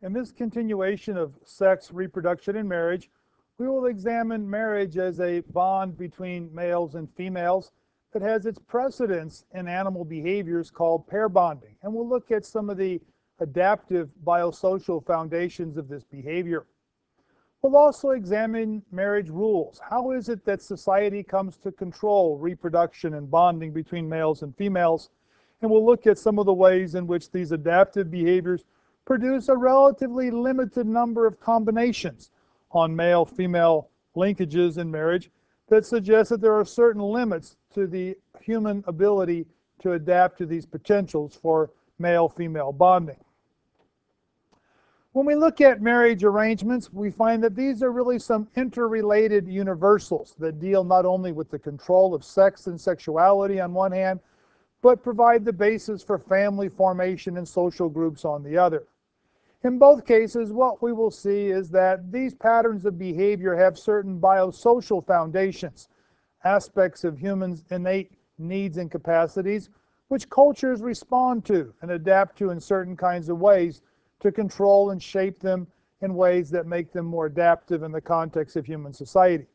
In 0.00 0.12
this 0.12 0.30
continuation 0.30 1.16
of 1.16 1.34
sex, 1.44 1.92
reproduction, 1.92 2.54
and 2.54 2.68
marriage, 2.68 3.10
we 3.58 3.66
will 3.66 3.86
examine 3.86 4.48
marriage 4.48 4.96
as 4.96 5.18
a 5.18 5.40
bond 5.40 5.98
between 5.98 6.54
males 6.54 6.94
and 6.94 7.12
females 7.16 7.72
that 8.12 8.22
has 8.22 8.46
its 8.46 8.60
precedence 8.60 9.44
in 9.54 9.66
animal 9.66 10.04
behaviors 10.04 10.70
called 10.70 11.08
pair 11.08 11.28
bonding. 11.28 11.74
And 11.82 11.92
we'll 11.92 12.08
look 12.08 12.30
at 12.30 12.46
some 12.46 12.70
of 12.70 12.76
the 12.76 13.00
adaptive 13.40 14.08
biosocial 14.24 15.04
foundations 15.04 15.76
of 15.76 15.88
this 15.88 16.04
behavior. 16.04 16.66
We'll 17.60 17.76
also 17.76 18.10
examine 18.10 18.84
marriage 18.92 19.30
rules. 19.30 19.80
How 19.80 20.12
is 20.12 20.28
it 20.28 20.44
that 20.44 20.62
society 20.62 21.24
comes 21.24 21.56
to 21.56 21.72
control 21.72 22.38
reproduction 22.38 23.14
and 23.14 23.28
bonding 23.28 23.72
between 23.72 24.08
males 24.08 24.42
and 24.42 24.56
females? 24.56 25.10
And 25.60 25.68
we'll 25.68 25.84
look 25.84 26.06
at 26.06 26.18
some 26.18 26.38
of 26.38 26.46
the 26.46 26.54
ways 26.54 26.94
in 26.94 27.08
which 27.08 27.32
these 27.32 27.50
adaptive 27.50 28.12
behaviors 28.12 28.64
produce 29.08 29.48
a 29.48 29.56
relatively 29.56 30.30
limited 30.30 30.86
number 30.86 31.26
of 31.26 31.40
combinations 31.40 32.30
on 32.72 32.94
male-female 32.94 33.88
linkages 34.14 34.76
in 34.76 34.90
marriage 34.90 35.30
that 35.70 35.86
suggest 35.86 36.28
that 36.28 36.42
there 36.42 36.52
are 36.52 36.62
certain 36.62 37.00
limits 37.00 37.56
to 37.72 37.86
the 37.86 38.14
human 38.38 38.84
ability 38.86 39.46
to 39.78 39.92
adapt 39.92 40.36
to 40.36 40.44
these 40.44 40.66
potentials 40.66 41.34
for 41.34 41.70
male-female 41.98 42.70
bonding. 42.70 43.16
When 45.12 45.24
we 45.24 45.34
look 45.34 45.62
at 45.62 45.80
marriage 45.80 46.22
arrangements, 46.22 46.92
we 46.92 47.10
find 47.10 47.42
that 47.42 47.56
these 47.56 47.82
are 47.82 47.92
really 47.92 48.18
some 48.18 48.46
interrelated 48.56 49.48
universals 49.48 50.34
that 50.38 50.60
deal 50.60 50.84
not 50.84 51.06
only 51.06 51.32
with 51.32 51.50
the 51.50 51.58
control 51.58 52.14
of 52.14 52.22
sex 52.22 52.66
and 52.66 52.78
sexuality 52.78 53.58
on 53.58 53.72
one 53.72 53.92
hand, 53.92 54.20
but 54.82 55.02
provide 55.02 55.46
the 55.46 55.52
basis 55.52 56.02
for 56.02 56.18
family 56.18 56.68
formation 56.68 57.38
and 57.38 57.48
social 57.48 57.88
groups 57.88 58.26
on 58.26 58.42
the 58.42 58.58
other. 58.58 58.84
In 59.64 59.78
both 59.78 60.06
cases, 60.06 60.52
what 60.52 60.82
we 60.82 60.92
will 60.92 61.10
see 61.10 61.48
is 61.48 61.68
that 61.70 62.12
these 62.12 62.32
patterns 62.32 62.84
of 62.84 62.96
behavior 62.96 63.56
have 63.56 63.76
certain 63.78 64.20
biosocial 64.20 65.04
foundations, 65.04 65.88
aspects 66.44 67.02
of 67.02 67.18
humans' 67.18 67.64
innate 67.70 68.12
needs 68.38 68.76
and 68.76 68.88
capacities, 68.88 69.68
which 70.08 70.30
cultures 70.30 70.80
respond 70.80 71.44
to 71.46 71.74
and 71.82 71.90
adapt 71.90 72.38
to 72.38 72.50
in 72.50 72.60
certain 72.60 72.96
kinds 72.96 73.28
of 73.28 73.40
ways 73.40 73.82
to 74.20 74.30
control 74.30 74.90
and 74.90 75.02
shape 75.02 75.40
them 75.40 75.66
in 76.00 76.14
ways 76.14 76.50
that 76.50 76.66
make 76.66 76.92
them 76.92 77.04
more 77.04 77.26
adaptive 77.26 77.82
in 77.82 77.90
the 77.90 78.00
context 78.00 78.56
of 78.56 78.64
human 78.64 78.92
society. 78.92 79.46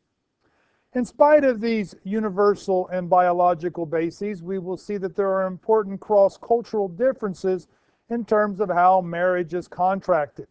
In 0.92 1.04
spite 1.04 1.44
of 1.44 1.60
these 1.60 1.94
universal 2.04 2.86
and 2.88 3.08
biological 3.08 3.86
bases, 3.86 4.42
we 4.42 4.58
will 4.58 4.76
see 4.76 4.98
that 4.98 5.16
there 5.16 5.32
are 5.32 5.46
important 5.46 6.00
cross-cultural 6.00 6.88
differences 6.88 7.68
in 8.10 8.24
terms 8.24 8.60
of 8.60 8.68
how 8.68 9.00
marriage 9.00 9.54
is 9.54 9.68
contracted. 9.68 10.46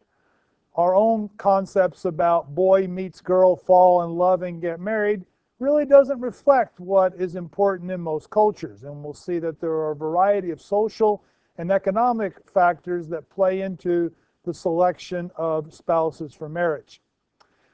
Our 0.76 0.96
own 0.96 1.30
concepts 1.38 2.06
about 2.06 2.56
boy 2.56 2.88
meets 2.88 3.22
girl, 3.22 3.56
fall 3.56 4.04
in 4.04 4.12
love, 4.12 4.42
and 4.42 4.62
get 4.62 4.80
married 4.80 5.24
really 5.60 5.86
doesn't 5.86 6.20
reflect 6.20 6.80
what 6.80 7.14
is 7.16 7.36
important 7.36 7.92
in 7.92 8.02
most 8.02 8.30
cultures. 8.30 8.84
And 8.84 9.04
we'll 9.04 9.14
see 9.14 9.40
that 9.40 9.62
there 9.62 9.72
are 9.72 9.92
a 9.92 9.96
variety 9.96 10.50
of 10.50 10.62
social 10.62 11.24
and 11.58 11.72
economic 11.72 12.34
factors 12.50 13.08
that 13.10 13.30
play 13.30 13.62
into 13.62 14.12
the 14.44 14.54
selection 14.54 15.32
of 15.36 15.74
spouses 15.74 16.34
for 16.34 16.50
marriage. 16.50 17.02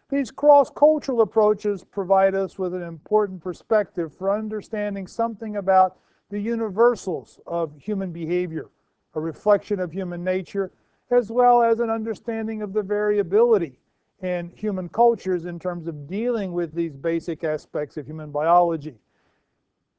These 0.09 0.29
cross-cultural 0.29 1.21
approaches 1.21 1.83
provide 1.83 2.35
us 2.35 2.59
with 2.59 2.73
an 2.73 2.83
important 2.83 3.41
perspective 3.41 4.13
for 4.13 4.31
understanding 4.31 5.07
something 5.07 5.55
about 5.55 5.97
the 6.29 6.39
universals 6.39 7.39
of 7.47 7.71
human 7.79 8.11
behavior 8.11 8.69
a 9.15 9.19
reflection 9.19 9.79
of 9.79 9.91
human 9.91 10.23
nature, 10.23 10.71
as 11.11 11.31
well 11.31 11.63
as 11.63 11.79
an 11.79 11.89
understanding 11.89 12.61
of 12.61 12.73
the 12.73 12.83
variability 12.83 13.79
in 14.21 14.49
human 14.55 14.89
cultures 14.89 15.45
in 15.45 15.59
terms 15.59 15.87
of 15.87 16.07
dealing 16.07 16.51
with 16.51 16.73
these 16.73 16.95
basic 16.95 17.43
aspects 17.43 17.97
of 17.97 18.05
human 18.05 18.31
biology. 18.31 18.95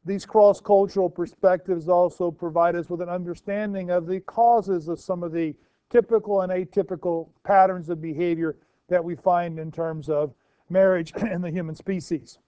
These 0.05 0.27
cross-cultural 0.27 1.11
perspectives 1.11 1.89
also 1.89 2.31
provide 2.31 2.77
us 2.77 2.89
with 2.89 3.03
an 3.03 3.09
understanding 3.09 3.91
of 3.91 4.07
the 4.07 4.21
causes 4.21 4.89
of 4.89 5.01
some 5.01 5.23
of 5.23 5.33
the 5.33 5.55
typical 5.91 6.43
and 6.43 6.53
atypical 6.53 7.29
patterns 7.45 7.89
of 7.89 8.01
behavior 8.01 8.57
that 8.89 9.05
we 9.05 9.15
find 9.15 9.59
in 9.59 9.71
terms 9.71 10.09
of 10.09 10.33
marriage 10.69 11.13
in 11.31 11.43
the 11.43 11.51
human 11.51 11.75
species. 11.75 12.39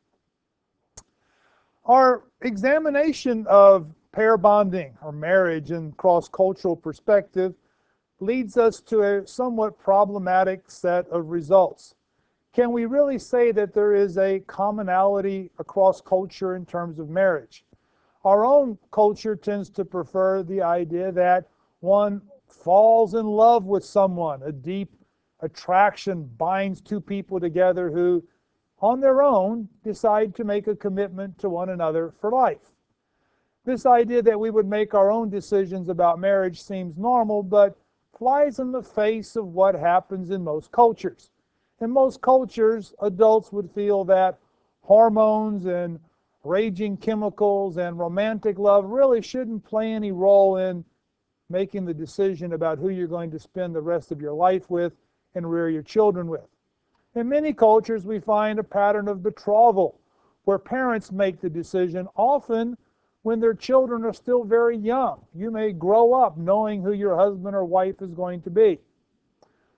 Our 1.85 2.25
examination 2.43 3.47
of 3.49 3.93
pair 4.13 4.37
bonding 4.37 4.97
or 5.03 5.11
marriage 5.11 5.71
in 5.71 5.93
cross-cultural 5.93 6.77
perspective 6.77 7.55
leads 8.21 8.57
us 8.57 8.81
to 8.81 9.03
a 9.03 9.27
somewhat 9.27 9.79
problematic 9.79 10.71
set 10.71 11.09
of 11.09 11.31
results. 11.31 11.95
Can 12.53 12.71
we 12.73 12.85
really 12.85 13.19
say 13.19 13.51
that 13.53 13.73
there 13.73 13.95
is 13.95 14.19
a 14.19 14.41
commonality 14.41 15.51
across 15.59 16.01
culture 16.01 16.55
in 16.55 16.67
terms 16.67 16.99
of 16.99 17.09
marriage? 17.09 17.65
Our 18.25 18.45
own 18.45 18.79
culture 18.91 19.35
tends 19.35 19.71
to 19.71 19.85
prefer 19.85 20.43
the 20.43 20.63
idea 20.63 21.11
that 21.13 21.49
one 21.81 22.21
falls 22.47 23.15
in 23.15 23.27
love 23.27 23.65
with 23.65 23.85
someone. 23.85 24.43
A 24.43 24.53
deep 24.53 24.93
attraction 25.41 26.31
binds 26.37 26.81
two 26.81 27.01
people 27.01 27.41
together 27.41 27.91
who, 27.91 28.23
on 28.81 29.01
their 29.01 29.23
own, 29.23 29.69
decide 29.83 30.35
to 30.37 30.45
make 30.45 30.67
a 30.67 30.77
commitment 30.77 31.39
to 31.39 31.49
one 31.49 31.71
another 31.71 32.13
for 32.21 32.31
life. 32.31 32.72
This 33.65 33.87
idea 33.87 34.23
that 34.23 34.41
we 34.41 34.51
would 34.51 34.67
make 34.67 34.93
our 34.93 35.11
own 35.11 35.31
decisions 35.31 35.89
about 35.89 36.19
marriage 36.19 36.61
seems 36.61 36.99
normal, 36.99 37.45
but 37.45 37.77
flies 38.19 38.59
in 38.59 38.73
the 38.73 38.83
face 38.83 39.37
of 39.37 39.55
what 39.55 39.77
happens 39.77 40.31
in 40.31 40.43
most 40.43 40.73
cultures. 40.73 41.31
In 41.81 41.91
most 41.91 42.21
cultures, 42.21 42.93
adults 43.01 43.53
would 43.53 43.71
feel 43.71 44.05
that 44.05 44.39
hormones 44.83 45.67
and 45.67 46.01
raging 46.43 46.97
chemicals 46.97 47.77
and 47.77 47.99
romantic 47.99 48.59
love 48.59 48.87
really 48.87 49.23
shouldn't 49.23 49.65
play 49.65 49.93
any 49.93 50.11
role 50.11 50.57
in 50.57 50.85
making 51.49 51.85
the 51.85 51.95
decision 51.95 52.55
about 52.55 52.79
who 52.79 52.89
you're 52.89 53.07
going 53.07 53.31
to 53.31 53.39
spend 53.39 53.75
the 53.75 53.81
rest 53.81 54.11
of 54.11 54.21
your 54.21 54.33
life 54.33 54.71
with 54.71 54.93
and 55.37 55.49
rear 55.49 55.69
your 55.69 55.83
children 55.83 56.27
with. 56.27 56.49
In 57.15 57.29
many 57.29 57.53
cultures, 57.53 58.05
we 58.05 58.19
find 58.19 58.59
a 58.59 58.65
pattern 58.65 59.07
of 59.07 59.23
betrothal 59.23 60.01
where 60.45 60.59
parents 60.59 61.13
make 61.13 61.41
the 61.41 61.51
decision, 61.51 62.09
often 62.17 62.77
when 63.23 63.41
their 63.41 63.55
children 63.55 64.05
are 64.05 64.13
still 64.13 64.45
very 64.45 64.77
young. 64.77 65.25
You 65.35 65.51
may 65.51 65.73
grow 65.73 66.13
up 66.13 66.37
knowing 66.37 66.83
who 66.83 66.93
your 66.93 67.17
husband 67.17 67.55
or 67.55 67.65
wife 67.65 68.03
is 68.03 68.13
going 68.13 68.43
to 68.43 68.51
be. 68.51 68.81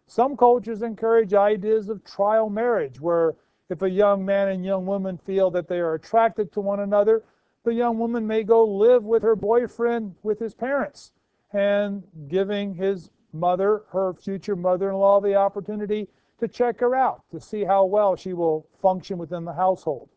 Some 0.07 0.37
cultures 0.37 0.83
encourage 0.83 1.35
ideas 1.35 1.89
of 1.89 2.05
trial 2.05 2.51
marriage, 2.51 3.01
where 3.01 3.35
if 3.69 3.83
a 3.83 3.91
young 3.91 4.25
man 4.25 4.49
and 4.49 4.65
young 4.65 4.87
woman 4.87 5.19
feel 5.19 5.51
that 5.51 5.69
they 5.69 5.79
are 5.79 5.95
attracted 5.95 6.53
to 6.53 6.61
one 6.61 6.81
another, 6.81 7.23
the 7.65 7.73
young 7.73 7.99
woman 7.99 8.27
may 8.27 8.45
go 8.45 8.65
live 8.65 9.05
with 9.05 9.23
her 9.23 9.37
boyfriend 9.37 10.15
with 10.23 10.39
his 10.39 10.55
parents 10.55 11.13
and 11.53 12.03
giving 12.29 12.75
his 12.75 13.11
mother, 13.33 13.85
her 13.91 14.13
future 14.13 14.57
mother 14.57 14.91
in 14.91 14.97
law, 14.97 15.21
the 15.21 15.35
opportunity 15.35 16.09
to 16.39 16.49
check 16.49 16.81
her 16.81 16.95
out 16.95 17.23
to 17.31 17.41
see 17.41 17.65
how 17.65 17.85
well 17.85 18.17
she 18.17 18.33
will 18.33 18.67
function 18.83 19.17
within 19.17 19.45
the 19.45 19.53
household. 19.53 20.09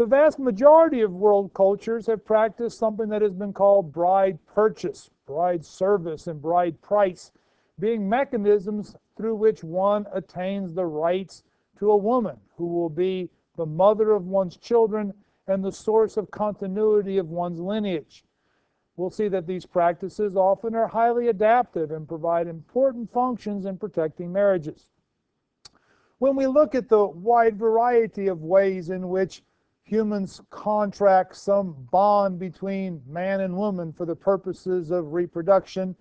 The 0.00 0.06
vast 0.06 0.38
majority 0.38 1.02
of 1.02 1.12
world 1.12 1.52
cultures 1.52 2.06
have 2.06 2.24
practiced 2.24 2.78
something 2.78 3.10
that 3.10 3.20
has 3.20 3.34
been 3.34 3.52
called 3.52 3.92
bride 3.92 4.38
purchase, 4.46 5.10
bride 5.26 5.62
service, 5.62 6.26
and 6.26 6.40
bride 6.40 6.80
price, 6.80 7.32
being 7.78 8.08
mechanisms 8.08 8.96
through 9.14 9.34
which 9.34 9.62
one 9.62 10.06
attains 10.10 10.72
the 10.72 10.86
rights 10.86 11.42
to 11.78 11.90
a 11.90 11.96
woman 11.98 12.38
who 12.56 12.68
will 12.68 12.88
be 12.88 13.28
the 13.56 13.66
mother 13.66 14.12
of 14.12 14.26
one's 14.26 14.56
children 14.56 15.12
and 15.48 15.62
the 15.62 15.70
source 15.70 16.16
of 16.16 16.30
continuity 16.30 17.18
of 17.18 17.28
one's 17.28 17.60
lineage. 17.60 18.24
We'll 18.96 19.10
see 19.10 19.28
that 19.28 19.46
these 19.46 19.66
practices 19.66 20.34
often 20.34 20.74
are 20.74 20.88
highly 20.88 21.28
adaptive 21.28 21.90
and 21.90 22.08
provide 22.08 22.46
important 22.46 23.12
functions 23.12 23.66
in 23.66 23.76
protecting 23.76 24.32
marriages. 24.32 24.86
When 26.16 26.36
we 26.36 26.46
look 26.46 26.74
at 26.74 26.88
the 26.88 27.06
wide 27.06 27.58
variety 27.58 28.28
of 28.28 28.42
ways 28.42 28.88
in 28.88 29.10
which 29.10 29.42
humans 29.84 30.40
contract 30.50 31.36
some 31.36 31.72
bond 31.90 32.38
between 32.38 33.02
man 33.06 33.40
and 33.40 33.56
woman 33.56 33.92
for 33.92 34.06
the 34.06 34.14
purposes 34.14 34.90
of 34.90 35.12
reproduction, 35.12 35.96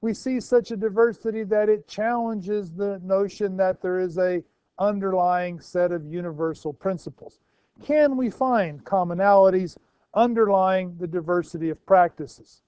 we 0.00 0.14
see 0.14 0.38
such 0.38 0.70
a 0.70 0.76
diversity 0.76 1.44
that 1.44 1.68
it 1.68 1.88
challenges 1.88 2.70
the 2.72 3.00
notion 3.02 3.56
that 3.56 3.80
there 3.80 3.98
is 3.98 4.18
a 4.18 4.42
underlying 4.78 5.60
set 5.60 5.92
of 5.92 6.04
universal 6.04 6.72
principles. 6.72 7.40
Can 7.82 8.16
we 8.16 8.30
find 8.30 8.84
commonalities 8.84 9.76
underlying 10.14 10.96
the 10.98 11.06
diversity 11.06 11.70
of 11.70 11.84
practices? 11.86 12.62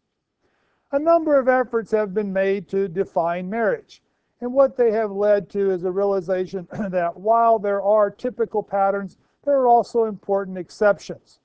A 0.92 0.98
number 0.98 1.38
of 1.38 1.48
efforts 1.48 1.90
have 1.90 2.14
been 2.14 2.32
made 2.32 2.68
to 2.68 2.88
define 2.88 3.50
marriage. 3.50 4.02
And 4.40 4.52
what 4.52 4.76
they 4.76 4.90
have 4.92 5.10
led 5.10 5.48
to 5.50 5.70
is 5.70 5.84
a 5.84 5.90
realization 5.90 6.66
that 6.90 7.16
while 7.16 7.58
there 7.58 7.82
are 7.82 8.10
typical 8.10 8.62
patterns 8.62 9.16
there 9.46 9.60
are 9.60 9.69
also 9.69 10.04
important 10.04 10.58
exceptions. 10.58 11.40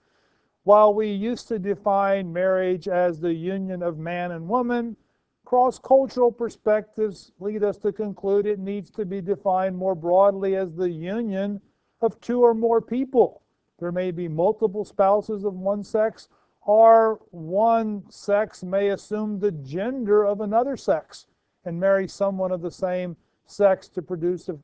While 0.64 0.94
we 0.94 1.08
used 1.08 1.48
to 1.48 1.60
define 1.60 2.34
marriage 2.34 2.88
as 2.88 3.20
the 3.20 3.34
union 3.34 3.82
of 3.82 3.98
man 3.98 4.32
and 4.32 4.50
woman, 4.50 4.98
Cross 5.46 5.80
cultural 5.80 6.32
perspectives 6.32 7.34
lead 7.40 7.64
us 7.64 7.78
to 7.80 7.92
conclude 7.92 8.46
it 8.46 8.60
needs 8.60 8.90
to 8.92 9.06
be 9.06 9.22
defined 9.22 9.78
more 9.78 9.96
broadly 9.96 10.56
as 10.56 10.74
the 10.74 10.90
union 10.90 11.60
of 12.02 12.20
two 12.22 12.42
or 12.42 12.54
more 12.54 12.80
people. 12.80 13.42
There 13.78 13.92
may 13.92 14.12
be 14.12 14.28
multiple 14.28 14.86
spouses 14.86 15.44
of 15.44 15.56
one 15.56 15.84
sex, 15.84 16.30
or 16.62 17.20
one 17.32 18.10
sex 18.10 18.64
may 18.64 18.90
assume 18.90 19.40
the 19.40 19.52
gender 19.52 20.26
of 20.26 20.42
another 20.42 20.78
sex 20.78 21.28
and 21.66 21.80
marry 21.80 22.08
someone 22.08 22.52
of 22.52 22.62
the 22.62 22.72
same 22.72 23.18
sex 23.46 23.90
to 23.90 24.02
produce 24.02 24.48
a 24.48 24.58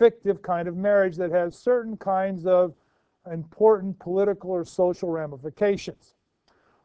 fictive 0.00 0.40
kind 0.40 0.66
of 0.66 0.78
marriage 0.78 1.16
that 1.18 1.30
has 1.30 1.54
certain 1.54 1.94
kinds 1.98 2.46
of 2.46 2.74
important 3.30 3.98
political 3.98 4.50
or 4.50 4.64
social 4.64 5.10
ramifications. 5.10 6.14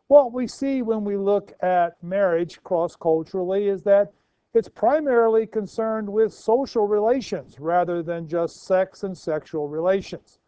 What 0.08 0.34
we 0.34 0.48
see 0.48 0.82
when 0.82 1.06
we 1.06 1.16
look 1.16 1.54
at 1.62 2.04
marriage 2.04 2.62
cross 2.64 2.94
culturally 2.98 3.70
is 3.70 3.84
that 3.84 4.12
it's 4.54 4.68
primarily 4.68 5.48
concerned 5.48 6.10
with 6.10 6.34
social 6.34 6.88
relations 6.90 7.58
rather 7.58 8.04
than 8.04 8.28
just 8.28 8.66
sex 8.66 9.04
and 9.04 9.18
sexual 9.18 9.70
relations. 9.70 10.40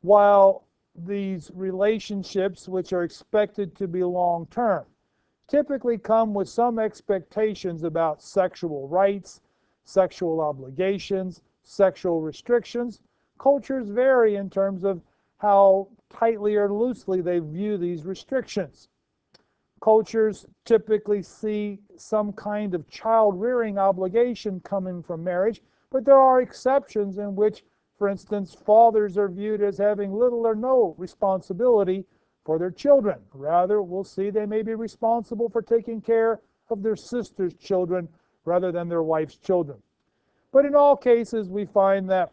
While 0.00 0.64
these 1.06 1.52
relationships, 1.54 2.68
which 2.68 2.92
are 2.92 3.04
expected 3.04 3.76
to 3.76 3.86
be 3.86 4.02
long 4.02 4.46
term, 4.46 4.86
typically 5.46 5.98
come 5.98 6.34
with 6.34 6.48
some 6.48 6.80
expectations 6.80 7.84
about 7.84 8.22
sexual 8.22 8.88
rights, 8.88 9.40
sexual 9.84 10.40
obligations, 10.40 11.42
sexual 11.62 12.20
restrictions. 12.20 13.00
Cultures 13.38 13.88
vary 13.88 14.36
in 14.36 14.50
terms 14.50 14.84
of 14.84 15.00
how 15.38 15.88
tightly 16.08 16.56
or 16.56 16.72
loosely 16.72 17.20
they 17.20 17.38
view 17.38 17.76
these 17.76 18.04
restrictions. 18.04 18.88
Cultures 19.80 20.46
typically 20.64 21.22
see 21.22 21.80
some 21.96 22.32
kind 22.32 22.74
of 22.74 22.88
child 22.88 23.40
rearing 23.40 23.78
obligation 23.78 24.60
coming 24.60 25.02
from 25.02 25.24
marriage, 25.24 25.60
but 25.90 26.04
there 26.04 26.20
are 26.20 26.40
exceptions 26.40 27.18
in 27.18 27.34
which, 27.34 27.64
for 27.98 28.08
instance, 28.08 28.54
fathers 28.54 29.18
are 29.18 29.28
viewed 29.28 29.60
as 29.60 29.78
having 29.78 30.12
little 30.12 30.46
or 30.46 30.54
no 30.54 30.94
responsibility 30.98 32.06
for 32.44 32.58
their 32.58 32.70
children. 32.70 33.18
Rather, 33.32 33.82
we'll 33.82 34.04
see 34.04 34.30
they 34.30 34.46
may 34.46 34.62
be 34.62 34.74
responsible 34.74 35.48
for 35.48 35.62
taking 35.62 36.00
care 36.00 36.40
of 36.70 36.82
their 36.82 36.96
sister's 36.96 37.54
children 37.54 38.08
rather 38.44 38.70
than 38.70 38.88
their 38.88 39.02
wife's 39.02 39.36
children. 39.36 39.82
But 40.52 40.66
in 40.66 40.74
all 40.74 40.96
cases, 40.96 41.48
we 41.48 41.64
find 41.64 42.08
that 42.10 42.30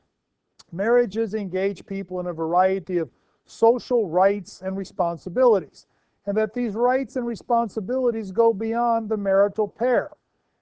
marriages 0.72 1.34
engage 1.34 1.86
people 1.86 2.20
in 2.20 2.28
a 2.28 2.34
variety 2.34 2.98
of 2.98 3.10
social 3.46 4.08
rights 4.08 4.62
and 4.62 4.78
responsibilities, 4.78 5.88
and 6.26 6.38
that 6.38 6.54
these 6.54 6.76
rights 6.76 7.16
and 7.16 7.26
responsibilities 7.26 8.32
go 8.32 8.54
beyond 8.54 9.10
the 9.10 9.18
marital 9.18 9.68
pair. 9.68 10.12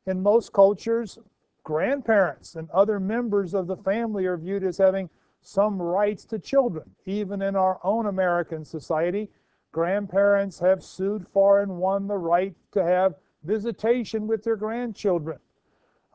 In 0.06 0.21
most 0.21 0.54
cultures, 0.54 1.19
grandparents 1.63 2.56
and 2.56 2.69
other 2.71 3.00
members 3.00 3.54
of 3.54 3.68
the 3.68 3.75
family 3.75 4.25
are 4.25 4.38
viewed 4.38 4.63
as 4.63 4.77
having 4.77 5.09
some 5.42 5.81
rights 5.81 6.25
to 6.25 6.39
children. 6.39 6.89
Even 7.06 7.42
in 7.42 7.56
our 7.56 7.80
own 7.83 8.06
American 8.06 8.63
society, 8.63 9.30
grandparents 9.71 10.59
have 10.59 10.83
sued 10.83 11.27
for 11.27 11.62
and 11.62 11.77
won 11.77 12.07
the 12.07 12.18
right 12.18 12.56
to 12.71 12.83
have 12.83 13.15
visitation 13.44 14.27
with 14.27 14.44
their 14.44 14.56
grandchildren. 14.56 15.39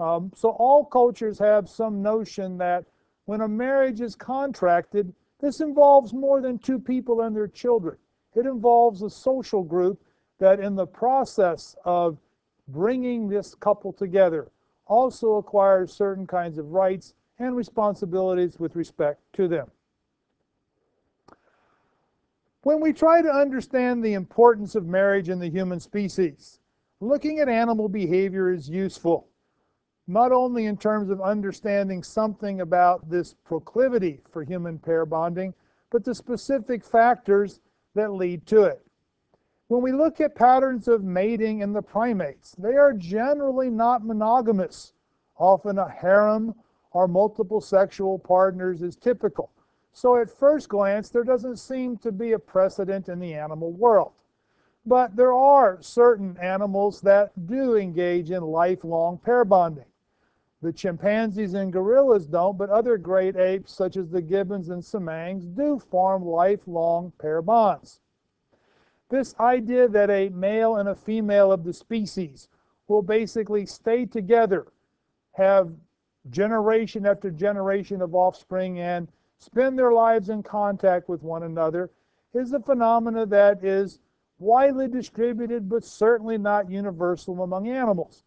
Um, 0.02 0.32
so 0.34 0.50
all 0.50 0.84
cultures 0.84 1.38
have 1.38 1.68
some 1.68 2.02
notion 2.02 2.58
that 2.58 2.84
when 3.26 3.42
a 3.42 3.48
marriage 3.48 4.00
is 4.00 4.16
contracted, 4.16 5.14
this 5.40 5.60
involves 5.60 6.12
more 6.12 6.40
than 6.40 6.58
two 6.58 6.80
people 6.80 7.20
and 7.20 7.36
their 7.36 7.46
children. 7.46 7.96
It 8.34 8.44
involves 8.46 9.02
a 9.02 9.10
social 9.10 9.62
group 9.62 10.02
that, 10.40 10.58
in 10.58 10.74
the 10.74 10.86
process 10.86 11.76
of 11.84 12.18
bringing 12.66 13.28
this 13.28 13.54
couple 13.54 13.92
together, 13.92 14.50
also 14.86 15.36
acquires 15.36 15.92
certain 15.92 16.26
kinds 16.26 16.58
of 16.58 16.72
rights 16.72 17.14
and 17.38 17.54
responsibilities 17.54 18.58
with 18.58 18.74
respect 18.74 19.20
to 19.34 19.46
them. 19.46 19.70
When 22.62 22.80
we 22.80 22.92
try 22.92 23.22
to 23.22 23.30
understand 23.30 24.04
the 24.04 24.14
importance 24.14 24.74
of 24.74 24.84
marriage 24.86 25.28
in 25.28 25.38
the 25.38 25.50
human 25.50 25.78
species, 25.78 26.58
looking 26.98 27.38
at 27.38 27.48
animal 27.48 27.88
behavior 27.88 28.52
is 28.52 28.68
useful 28.68 29.28
not 30.06 30.32
only 30.32 30.66
in 30.66 30.76
terms 30.76 31.10
of 31.10 31.20
understanding 31.20 32.02
something 32.02 32.60
about 32.60 33.08
this 33.08 33.34
proclivity 33.44 34.20
for 34.30 34.42
human 34.42 34.78
pair 34.78 35.06
bonding, 35.06 35.54
but 35.90 36.04
the 36.04 36.14
specific 36.14 36.84
factors 36.84 37.60
that 37.94 38.12
lead 38.12 38.46
to 38.46 38.64
it. 38.64 38.84
When 39.68 39.82
we 39.82 39.92
look 39.92 40.20
at 40.20 40.34
patterns 40.34 40.88
of 40.88 41.04
mating 41.04 41.60
in 41.60 41.72
the 41.72 41.82
primates, 41.82 42.54
they 42.58 42.74
are 42.74 42.92
generally 42.92 43.70
not 43.70 44.04
monogamous. 44.04 44.92
Often 45.38 45.78
a 45.78 45.88
harem 45.88 46.54
or 46.92 47.08
multiple 47.08 47.60
sexual 47.60 48.18
partners 48.18 48.82
is 48.82 48.96
typical. 48.96 49.50
So 49.92 50.16
at 50.16 50.30
first 50.30 50.68
glance, 50.68 51.10
there 51.10 51.24
doesn't 51.24 51.56
seem 51.56 51.96
to 51.98 52.12
be 52.12 52.32
a 52.32 52.38
precedent 52.38 53.08
in 53.08 53.18
the 53.18 53.34
animal 53.34 53.72
world. 53.72 54.12
But 54.84 55.14
there 55.14 55.32
are 55.32 55.80
certain 55.80 56.36
animals 56.38 57.00
that 57.02 57.30
do 57.46 57.76
engage 57.76 58.30
in 58.30 58.42
lifelong 58.42 59.18
pair 59.18 59.44
bonding. 59.44 59.84
The 60.62 60.72
chimpanzees 60.72 61.54
and 61.54 61.72
gorillas 61.72 62.28
don't, 62.28 62.56
but 62.56 62.70
other 62.70 62.96
great 62.96 63.34
apes, 63.36 63.72
such 63.72 63.96
as 63.96 64.08
the 64.08 64.22
gibbons 64.22 64.68
and 64.68 64.80
siamangs, 64.80 65.52
do 65.56 65.80
form 65.80 66.24
lifelong 66.24 67.12
pair 67.18 67.42
bonds. 67.42 68.00
This 69.08 69.34
idea 69.40 69.88
that 69.88 70.08
a 70.08 70.28
male 70.28 70.76
and 70.76 70.88
a 70.88 70.94
female 70.94 71.50
of 71.50 71.64
the 71.64 71.72
species 71.72 72.48
will 72.86 73.02
basically 73.02 73.66
stay 73.66 74.06
together, 74.06 74.68
have 75.32 75.72
generation 76.30 77.06
after 77.06 77.32
generation 77.32 78.00
of 78.00 78.14
offspring, 78.14 78.78
and 78.78 79.08
spend 79.38 79.76
their 79.76 79.92
lives 79.92 80.28
in 80.28 80.44
contact 80.44 81.08
with 81.08 81.24
one 81.24 81.42
another 81.42 81.90
is 82.34 82.52
a 82.52 82.60
phenomena 82.60 83.26
that 83.26 83.64
is 83.64 83.98
widely 84.38 84.86
distributed 84.86 85.68
but 85.68 85.84
certainly 85.84 86.38
not 86.38 86.70
universal 86.70 87.42
among 87.42 87.68
animals. 87.68 88.22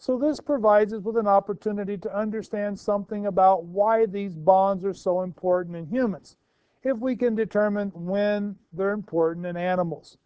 So 0.00 0.16
this 0.16 0.40
provides 0.40 0.94
us 0.94 1.02
with 1.02 1.18
an 1.18 1.26
opportunity 1.26 1.98
to 1.98 2.18
understand 2.18 2.80
something 2.80 3.26
about 3.26 3.64
why 3.64 4.06
these 4.06 4.34
bonds 4.34 4.82
are 4.82 4.94
so 4.94 5.20
important 5.20 5.76
in 5.76 5.84
humans, 5.84 6.38
if 6.82 6.96
we 6.96 7.14
can 7.14 7.34
determine 7.34 7.90
when 7.94 8.56
they're 8.72 8.92
important 8.92 9.44
in 9.44 9.58
animals. 9.58 10.16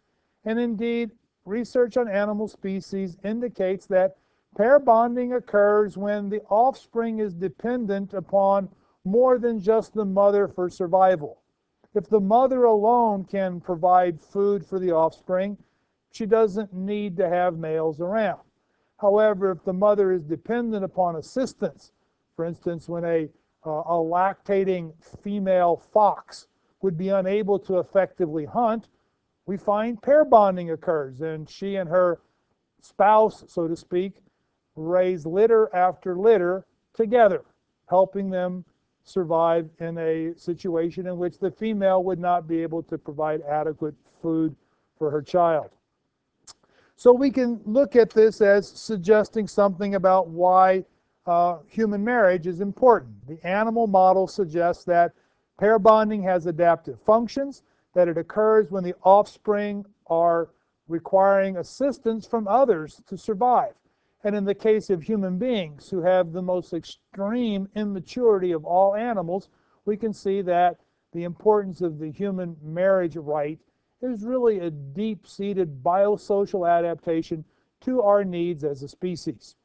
And 0.45 0.57
indeed, 0.57 1.11
research 1.43 1.97
on 1.97 2.07
animal 2.07 2.47
species 2.47 3.17
indicates 3.25 3.85
that 3.87 4.15
pair 4.55 4.79
bonding 4.79 5.33
occurs 5.33 5.97
when 5.97 6.29
the 6.29 6.41
offspring 6.43 7.19
is 7.19 7.33
dependent 7.33 8.13
upon 8.13 8.69
more 9.03 9.37
than 9.37 9.59
just 9.59 9.93
the 9.93 10.05
mother 10.05 10.47
for 10.47 10.69
survival. 10.69 11.41
If 11.95 12.07
the 12.07 12.21
mother 12.21 12.63
alone 12.63 13.25
can 13.25 13.59
provide 13.59 14.21
food 14.21 14.65
for 14.65 14.79
the 14.79 14.93
offspring, 14.93 15.57
she 16.11 16.25
doesn't 16.25 16.73
need 16.73 17.17
to 17.17 17.27
have 17.27 17.57
males 17.57 17.99
around. 17.99 18.39
However, 18.97 19.51
if 19.51 19.63
the 19.63 19.73
mother 19.73 20.11
is 20.11 20.23
dependent 20.23 20.83
upon 20.83 21.17
assistance, 21.17 21.91
for 22.35 22.45
instance, 22.45 22.87
when 22.87 23.03
a, 23.03 23.29
uh, 23.65 23.69
a 23.69 23.95
lactating 23.95 24.93
female 25.21 25.77
fox 25.77 26.47
would 26.81 26.97
be 26.97 27.09
unable 27.09 27.59
to 27.59 27.79
effectively 27.79 28.45
hunt, 28.45 28.87
we 29.45 29.57
find 29.57 30.01
pair 30.01 30.25
bonding 30.25 30.71
occurs, 30.71 31.21
and 31.21 31.49
she 31.49 31.75
and 31.75 31.89
her 31.89 32.21
spouse, 32.81 33.43
so 33.47 33.67
to 33.67 33.75
speak, 33.75 34.21
raise 34.75 35.25
litter 35.25 35.73
after 35.73 36.17
litter 36.17 36.65
together, 36.93 37.43
helping 37.87 38.29
them 38.29 38.63
survive 39.03 39.69
in 39.79 39.97
a 39.97 40.33
situation 40.35 41.05
in 41.07 41.17
which 41.17 41.37
the 41.37 41.51
female 41.51 42.03
would 42.03 42.19
not 42.19 42.47
be 42.47 42.61
able 42.61 42.81
to 42.83 42.97
provide 42.97 43.41
adequate 43.43 43.95
food 44.21 44.55
for 44.97 45.11
her 45.11 45.21
child. 45.21 45.69
So 46.95 47.11
we 47.11 47.29
can 47.29 47.59
look 47.65 47.95
at 47.95 48.09
this 48.09 48.41
as 48.41 48.67
suggesting 48.67 49.47
something 49.47 49.95
about 49.95 50.29
why 50.29 50.85
uh, 51.25 51.57
human 51.67 52.03
marriage 52.03 52.47
is 52.47 52.61
important. 52.61 53.27
The 53.27 53.45
animal 53.45 53.87
model 53.87 54.27
suggests 54.27 54.85
that 54.85 55.13
pair 55.59 55.77
bonding 55.77 56.23
has 56.23 56.45
adaptive 56.45 56.99
functions, 57.01 57.63
that 57.93 58.07
it 58.07 58.17
occurs 58.17 58.71
when 58.71 58.83
the 58.83 58.95
offspring 59.03 59.85
are 60.07 60.49
requiring 60.87 61.57
assistance 61.57 62.25
from 62.27 62.47
others 62.47 63.01
to 63.07 63.17
survive. 63.17 63.73
And 64.23 64.35
in 64.35 64.45
the 64.45 64.55
case 64.55 64.89
of 64.89 65.03
human 65.03 65.37
beings 65.37 65.89
who 65.89 66.01
have 66.01 66.31
the 66.31 66.41
most 66.41 66.73
extreme 66.73 67.67
immaturity 67.75 68.51
of 68.53 68.65
all 68.65 68.95
animals, 68.95 69.49
we 69.85 69.97
can 69.97 70.13
see 70.13 70.41
that 70.43 70.77
the 71.11 71.23
importance 71.23 71.81
of 71.81 71.99
the 71.99 72.11
human 72.11 72.55
marriage 72.61 73.15
rite 73.15 73.59
is 74.01 74.23
really 74.23 74.59
a 74.59 74.71
deep 74.71 75.27
seated 75.27 75.83
biosocial 75.83 76.69
adaptation 76.69 77.43
to 77.81 78.01
our 78.01 78.23
needs 78.23 78.63
as 78.63 78.83
a 78.83 78.87
species. 78.87 79.55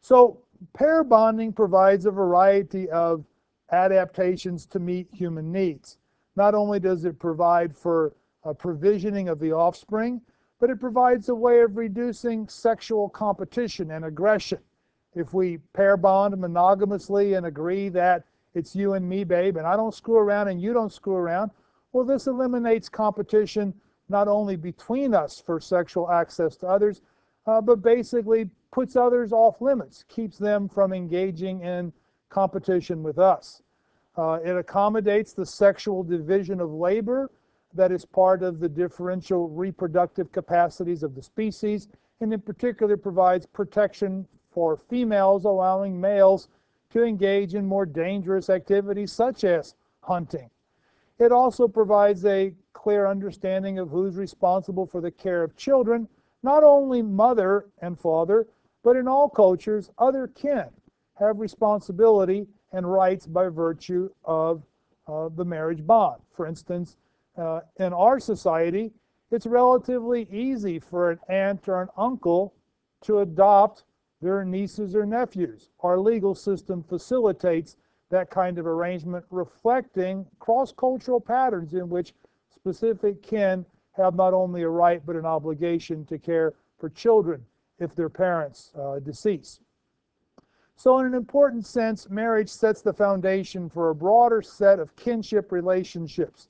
So, 0.00 0.38
pair 0.72 1.04
bonding 1.04 1.52
provides 1.52 2.06
a 2.06 2.10
variety 2.10 2.90
of 2.90 3.24
adaptations 3.70 4.66
to 4.66 4.78
meet 4.78 5.08
human 5.12 5.50
needs. 5.50 5.98
Not 6.36 6.54
only 6.54 6.80
does 6.80 7.04
it 7.04 7.18
provide 7.18 7.76
for 7.76 8.14
a 8.44 8.54
provisioning 8.54 9.28
of 9.28 9.38
the 9.38 9.52
offspring, 9.52 10.20
but 10.58 10.70
it 10.70 10.80
provides 10.80 11.28
a 11.28 11.34
way 11.34 11.60
of 11.60 11.76
reducing 11.76 12.48
sexual 12.48 13.08
competition 13.08 13.90
and 13.90 14.04
aggression. 14.04 14.58
If 15.14 15.34
we 15.34 15.58
pair 15.72 15.96
bond 15.96 16.34
monogamously 16.36 17.34
and 17.34 17.46
agree 17.46 17.88
that 17.90 18.24
it's 18.54 18.76
you 18.76 18.94
and 18.94 19.08
me, 19.08 19.24
babe, 19.24 19.56
and 19.56 19.66
I 19.66 19.76
don't 19.76 19.94
screw 19.94 20.16
around 20.16 20.48
and 20.48 20.60
you 20.60 20.72
don't 20.72 20.92
screw 20.92 21.14
around, 21.14 21.50
well, 21.92 22.04
this 22.04 22.26
eliminates 22.26 22.88
competition 22.88 23.74
not 24.08 24.28
only 24.28 24.56
between 24.56 25.14
us 25.14 25.40
for 25.40 25.60
sexual 25.60 26.10
access 26.10 26.56
to 26.56 26.66
others, 26.66 27.02
uh, 27.46 27.60
but 27.60 27.82
basically 27.82 28.48
puts 28.70 28.96
others 28.96 29.32
off 29.32 29.60
limits, 29.60 30.04
keeps 30.08 30.38
them 30.38 30.68
from 30.68 30.92
engaging 30.92 31.60
in 31.62 31.92
competition 32.28 33.02
with 33.02 33.18
us. 33.18 33.62
Uh, 34.16 34.38
it 34.44 34.56
accommodates 34.56 35.32
the 35.32 35.46
sexual 35.46 36.02
division 36.02 36.60
of 36.60 36.72
labor 36.72 37.30
that 37.74 37.90
is 37.90 38.04
part 38.04 38.42
of 38.42 38.60
the 38.60 38.68
differential 38.68 39.48
reproductive 39.48 40.30
capacities 40.32 41.02
of 41.02 41.14
the 41.14 41.22
species, 41.22 41.88
and 42.20 42.32
in 42.32 42.40
particular 42.40 42.96
provides 42.96 43.46
protection 43.46 44.26
for 44.50 44.76
females, 44.76 45.44
allowing 45.44 45.98
males 45.98 46.48
to 46.90 47.02
engage 47.02 47.54
in 47.54 47.64
more 47.64 47.86
dangerous 47.86 48.50
activities 48.50 49.10
such 49.10 49.44
as 49.44 49.74
hunting. 50.02 50.50
It 51.22 51.30
also 51.30 51.68
provides 51.68 52.24
a 52.24 52.52
clear 52.72 53.06
understanding 53.06 53.78
of 53.78 53.90
who's 53.90 54.16
responsible 54.16 54.86
for 54.86 55.00
the 55.00 55.12
care 55.12 55.44
of 55.44 55.54
children, 55.54 56.08
not 56.42 56.64
only 56.64 57.00
mother 57.00 57.66
and 57.78 57.96
father, 57.96 58.48
but 58.82 58.96
in 58.96 59.06
all 59.06 59.28
cultures, 59.28 59.88
other 59.98 60.26
kin 60.26 60.64
have 61.14 61.38
responsibility 61.38 62.48
and 62.72 62.92
rights 62.92 63.28
by 63.28 63.46
virtue 63.46 64.10
of 64.24 64.64
uh, 65.06 65.28
the 65.28 65.44
marriage 65.44 65.86
bond. 65.86 66.20
For 66.32 66.44
instance, 66.44 66.96
uh, 67.36 67.60
in 67.76 67.92
our 67.92 68.18
society, 68.18 68.90
it's 69.30 69.46
relatively 69.46 70.26
easy 70.28 70.80
for 70.80 71.12
an 71.12 71.20
aunt 71.28 71.68
or 71.68 71.82
an 71.82 71.88
uncle 71.96 72.52
to 73.02 73.20
adopt 73.20 73.84
their 74.20 74.44
nieces 74.44 74.96
or 74.96 75.06
nephews. 75.06 75.70
Our 75.84 76.00
legal 76.00 76.34
system 76.34 76.82
facilitates 76.82 77.76
that 78.12 78.30
kind 78.30 78.58
of 78.58 78.66
arrangement, 78.66 79.24
reflecting 79.30 80.24
cross 80.38 80.70
cultural 80.70 81.20
patterns 81.20 81.74
in 81.74 81.88
which 81.88 82.14
specific 82.54 83.22
kin 83.22 83.66
have 83.92 84.14
not 84.14 84.34
only 84.34 84.62
a 84.62 84.68
right 84.68 85.04
but 85.04 85.16
an 85.16 85.26
obligation 85.26 86.04
to 86.04 86.18
care 86.18 86.54
for 86.78 86.88
children 86.90 87.44
if 87.78 87.94
their 87.94 88.08
parents 88.08 88.70
uh, 88.78 88.98
decease. 89.00 89.60
So, 90.76 90.98
in 90.98 91.06
an 91.06 91.14
important 91.14 91.66
sense, 91.66 92.10
marriage 92.10 92.48
sets 92.48 92.82
the 92.82 92.92
foundation 92.92 93.68
for 93.68 93.90
a 93.90 93.94
broader 93.94 94.42
set 94.42 94.78
of 94.78 94.94
kinship 94.94 95.50
relationships 95.50 96.48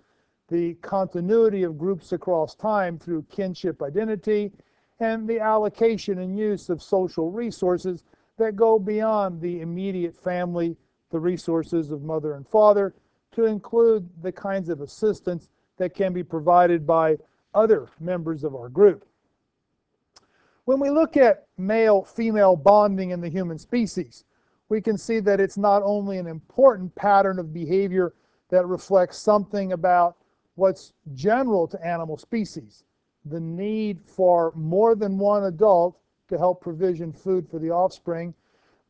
the 0.52 0.74
continuity 0.82 1.62
of 1.62 1.78
groups 1.78 2.12
across 2.12 2.54
time 2.54 2.98
through 2.98 3.24
kinship 3.30 3.82
identity, 3.82 4.52
and 5.00 5.26
the 5.26 5.40
allocation 5.40 6.18
and 6.18 6.38
use 6.38 6.68
of 6.68 6.82
social 6.82 7.30
resources 7.30 8.04
that 8.36 8.54
go 8.54 8.78
beyond 8.78 9.40
the 9.40 9.62
immediate 9.62 10.14
family, 10.14 10.76
the 11.12 11.20
resources 11.20 11.92
of 11.92 12.02
mother 12.02 12.34
and 12.34 12.48
father, 12.48 12.94
to 13.30 13.44
include 13.44 14.08
the 14.22 14.32
kinds 14.32 14.68
of 14.68 14.80
assistance 14.80 15.48
that 15.76 15.94
can 15.94 16.12
be 16.12 16.24
provided 16.24 16.84
by 16.84 17.16
other 17.54 17.88
members 18.00 18.42
of 18.42 18.56
our 18.56 18.68
group. 18.68 19.06
When 20.64 20.80
we 20.80 20.90
look 20.90 21.16
at 21.16 21.46
male 21.56 22.02
female 22.02 22.56
bonding 22.56 23.10
in 23.10 23.20
the 23.20 23.28
human 23.28 23.58
species, 23.58 24.24
we 24.68 24.80
can 24.80 24.98
see 24.98 25.20
that 25.20 25.38
it's 25.38 25.58
not 25.58 25.82
only 25.84 26.18
an 26.18 26.26
important 26.26 26.92
pattern 26.96 27.38
of 27.38 27.54
behavior 27.54 28.14
that 28.48 28.66
reflects 28.66 29.18
something 29.18 29.72
about 29.72 30.16
what's 30.56 30.92
general 31.14 31.68
to 31.68 31.86
animal 31.86 32.16
species 32.16 32.84
the 33.26 33.40
need 33.40 34.00
for 34.04 34.52
more 34.56 34.94
than 34.94 35.18
one 35.18 35.44
adult 35.44 35.98
to 36.28 36.38
help 36.38 36.60
provision 36.60 37.12
food 37.12 37.48
for 37.48 37.58
the 37.58 37.70
offspring, 37.70 38.34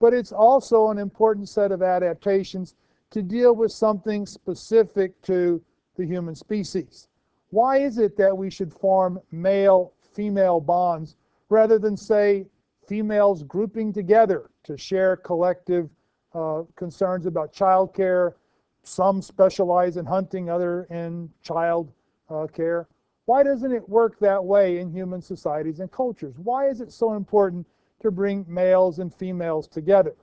but 0.02 0.12
it's 0.12 0.32
also 0.32 0.90
an 0.90 0.98
important 0.98 1.48
set 1.48 1.70
of 1.70 1.80
adaptations 1.80 2.74
to 3.08 3.22
deal 3.22 3.54
with 3.54 3.70
something 3.70 4.26
specific 4.26 5.22
to 5.22 5.62
the 5.96 6.04
human 6.04 6.34
species. 6.34 7.06
Why 7.50 7.76
is 7.78 7.98
it 7.98 8.16
that 8.16 8.36
we 8.36 8.50
should 8.50 8.72
form 8.74 9.20
male 9.30 9.92
female 10.12 10.58
bonds 10.58 11.14
rather 11.50 11.78
than, 11.78 11.96
say, 11.96 12.46
females 12.84 13.44
grouping 13.44 13.92
together 13.92 14.50
to 14.64 14.76
share 14.76 15.16
collective 15.16 15.88
uh, 16.34 16.62
concerns 16.74 17.26
about 17.26 17.52
childcare, 17.52 18.32
some 18.82 19.22
specialize 19.22 19.98
in 19.98 20.04
hunting, 20.04 20.50
other 20.50 20.88
in 20.90 21.30
child 21.42 21.92
uh, 22.28 22.48
care. 22.48 22.88
Why 23.26 23.44
doesn't 23.44 23.70
it 23.70 23.88
work 23.88 24.18
that 24.18 24.44
way 24.44 24.78
in 24.78 24.90
human 24.90 25.22
societies 25.22 25.78
and 25.78 25.92
cultures? 25.92 26.34
Why 26.38 26.66
is 26.66 26.80
it 26.80 26.90
so 26.90 27.12
important 27.12 27.68
to 28.02 28.10
bring 28.10 28.44
males 28.48 28.98
and 28.98 29.14
females 29.14 29.66
together? 29.66 30.14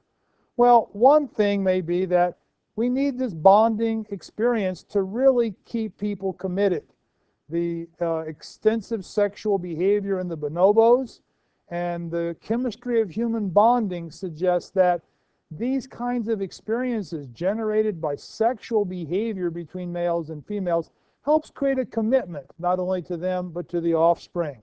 Well, 0.57 0.89
one 0.93 1.27
thing 1.27 1.63
may 1.63 1.81
be 1.81 2.05
that 2.05 2.37
we 2.75 2.89
need 2.89 3.17
this 3.17 3.33
bonding 3.33 4.05
experience 4.09 4.83
to 4.83 5.03
really 5.03 5.55
keep 5.65 5.97
people 5.97 6.33
committed. 6.33 6.83
The 7.49 7.87
uh, 7.99 8.19
extensive 8.19 9.03
sexual 9.05 9.57
behavior 9.57 10.19
in 10.19 10.27
the 10.27 10.37
bonobos 10.37 11.21
and 11.69 12.09
the 12.09 12.35
chemistry 12.41 13.01
of 13.01 13.09
human 13.09 13.49
bonding 13.49 14.11
suggests 14.11 14.69
that 14.71 15.01
these 15.51 15.87
kinds 15.87 16.27
of 16.27 16.41
experiences 16.41 17.27
generated 17.27 17.99
by 17.99 18.15
sexual 18.15 18.85
behavior 18.85 19.49
between 19.49 19.91
males 19.91 20.29
and 20.29 20.45
females 20.45 20.91
helps 21.23 21.49
create 21.49 21.79
a 21.79 21.85
commitment 21.85 22.45
not 22.59 22.79
only 22.79 23.01
to 23.01 23.17
them 23.17 23.49
but 23.49 23.67
to 23.69 23.81
the 23.81 23.93
offspring. 23.93 24.61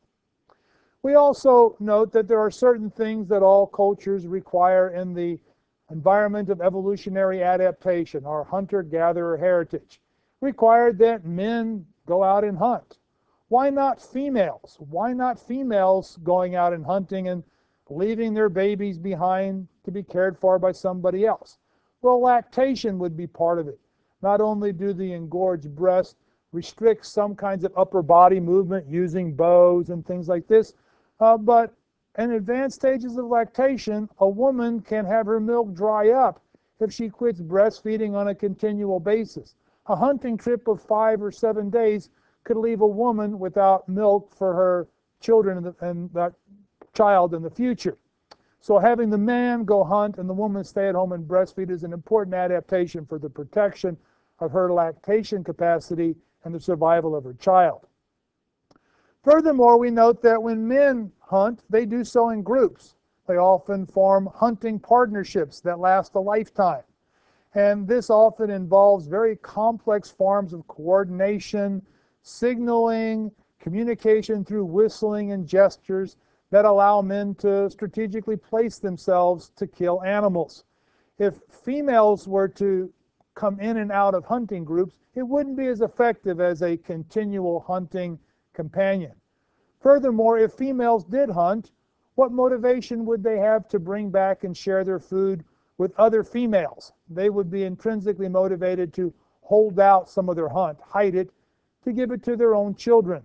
We 1.07 1.15
also 1.15 1.77
note 1.79 2.11
that 2.15 2.27
there 2.27 2.41
are 2.41 2.51
certain 2.51 2.91
things 2.91 3.29
that 3.29 3.41
all 3.41 3.69
cultures 3.69 4.27
require 4.27 4.89
in 4.89 5.15
the 5.15 5.39
environment 5.89 6.51
of 6.51 6.61
evolutionary 6.61 7.45
adaptation, 7.45 8.27
our 8.27 8.43
hunter-gatherer 8.43 9.37
heritage, 9.37 10.01
required 10.41 10.99
that 10.99 11.25
men 11.25 11.87
go 12.07 12.25
out 12.25 12.43
and 12.43 12.59
hunt. 12.59 12.99
Why 13.47 13.71
not 13.71 14.03
females? 14.03 14.79
Why 14.81 15.13
not 15.13 15.39
females 15.39 16.19
going 16.25 16.57
out 16.57 16.73
and 16.73 16.85
hunting 16.85 17.29
and 17.29 17.45
leaving 17.89 18.35
their 18.35 18.49
babies 18.49 18.99
behind 18.99 19.69
to 19.85 19.93
be 19.93 20.03
cared 20.03 20.37
for 20.37 20.59
by 20.59 20.73
somebody 20.73 21.25
else. 21.25 21.59
Well, 22.03 22.21
lactation 22.21 22.99
would 22.99 23.17
be 23.17 23.29
part 23.29 23.61
of 23.61 23.69
it. 23.69 23.79
Not 24.23 24.41
only 24.41 24.73
do 24.73 24.93
the 24.93 25.13
engorged 25.13 25.73
breasts 25.73 26.17
restrict 26.51 27.07
some 27.07 27.37
kinds 27.37 27.63
of 27.63 27.73
upper 27.77 28.03
body 28.03 28.41
movement 28.41 28.89
using 28.89 29.37
bows 29.37 29.91
and 29.91 30.05
things 30.05 30.27
like 30.27 30.49
this, 30.49 30.75
uh, 31.21 31.37
but 31.37 31.75
in 32.19 32.33
advanced 32.33 32.77
stages 32.77 33.17
of 33.17 33.27
lactation, 33.27 34.09
a 34.19 34.29
woman 34.29 34.81
can 34.81 35.05
have 35.05 35.27
her 35.27 35.41
milk 35.41 35.75
dry 35.75 36.11
up 36.11 36.41
if 36.81 36.93
she 36.93 37.09
quits 37.09 37.41
breastfeeding 37.41 38.15
on 38.15 38.29
a 38.29 38.35
continual 38.35 39.01
basis. 39.01 39.55
A 39.87 39.97
hunting 39.97 40.37
trip 40.37 40.67
of 40.69 40.83
five 40.83 41.23
or 41.23 41.31
seven 41.31 41.71
days 41.71 42.11
could 42.45 42.57
leave 42.57 42.81
a 42.81 42.87
woman 42.87 43.39
without 43.39 43.89
milk 43.89 44.33
for 44.33 44.55
her 44.55 44.89
children 45.21 45.75
and 45.81 46.13
that 46.13 46.33
child 46.93 47.35
in 47.35 47.43
the 47.43 47.51
future. 47.51 47.99
So 48.61 48.79
having 48.79 49.11
the 49.11 49.19
man 49.19 49.65
go 49.65 49.85
hunt 49.85 50.19
and 50.19 50.29
the 50.29 50.35
woman 50.35 50.65
stay 50.65 50.89
at 50.89 50.95
home 50.95 51.13
and 51.13 51.29
breastfeed 51.29 51.71
is 51.71 51.85
an 51.85 51.93
important 51.93 52.35
adaptation 52.35 53.07
for 53.07 53.19
the 53.19 53.31
protection 53.31 53.97
of 54.41 54.51
her 54.53 54.73
lactation 54.73 55.45
capacity 55.45 56.17
and 56.45 56.55
the 56.55 56.61
survival 56.61 57.15
of 57.15 57.25
her 57.25 57.35
child. 57.35 57.87
Furthermore, 59.27 59.77
we 59.77 59.91
note 59.91 60.23
that 60.23 60.41
when 60.41 60.69
men 60.69 61.11
hunt, 61.19 61.65
they 61.69 61.85
do 61.85 62.05
so 62.05 62.29
in 62.29 62.45
groups. 62.45 62.95
They 63.27 63.39
often 63.39 63.85
form 63.85 64.31
hunting 64.33 64.79
partnerships 64.79 65.61
that 65.63 65.81
last 65.81 66.15
a 66.15 66.21
lifetime. 66.21 66.85
And 67.53 67.89
this 67.89 68.09
often 68.09 68.51
involves 68.51 69.09
very 69.09 69.35
complex 69.35 70.09
forms 70.13 70.53
of 70.53 70.65
coordination, 70.69 71.85
signaling, 72.23 73.33
communication 73.59 74.45
through 74.45 74.67
whistling 74.67 75.33
and 75.33 75.45
gestures, 75.45 76.19
that 76.51 76.65
allow 76.65 77.03
men 77.03 77.35
to 77.41 77.69
strategically 77.69 78.37
place 78.37 78.79
themselves 78.79 79.51
to 79.57 79.67
kill 79.67 80.05
animals. 80.05 80.63
If 81.19 81.43
females 81.51 82.29
were 82.29 82.47
to 82.51 82.93
come 83.35 83.59
in 83.59 83.79
and 83.79 83.91
out 83.91 84.15
of 84.15 84.25
hunting 84.25 84.65
groups, 84.65 85.01
it 85.17 85.25
wouldn't 85.25 85.57
be 85.57 85.67
as 85.67 85.81
effective 85.81 86.41
as 86.41 86.63
a 86.63 86.77
continual 86.77 87.59
hunting 87.59 88.21
companion. 88.57 89.13
Furthermore, 89.79 90.39
if 90.39 90.55
females 90.55 91.05
did 91.05 91.31
hunt, 91.31 91.71
what 92.17 92.33
motivation 92.33 93.05
would 93.07 93.23
they 93.23 93.39
have 93.39 93.69
to 93.69 93.79
bring 93.79 94.11
back 94.11 94.43
and 94.43 94.57
share 94.57 94.83
their 94.83 94.99
food 94.99 95.45
with 95.79 95.95
other 95.97 96.25
females? 96.25 96.93
They 97.09 97.31
would 97.31 97.51
be 97.53 97.63
intrinsically 97.63 98.29
motivated 98.29 98.93
to 98.95 99.15
hold 99.43 99.79
out 99.79 100.11
some 100.11 100.29
of 100.29 100.35
their 100.35 100.49
hunt, 100.49 100.79
hide 100.81 101.15
it, 101.15 101.31
to 101.85 101.93
give 101.93 102.11
it 102.11 102.25
to 102.25 102.37
their 102.37 102.57
own 102.57 102.75
children 102.75 103.23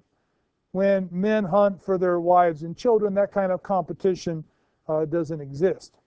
when 0.72 1.10
men 1.12 1.44
hunt 1.44 1.82
for 1.82 1.98
their 1.98 2.20
wives 2.20 2.64
and 2.64 2.78
children, 2.78 3.14
that 3.14 3.32
kind 3.32 3.52
of 3.52 3.62
competition 3.62 4.44
uh, 4.88 5.06
doesn't 5.06 5.42
exist. 5.42 5.98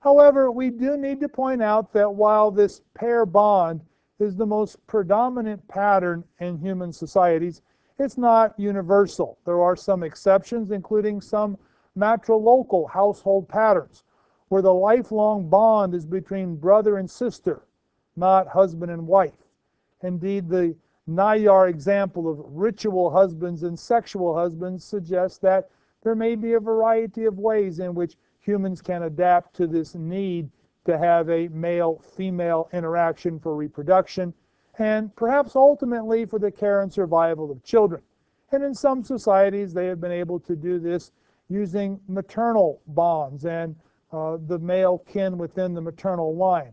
However, 0.00 0.50
we 0.50 0.70
do 0.70 0.96
need 0.96 1.20
to 1.20 1.28
point 1.28 1.62
out 1.62 1.92
that 1.92 2.12
while 2.12 2.50
this 2.50 2.80
pair 2.94 3.24
bond 3.24 3.82
is 4.18 4.36
the 4.36 4.46
most 4.46 4.84
predominant 4.86 5.66
pattern 5.68 6.24
in 6.40 6.58
human 6.58 6.92
societies, 6.92 7.62
It's 7.98 8.16
not 8.16 8.58
universal. 8.58 9.38
There 9.44 9.60
are 9.60 9.76
some 9.76 10.02
exceptions, 10.02 10.70
including 10.70 11.20
some 11.20 11.58
matrilocal 11.96 12.88
household 12.88 13.48
patterns, 13.48 14.04
where 14.48 14.62
the 14.62 14.72
lifelong 14.72 15.48
bond 15.48 15.94
is 15.94 16.06
between 16.06 16.56
brother 16.56 16.98
and 16.98 17.10
sister, 17.10 17.62
not 18.16 18.48
husband 18.48 18.90
and 18.90 19.06
wife. 19.06 19.46
Indeed, 20.02 20.48
the 20.48 20.74
Nayar 21.08 21.68
example 21.68 22.28
of 22.28 22.38
ritual 22.56 23.10
husbands 23.10 23.62
and 23.62 23.78
sexual 23.78 24.34
husbands 24.34 24.84
suggests 24.84 25.38
that 25.38 25.68
there 26.02 26.14
may 26.14 26.34
be 26.34 26.54
a 26.54 26.60
variety 26.60 27.24
of 27.24 27.38
ways 27.38 27.78
in 27.78 27.94
which 27.94 28.16
humans 28.40 28.80
can 28.80 29.04
adapt 29.04 29.54
to 29.56 29.66
this 29.66 29.94
need 29.94 30.50
to 30.84 30.98
have 30.98 31.28
a 31.30 31.48
male 31.48 31.98
female 31.98 32.68
interaction 32.72 33.38
for 33.38 33.54
reproduction 33.54 34.34
and 34.78 35.14
perhaps 35.16 35.54
ultimately 35.54 36.24
for 36.24 36.38
the 36.38 36.50
care 36.50 36.82
and 36.82 36.92
survival 36.92 37.50
of 37.50 37.62
children. 37.62 38.02
And 38.52 38.62
in 38.62 38.74
some 38.74 39.02
societies, 39.02 39.72
they 39.72 39.86
have 39.86 40.00
been 40.00 40.12
able 40.12 40.40
to 40.40 40.56
do 40.56 40.78
this 40.78 41.12
using 41.48 42.00
maternal 42.08 42.80
bonds 42.88 43.44
and 43.44 43.76
uh, 44.12 44.38
the 44.46 44.58
male 44.58 44.98
kin 44.98 45.38
within 45.38 45.74
the 45.74 45.80
maternal 45.80 46.34
line. 46.34 46.72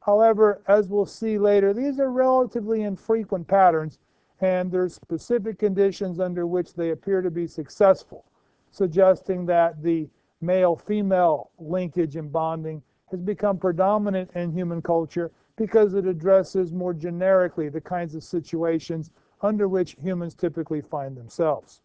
However, 0.00 0.60
as 0.68 0.88
we'll 0.88 1.06
see 1.06 1.38
later, 1.38 1.72
these 1.72 1.98
are 1.98 2.10
relatively 2.10 2.82
infrequent 2.82 3.48
patterns, 3.48 3.98
and 4.40 4.70
there's 4.70 4.94
specific 4.94 5.58
conditions 5.58 6.20
under 6.20 6.46
which 6.46 6.74
they 6.74 6.90
appear 6.90 7.22
to 7.22 7.30
be 7.30 7.46
successful, 7.46 8.24
suggesting 8.70 9.46
that 9.46 9.82
the 9.82 10.08
male-female 10.42 11.50
linkage 11.58 12.16
and 12.16 12.30
bonding 12.30 12.82
has 13.10 13.20
become 13.20 13.56
predominant 13.56 14.30
in 14.34 14.52
human 14.52 14.82
culture 14.82 15.30
because 15.56 15.94
it 15.94 16.06
addresses 16.06 16.72
more 16.72 16.92
generically 16.92 17.68
the 17.68 17.80
kinds 17.80 18.14
of 18.14 18.22
situations 18.22 19.10
under 19.42 19.68
which 19.68 19.96
humans 20.02 20.34
typically 20.34 20.80
find 20.80 21.16
themselves. 21.16 21.80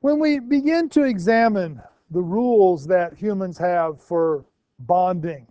When 0.00 0.18
we 0.18 0.38
begin 0.38 0.88
to 0.90 1.04
examine 1.04 1.80
the 2.10 2.20
rules 2.22 2.86
that 2.86 3.14
humans 3.14 3.58
have 3.58 4.00
for 4.00 4.44
bonding, 4.80 5.46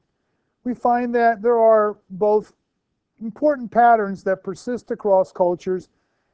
we 0.63 0.73
find 0.73 1.13
that 1.15 1.41
there 1.41 1.57
are 1.57 1.97
both 2.11 2.53
important 3.21 3.71
patterns 3.71 4.23
that 4.23 4.43
persist 4.43 4.91
across 4.91 5.31
cultures 5.31 5.89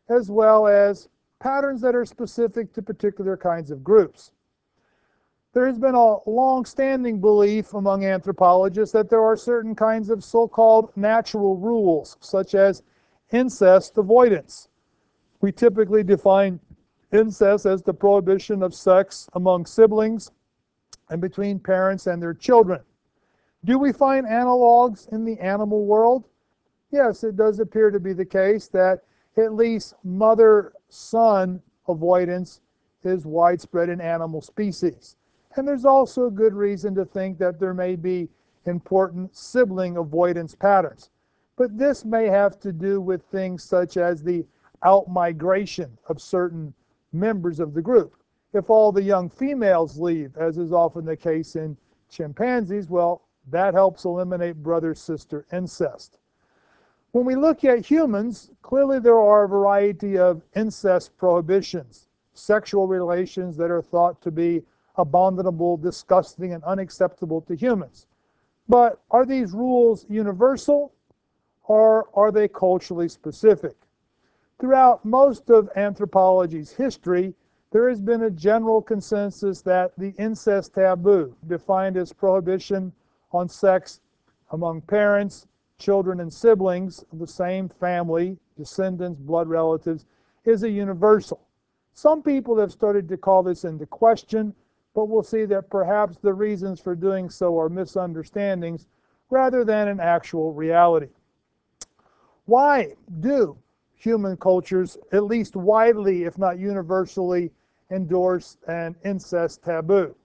as 0.09 0.29
well 0.29 0.67
as 0.67 1.09
patterns 1.39 1.81
that 1.81 1.95
are 1.95 2.05
specific 2.05 2.73
to 2.73 2.81
particular 2.81 3.37
kinds 3.37 3.71
of 3.71 3.83
groups. 3.83 4.31
There 5.53 5.67
has 5.67 5.77
been 5.77 5.93
a 5.93 6.27
long-standing 6.27 7.21
belief 7.21 7.75
among 7.75 8.03
anthropologists 8.03 8.91
that 8.93 9.07
there 9.07 9.23
are 9.23 9.37
certain 9.37 9.75
kinds 9.75 10.09
of 10.09 10.23
so-called 10.23 10.91
natural 10.97 11.57
rules, 11.57 12.17
such 12.21 12.55
as 12.55 12.81
incest 13.31 13.97
avoidance. 13.99 14.69
We 15.41 15.51
typically 15.51 16.03
define 16.03 16.59
incest 17.11 17.67
as 17.67 17.83
the 17.83 17.93
prohibition 17.93 18.63
of 18.63 18.73
sex 18.73 19.29
among 19.33 19.67
siblings 19.67 20.31
and 21.09 21.21
between 21.21 21.59
parents 21.59 22.07
and 22.07 22.19
their 22.19 22.33
children. 22.33 22.81
Do 23.63 23.77
we 23.77 23.93
find 23.93 24.25
analogs 24.25 25.07
in 25.13 25.23
the 25.23 25.39
animal 25.39 25.85
world? 25.85 26.27
Yes, 26.89 27.23
it 27.23 27.35
does 27.35 27.59
appear 27.59 27.91
to 27.91 27.99
be 27.99 28.13
the 28.13 28.25
case 28.25 28.67
that 28.69 29.03
at 29.37 29.53
least 29.53 29.93
mother-son 30.03 31.61
avoidance 31.87 32.61
is 33.03 33.27
widespread 33.27 33.89
in 33.89 34.01
animal 34.01 34.41
species. 34.41 35.15
And 35.55 35.67
there's 35.67 35.85
also 35.85 36.29
good 36.29 36.53
reason 36.53 36.95
to 36.95 37.05
think 37.05 37.37
that 37.37 37.59
there 37.59 37.73
may 37.73 37.95
be 37.95 38.29
important 38.65 39.35
sibling 39.35 39.97
avoidance 39.97 40.55
patterns. 40.55 41.11
But 41.55 41.77
this 41.77 42.03
may 42.03 42.27
have 42.27 42.59
to 42.61 42.71
do 42.71 42.99
with 42.99 43.21
things 43.23 43.63
such 43.63 43.97
as 43.97 44.23
the 44.23 44.45
outmigration 44.83 45.89
of 46.07 46.21
certain 46.21 46.73
members 47.11 47.59
of 47.59 47.73
the 47.73 47.81
group. 47.81 48.15
If 48.53 48.69
all 48.69 48.91
the 48.91 49.03
young 49.03 49.29
females 49.29 49.99
leave, 49.99 50.35
as 50.37 50.57
is 50.57 50.71
often 50.71 51.05
the 51.05 51.15
case 51.15 51.55
in 51.55 51.77
chimpanzees, 52.09 52.89
well, 52.89 53.21
that 53.49 53.73
helps 53.73 54.05
eliminate 54.05 54.63
brother-sister 54.63 55.45
incest. 55.51 56.19
When 57.11 57.25
we 57.25 57.35
look 57.35 57.63
at 57.63 57.85
humans, 57.85 58.49
clearly 58.61 58.99
there 58.99 59.17
are 59.17 59.43
a 59.43 59.49
variety 59.49 60.17
of 60.17 60.41
incest 60.55 61.15
prohibitions, 61.17 62.07
sexual 62.33 62.87
relations 62.87 63.55
that 63.57 63.69
are 63.69 63.81
thought 63.81 64.21
to 64.21 64.31
be 64.31 64.63
abominable, 64.95 65.77
disgusting, 65.77 66.53
and 66.53 66.63
unacceptable 66.63 67.41
to 67.41 67.55
humans. 67.55 68.07
But 68.67 69.01
are 69.11 69.25
these 69.25 69.51
rules 69.51 70.05
universal 70.09 70.93
or 71.63 72.09
are 72.13 72.31
they 72.31 72.47
culturally 72.47 73.09
specific? 73.09 73.75
Throughout 74.59 75.03
most 75.03 75.49
of 75.49 75.69
anthropology's 75.75 76.71
history, 76.71 77.33
there 77.71 77.89
has 77.89 77.99
been 77.99 78.23
a 78.23 78.31
general 78.31 78.81
consensus 78.81 79.61
that 79.63 79.91
the 79.97 80.13
incest 80.19 80.75
taboo, 80.75 81.35
defined 81.47 81.97
as 81.97 82.13
prohibition 82.13 82.93
on 83.31 83.49
sex 83.49 83.99
among 84.51 84.81
parents, 84.81 85.47
children, 85.79 86.19
and 86.19 86.31
siblings 86.31 87.03
of 87.11 87.19
the 87.19 87.27
same 87.27 87.67
family, 87.67 88.37
descendants, 88.55 89.19
blood 89.19 89.47
relatives, 89.47 90.05
is 90.45 90.63
a 90.63 90.69
universal. 90.69 91.41
Some 91.93 92.21
people 92.21 92.57
have 92.59 92.71
started 92.71 93.09
to 93.09 93.17
call 93.17 93.43
this 93.43 93.65
into 93.65 93.85
question 93.85 94.53
but 94.93 95.05
we'll 95.05 95.23
see 95.23 95.45
that 95.45 95.69
perhaps 95.69 96.17
the 96.17 96.33
reasons 96.33 96.79
for 96.79 96.95
doing 96.95 97.29
so 97.29 97.59
are 97.59 97.69
misunderstandings 97.69 98.87
rather 99.29 99.65
than 99.65 99.87
an 99.87 99.99
actual 99.99 100.53
reality. 100.53 101.09
Why 102.45 102.95
do 103.19 103.57
human 103.95 104.37
cultures, 104.37 104.97
at 105.11 105.23
least 105.23 105.55
widely, 105.55 106.23
if 106.23 106.37
not 106.37 106.59
universally, 106.59 107.51
endorse 107.89 108.57
an 108.67 108.95
incest 109.03 109.63
taboo? 109.63 110.15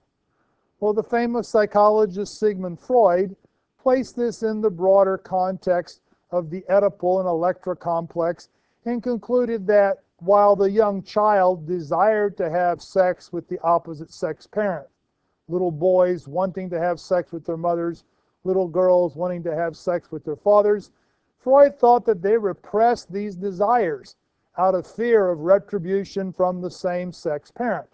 Well, 0.79 0.93
the 0.93 1.03
famous 1.03 1.47
psychologist 1.47 2.39
Sigmund 2.39 2.79
Freud 2.79 3.35
placed 3.81 4.15
this 4.15 4.43
in 4.43 4.61
the 4.61 4.69
broader 4.69 5.17
context 5.17 6.01
of 6.31 6.49
the 6.49 6.63
Oedipal 6.69 7.19
and 7.19 7.27
Electra 7.27 7.75
complex 7.75 8.49
and 8.85 9.01
concluded 9.01 9.65
that 9.67 10.03
while 10.21 10.55
the 10.55 10.69
young 10.69 11.01
child 11.01 11.65
desired 11.65 12.37
to 12.37 12.49
have 12.49 12.81
sex 12.81 13.31
with 13.31 13.47
the 13.47 13.59
opposite 13.61 14.11
sex 14.11 14.45
parent. 14.45 14.87
Little 15.47 15.71
boys 15.71 16.27
wanting 16.27 16.69
to 16.69 16.79
have 16.79 16.99
sex 16.99 17.31
with 17.31 17.45
their 17.45 17.57
mothers, 17.57 18.03
little 18.43 18.67
girls 18.67 19.15
wanting 19.15 19.43
to 19.43 19.55
have 19.55 19.75
sex 19.75 20.11
with 20.11 20.23
their 20.23 20.35
fathers. 20.35 20.91
Freud 21.37 21.77
thought 21.79 22.05
that 22.05 22.21
they 22.21 22.37
repressed 22.37 23.11
these 23.11 23.35
desires 23.35 24.15
out 24.57 24.75
of 24.75 24.85
fear 24.85 25.29
of 25.29 25.39
retribution 25.39 26.33
from 26.33 26.61
the 26.61 26.71
same 26.71 27.11
sex 27.13 27.49
parent. 27.49 27.87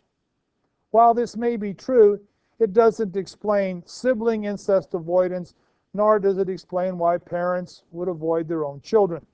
While 0.91 1.13
this 1.13 1.37
may 1.37 1.57
be 1.57 1.73
true, 1.73 2.19
it 2.57 2.73
doesn't 2.73 3.15
explain 3.15 3.83
sibling 3.85 4.45
incest 4.45 4.93
avoidance, 4.93 5.53
nor 5.93 6.19
does 6.19 6.37
it 6.37 6.49
explain 6.49 6.97
why 6.97 7.17
parents 7.17 7.83
would 7.91 8.07
avoid 8.07 8.47
their 8.47 8.65
own 8.65 8.81
children. 8.81 9.25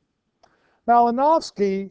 Malinowski 0.87 1.89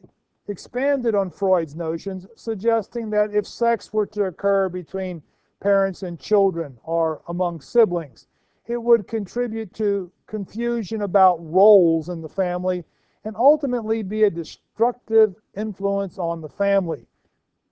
expanded 0.51 1.15
on 1.15 1.31
Freud's 1.31 1.77
notions, 1.77 2.27
suggesting 2.35 3.09
that 3.11 3.35
if 3.35 3.47
sex 3.47 3.93
were 3.93 4.07
to 4.07 4.25
occur 4.25 4.69
between 4.69 5.23
parents 5.61 6.03
and 6.03 6.19
children 6.19 6.77
or 6.83 7.23
among 7.29 7.61
siblings, 7.61 8.27
it 8.67 8.83
would 8.83 9.07
contribute 9.07 9.73
to 9.75 10.11
confusion 10.27 11.03
about 11.03 11.39
roles 11.41 12.09
in 12.09 12.21
the 12.21 12.29
family 12.29 12.85
and 13.25 13.37
ultimately 13.37 14.03
be 14.03 14.25
a 14.25 14.31
destructive 14.31 15.35
influence 15.57 16.19
on 16.19 16.41
the 16.41 16.49
family, 16.49 17.07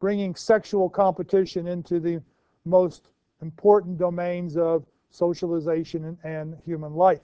bringing 0.01 0.35
sexual 0.35 0.89
competition 0.89 1.67
into 1.67 1.99
the 2.01 2.21
most 2.65 3.09
important 3.43 3.99
domains 3.99 4.57
of 4.57 4.85
socialization 5.11 6.19
and, 6.23 6.57
human 6.65 6.95
life. 6.95 7.23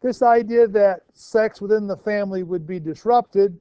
This 0.00 0.20
idea 0.22 0.68
that 0.68 1.02
sex 1.14 1.60
within 1.60 1.86
the 1.86 1.96
family 1.96 2.42
would 2.42 2.66
be 2.66 2.78
disrupted 2.78 3.58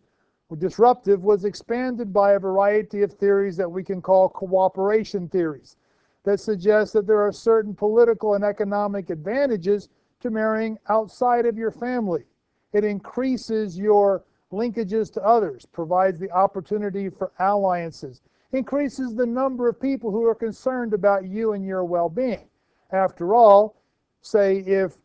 disruptive 0.54 1.24
was 1.24 1.44
expanded 1.44 2.14
by 2.14 2.34
a 2.34 2.40
variety 2.40 3.02
of 3.02 3.12
theories 3.14 3.58
that 3.58 3.70
we 3.70 3.84
can 3.84 4.02
call 4.02 4.30
cooperation 4.30 5.28
theories 5.28 5.78
that 6.24 6.40
suggest 6.40 6.94
that 6.94 7.08
there 7.08 7.22
are 7.22 7.32
certain 7.32 7.74
political 7.74 8.36
and 8.36 8.44
economic 8.44 9.10
advantages 9.10 9.90
to 10.20 10.30
marrying 10.30 10.78
outside 10.90 11.46
of 11.46 11.58
your 11.58 11.72
family. 11.72 12.24
It 12.74 12.84
increases 12.84 13.78
your 13.78 14.24
linkages 14.52 15.12
to 15.14 15.24
others, 15.24 15.66
provides 15.66 16.20
the 16.20 16.32
opportunity 16.32 17.10
for 17.10 17.32
alliances, 17.40 18.22
increases 18.52 19.16
the 19.16 19.26
number 19.26 19.68
of 19.68 19.80
people 19.80 20.12
who 20.12 20.26
are 20.26 20.36
concerned 20.36 20.94
about 20.94 21.26
you 21.26 21.54
and 21.54 21.66
your 21.66 21.84
well-being. 21.84 22.48
After 22.92 23.34
all, 23.34 23.76
say 24.22 24.60
if 24.60 24.98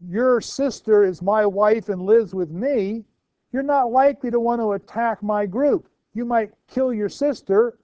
your 0.00 0.40
sister 0.40 1.04
is 1.04 1.22
my 1.22 1.46
wife 1.46 1.88
and 1.88 2.02
lives 2.02 2.34
with 2.34 2.50
me, 2.50 3.04
you're 3.52 3.62
not 3.62 3.90
likely 3.90 4.30
to 4.30 4.40
want 4.40 4.60
to 4.60 4.72
attack 4.72 5.22
my 5.22 5.46
group. 5.46 5.88
You 6.14 6.24
might 6.24 6.52
kill 6.66 6.92
your 6.92 7.08
sister 7.08 7.78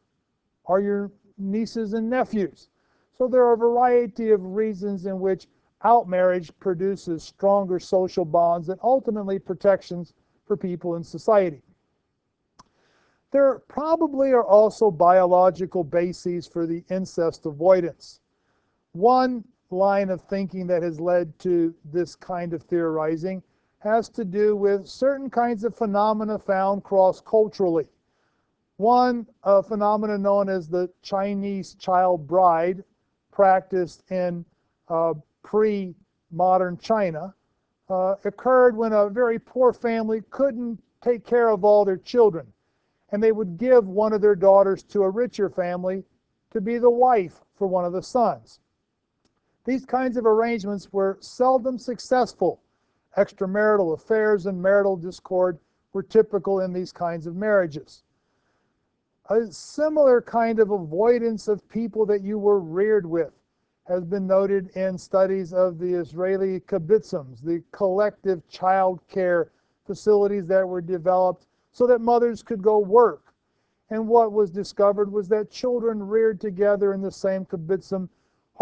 or 0.65 0.81
your 0.81 1.11
nieces 1.39 1.93
and 1.93 2.09
nephews. 2.09 2.69
So 3.17 3.29
there 3.29 3.45
are 3.45 3.53
a 3.53 3.57
variety 3.59 4.31
of 4.31 4.45
reasons 4.45 5.07
in 5.07 5.21
which 5.21 5.47
outmarriage 5.85 6.51
produces 6.59 7.23
stronger 7.23 7.79
social 7.79 8.25
bonds 8.25 8.69
and 8.69 8.79
ultimately 8.83 9.39
protections 9.39 10.15
for 10.47 10.57
people 10.57 10.97
in 10.97 11.05
society. 11.05 11.63
There 13.31 13.61
probably 13.69 14.33
are 14.33 14.45
also 14.45 14.91
biological 14.91 15.85
bases 15.85 16.47
for 16.47 16.67
the 16.67 16.85
incest 16.91 17.47
avoidance. 17.47 18.21
One 18.93 19.45
line 19.71 20.11
of 20.11 20.21
thinking 20.23 20.67
that 20.67 20.83
has 20.83 21.01
led 21.01 21.39
to 21.41 21.75
this 21.93 22.15
kind 22.15 22.53
of 22.53 22.63
theorizing 22.63 23.43
has 23.83 24.09
to 24.09 24.25
do 24.25 24.55
with 24.55 24.87
certain 24.87 25.29
kinds 25.29 25.65
of 25.65 25.77
phenomena 25.77 26.39
found 26.39 26.85
cross 26.85 27.21
culturally. 27.21 27.89
One 28.77 29.27
phenomenon 29.43 30.23
known 30.23 30.49
as 30.49 30.69
the 30.69 30.89
Chinese 31.03 31.75
child 31.75 32.27
bride, 32.27 32.85
practiced 33.33 34.09
in 34.11 34.45
uh, 34.89 35.15
pre 35.43 35.95
modern 36.31 36.79
China, 36.79 37.35
uh, 37.89 38.15
occurred 38.25 38.77
when 38.77 38.93
a 38.93 39.09
very 39.09 39.39
poor 39.39 39.73
family 39.73 40.23
couldn't 40.31 40.81
take 41.01 41.27
care 41.27 41.49
of 41.49 41.65
all 41.65 41.85
their 41.85 41.97
children. 41.97 42.47
And 43.11 43.23
they 43.23 43.33
would 43.33 43.59
give 43.59 43.87
one 43.87 44.13
of 44.13 44.21
their 44.21 44.37
daughters 44.37 44.83
to 44.85 45.03
a 45.03 45.11
richer 45.11 45.51
family 45.51 46.05
to 46.51 46.61
be 46.61 46.79
the 46.79 46.91
wife 46.91 47.41
for 47.55 47.67
one 47.67 47.85
of 47.85 47.93
the 47.93 48.03
sons. 48.03 48.61
These 49.65 49.85
kinds 49.85 50.17
of 50.17 50.25
arrangements 50.25 50.93
were 50.93 51.19
seldom 51.21 51.79
successful. 51.79 52.61
Extramarital 53.17 53.93
affairs 53.93 54.47
and 54.47 54.61
marital 54.61 54.97
discord 54.97 55.59
were 55.93 56.03
typical 56.03 56.61
in 56.61 56.73
these 56.73 56.93
kinds 56.93 57.27
of 57.27 57.37
marriages. 57.37 58.05
A 59.29 59.47
similar 59.47 60.21
kind 60.23 60.59
of 60.59 60.71
avoidance 60.71 61.47
of 61.47 61.69
people 61.69 62.07
that 62.07 62.23
you 62.23 62.39
were 62.39 62.59
reared 62.59 63.07
with 63.07 63.33
has 63.85 64.05
been 64.05 64.27
noted 64.27 64.69
in 64.77 64.97
studies 64.97 65.53
of 65.53 65.79
the 65.79 65.95
Israeli 65.95 66.61
kibbutzim, 66.61 67.37
the 67.43 67.63
collective 67.73 68.47
child 68.49 69.01
care 69.09 69.51
facilities 69.87 70.47
that 70.47 70.67
were 70.67 70.81
developed 70.81 71.47
so 71.73 71.87
that 71.87 72.01
mothers 72.01 72.43
could 72.43 72.63
go 72.63 72.79
work. 72.79 73.35
And 73.91 74.09
what 74.09 74.33
was 74.33 74.51
discovered 74.51 75.13
was 75.13 75.29
that 75.29 75.51
children 75.51 76.07
reared 76.07 76.41
together 76.41 76.95
in 76.95 77.03
the 77.03 77.11
same 77.11 77.45
kibbutzim 77.45 78.09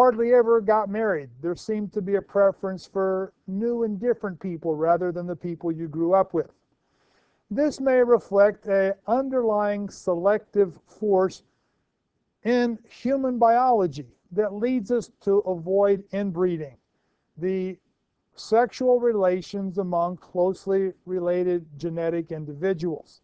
hardly 0.00 0.32
ever 0.32 0.62
got 0.62 0.88
married. 0.88 1.28
There 1.42 1.54
seemed 1.54 1.92
to 1.92 2.00
be 2.00 2.14
a 2.14 2.22
preference 2.22 2.86
for 2.86 3.34
new 3.46 3.82
and 3.82 4.00
different 4.00 4.40
people 4.40 4.74
rather 4.74 5.12
than 5.12 5.26
the 5.26 5.36
people 5.36 5.70
you 5.70 5.88
grew 5.88 6.14
up 6.14 6.32
with. 6.32 6.54
This 7.50 7.80
may 7.80 8.02
reflect 8.02 8.64
an 8.64 8.94
underlying 9.06 9.90
selective 9.90 10.80
force 10.86 11.42
in 12.44 12.78
human 12.88 13.38
biology 13.38 14.06
that 14.32 14.54
leads 14.54 14.90
us 14.90 15.10
to 15.20 15.40
avoid 15.40 16.02
inbreeding. 16.12 16.78
The 17.36 17.76
sexual 18.36 19.00
relations 19.00 19.76
among 19.76 20.16
closely 20.16 20.94
related 21.04 21.66
genetic 21.76 22.32
individuals. 22.32 23.20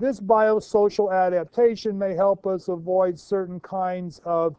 This 0.00 0.18
biosocial 0.18 1.14
adaptation 1.14 1.96
may 1.96 2.14
help 2.14 2.44
us 2.44 2.66
avoid 2.66 3.20
certain 3.20 3.60
kinds 3.60 4.20
of 4.24 4.56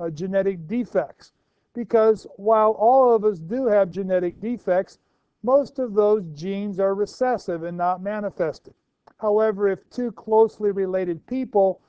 uh, 0.00 0.10
genetic 0.10 0.66
defects 0.66 1.32
because 1.74 2.26
while 2.36 2.72
all 2.72 3.14
of 3.14 3.24
us 3.24 3.38
do 3.38 3.66
have 3.66 3.90
genetic 3.90 4.40
defects, 4.40 4.98
most 5.42 5.78
of 5.78 5.94
those 5.94 6.24
genes 6.34 6.80
are 6.80 6.94
recessive 6.94 7.62
and 7.62 7.76
not 7.76 8.02
manifested. 8.02 8.74
However, 9.18 9.68
if 9.68 9.88
two 9.90 10.10
closely 10.12 10.72
related 10.72 11.24
people 11.26 11.80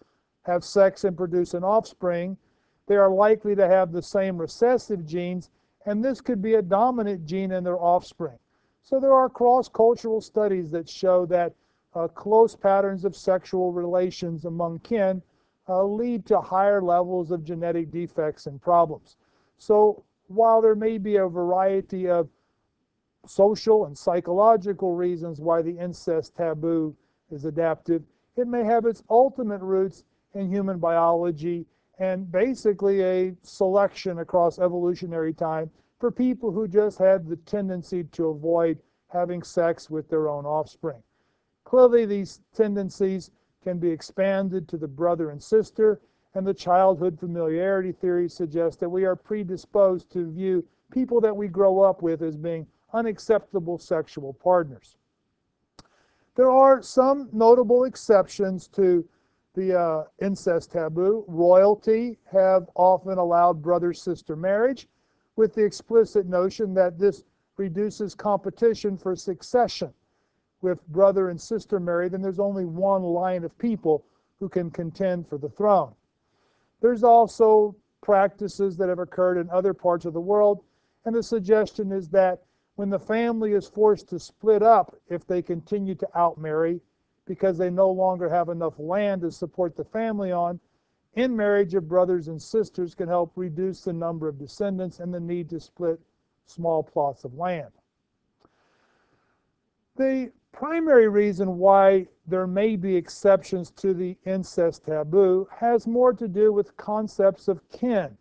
have 0.43 0.63
sex 0.63 1.03
and 1.03 1.17
produce 1.17 1.53
an 1.53 1.63
offspring, 1.63 2.37
they 2.87 2.95
are 2.95 3.09
likely 3.09 3.55
to 3.55 3.67
have 3.67 3.91
the 3.91 4.01
same 4.01 4.37
recessive 4.37 5.05
genes, 5.05 5.49
and 5.85 6.03
this 6.03 6.21
could 6.21 6.41
be 6.41 6.55
a 6.55 6.61
dominant 6.61 7.25
gene 7.25 7.51
in 7.51 7.63
their 7.63 7.79
offspring. 7.79 8.37
So 8.83 8.99
there 8.99 9.13
are 9.13 9.29
cross-cultural 9.29 10.21
studies 10.21 10.71
that 10.71 10.89
show 10.89 11.25
that 11.27 11.53
uh, 11.93 12.07
close 12.07 12.55
patterns 12.55 13.05
of 13.05 13.15
sexual 13.15 13.71
relations 13.71 14.45
among 14.45 14.79
kin 14.79 15.21
uh, 15.69 15.83
lead 15.83 16.25
to 16.25 16.41
higher 16.41 16.81
levels 16.81 17.31
of 17.31 17.43
genetic 17.43 17.91
defects 17.91 18.47
and 18.47 18.61
problems. 18.61 19.17
So 19.57 20.03
while 20.27 20.61
there 20.61 20.75
may 20.75 20.97
be 20.97 21.17
a 21.17 21.27
variety 21.27 22.09
of 22.09 22.29
social 23.25 23.85
and 23.85 23.97
psychological 23.97 24.95
reasons 24.95 25.39
why 25.39 25.61
the 25.61 25.77
incest 25.77 26.35
taboo 26.35 26.95
is 27.29 27.45
adaptive, 27.45 28.03
it 28.35 28.47
may 28.47 28.63
have 28.63 28.85
its 28.85 29.03
ultimate 29.09 29.61
roots 29.61 30.03
in 30.33 30.49
human 30.49 30.79
biology 30.79 31.65
and 31.99 32.31
basically 32.31 33.03
a 33.03 33.35
selection 33.43 34.19
across 34.19 34.57
evolutionary 34.57 35.33
time 35.33 35.69
for 35.99 36.09
people 36.09 36.51
who 36.51 36.67
just 36.67 36.97
had 36.97 37.27
the 37.27 37.35
tendency 37.35 38.03
to 38.05 38.29
avoid 38.29 38.79
having 39.07 39.43
sex 39.43 39.89
with 39.89 40.09
their 40.09 40.27
own 40.27 40.45
offspring. 40.45 41.03
Clearly, 41.63 42.05
these 42.05 42.41
tendencies 42.53 43.29
can 43.63 43.77
be 43.77 43.89
expanded 43.89 44.67
to 44.67 44.77
the 44.77 44.87
brother 44.87 45.29
and 45.29 45.41
sister, 45.41 46.01
and 46.33 46.45
the 46.45 46.53
childhood 46.53 47.19
familiarity 47.19 47.91
theory 47.91 48.29
suggests 48.29 48.79
that 48.79 48.89
we 48.89 49.05
are 49.05 49.15
predisposed 49.15 50.11
to 50.11 50.31
view 50.31 50.65
people 50.91 51.21
that 51.21 51.35
we 51.35 51.47
grow 51.47 51.81
up 51.81 52.01
with 52.01 52.21
as 52.21 52.37
being 52.37 52.67
unacceptable 52.93 53.77
sexual 53.77 54.33
partners. 54.33 54.97
There 56.35 56.51
are 56.51 56.81
some 56.81 57.29
notable 57.31 57.83
exceptions 57.83 58.67
to 58.69 59.07
the 59.53 59.77
uh, 59.77 60.03
incest 60.21 60.71
taboo. 60.71 61.25
Royalty 61.27 62.17
have 62.31 62.69
often 62.75 63.17
allowed 63.17 63.61
brother 63.61 63.93
sister 63.93 64.35
marriage 64.35 64.87
with 65.35 65.53
the 65.53 65.63
explicit 65.63 66.25
notion 66.25 66.73
that 66.73 66.97
this 66.97 67.23
reduces 67.57 68.15
competition 68.15 68.97
for 68.97 69.15
succession. 69.15 69.93
With 70.61 70.85
brother 70.87 71.29
and 71.29 71.39
sister 71.39 71.79
married, 71.79 72.11
then 72.11 72.21
there's 72.21 72.39
only 72.39 72.65
one 72.65 73.03
line 73.03 73.43
of 73.43 73.57
people 73.57 74.05
who 74.39 74.47
can 74.47 74.69
contend 74.71 75.27
for 75.27 75.37
the 75.37 75.49
throne. 75.49 75.93
There's 76.81 77.03
also 77.03 77.75
practices 78.01 78.77
that 78.77 78.89
have 78.89 78.99
occurred 78.99 79.37
in 79.37 79.49
other 79.49 79.73
parts 79.73 80.05
of 80.05 80.13
the 80.13 80.21
world, 80.21 80.63
and 81.05 81.15
the 81.15 81.23
suggestion 81.23 81.91
is 81.91 82.09
that 82.09 82.43
when 82.75 82.89
the 82.89 82.99
family 82.99 83.53
is 83.53 83.67
forced 83.67 84.07
to 84.09 84.19
split 84.19 84.63
up 84.63 84.95
if 85.09 85.25
they 85.27 85.41
continue 85.41 85.95
to 85.95 86.07
outmarry 86.15 86.81
because 87.25 87.57
they 87.57 87.69
no 87.69 87.89
longer 87.91 88.29
have 88.29 88.49
enough 88.49 88.79
land 88.79 89.21
to 89.21 89.31
support 89.31 89.75
the 89.75 89.83
family 89.83 90.31
on, 90.31 90.59
in 91.15 91.35
marriage 91.35 91.75
of 91.75 91.87
brothers 91.87 92.27
and 92.27 92.41
sisters 92.41 92.95
can 92.95 93.07
help 93.07 93.31
reduce 93.35 93.83
the 93.83 93.93
number 93.93 94.27
of 94.27 94.39
descendants 94.39 94.99
and 94.99 95.13
the 95.13 95.19
need 95.19 95.49
to 95.49 95.59
split 95.59 95.99
small 96.45 96.81
plots 96.81 97.23
of 97.23 97.33
land. 97.35 97.71
The 99.97 100.31
primary 100.51 101.07
reason 101.07 101.57
why 101.57 102.07
there 102.27 102.47
may 102.47 102.75
be 102.75 102.95
exceptions 102.95 103.71
to 103.71 103.93
the 103.93 104.17
incest 104.25 104.85
taboo 104.85 105.47
has 105.51 105.87
more 105.87 106.13
to 106.13 106.27
do 106.27 106.53
with 106.53 106.75
concepts 106.77 107.47
of 107.47 107.67
kin. 107.69 108.17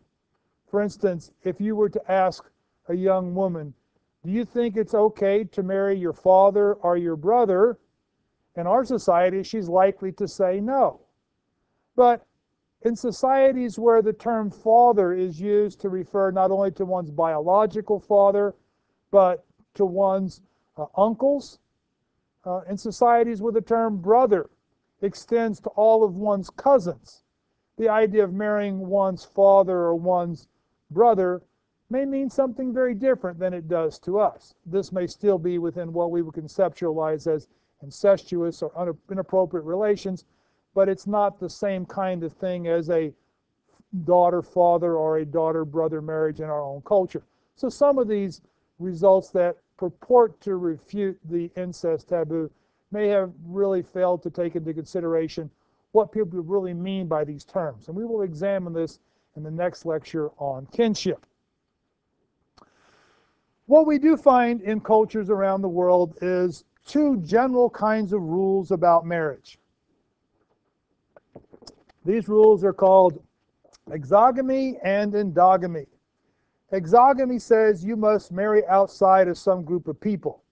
For 0.66 0.80
instance, 0.80 1.32
if 1.44 1.60
you 1.60 1.76
were 1.76 1.88
to 1.88 2.10
ask 2.12 2.50
a 2.88 2.94
young 2.94 3.34
woman, 3.34 3.74
do 4.24 4.30
you 4.30 4.44
think 4.44 4.76
it's 4.76 4.94
okay 4.94 5.44
to 5.44 5.62
marry 5.62 5.96
your 5.96 6.12
father 6.12 6.74
or 6.74 6.96
your 6.96 7.16
brother? 7.16 7.78
In 8.56 8.66
our 8.66 8.84
society, 8.84 9.42
she's 9.42 9.68
likely 9.68 10.12
to 10.12 10.28
say 10.28 10.60
no. 10.60 11.00
But 11.96 12.26
in 12.82 12.96
societies 12.96 13.78
where 13.78 14.02
the 14.02 14.12
term 14.12 14.50
father 14.50 15.12
is 15.12 15.40
used 15.40 15.80
to 15.80 15.88
refer 15.88 16.30
not 16.30 16.50
only 16.50 16.70
to 16.72 16.84
one's 16.84 17.10
biological 17.10 18.00
father, 18.00 18.54
but 19.10 19.44
to 19.74 19.84
one's 19.84 20.42
uh, 20.76 20.86
uncles, 20.96 21.59
Uh, 22.44 22.60
in 22.68 22.76
societies 22.76 23.42
where 23.42 23.52
the 23.52 23.60
term 23.60 23.98
brother 23.98 24.48
extends 25.02 25.60
to 25.60 25.68
all 25.70 26.02
of 26.02 26.16
one's 26.16 26.50
cousins, 26.50 27.22
the 27.76 27.88
idea 27.88 28.24
of 28.24 28.32
marrying 28.32 28.86
one's 28.88 29.24
father 29.24 29.76
or 29.76 29.94
one's 29.94 30.48
brother 30.90 31.42
may 31.90 32.04
mean 32.04 32.30
something 32.30 32.72
very 32.72 32.94
different 32.94 33.38
than 33.38 33.52
it 33.52 33.68
does 33.68 33.98
to 33.98 34.18
us. 34.18 34.54
This 34.64 34.92
may 34.92 35.06
still 35.06 35.38
be 35.38 35.58
within 35.58 35.92
what 35.92 36.10
we 36.10 36.22
would 36.22 36.34
conceptualize 36.34 37.26
as 37.26 37.48
incestuous 37.82 38.62
or 38.62 38.96
inappropriate 39.10 39.64
relations, 39.64 40.24
but 40.74 40.88
it's 40.88 41.06
not 41.06 41.40
the 41.40 41.50
same 41.50 41.84
kind 41.84 42.22
of 42.22 42.32
thing 42.32 42.68
as 42.68 42.90
a 42.90 43.12
daughter 44.04 44.40
father 44.40 44.96
or 44.96 45.18
a 45.18 45.24
daughter 45.24 45.64
brother 45.64 46.00
marriage 46.00 46.40
in 46.40 46.46
our 46.46 46.62
own 46.62 46.80
culture. 46.82 47.24
So 47.56 47.68
some 47.68 47.98
of 47.98 48.08
these 48.08 48.40
results 48.78 49.30
that 49.30 49.56
purport 49.80 50.38
to 50.42 50.56
refute 50.56 51.18
the 51.30 51.50
incest 51.56 52.10
taboo 52.10 52.50
may 52.92 53.08
have 53.08 53.32
really 53.46 53.82
failed 53.82 54.22
to 54.22 54.28
take 54.30 54.54
into 54.54 54.74
consideration 54.74 55.50
what 55.92 56.12
people 56.12 56.40
really 56.42 56.74
mean 56.74 57.06
by 57.06 57.24
these 57.24 57.44
terms. 57.44 57.88
And 57.88 57.96
we 57.96 58.04
will 58.04 58.20
examine 58.20 58.74
this 58.74 59.00
in 59.36 59.42
the 59.42 59.50
next 59.50 59.86
lecture 59.86 60.28
on 60.36 60.66
kinship. 60.66 61.24
What 63.66 63.86
we 63.86 63.98
do 63.98 64.18
find 64.18 64.60
in 64.60 64.80
cultures 64.80 65.30
around 65.30 65.62
the 65.62 65.68
world 65.68 66.18
is 66.20 66.64
two 66.86 67.16
general 67.18 67.70
kinds 67.70 68.12
of 68.12 68.20
rules 68.20 68.72
about 68.72 69.06
marriage. 69.06 69.58
These 72.04 72.28
rules 72.28 72.64
are 72.64 72.72
called 72.74 73.22
exogamy 73.88 74.74
and 74.84 75.14
endogamy. 75.14 75.86
Exogamy 76.72 77.40
says 77.40 77.84
you 77.84 77.96
must 77.96 78.30
marry 78.30 78.64
outside 78.66 79.26
of 79.26 79.36
some 79.36 79.64
group 79.64 79.88
of 79.88 80.00
people. 80.00 80.44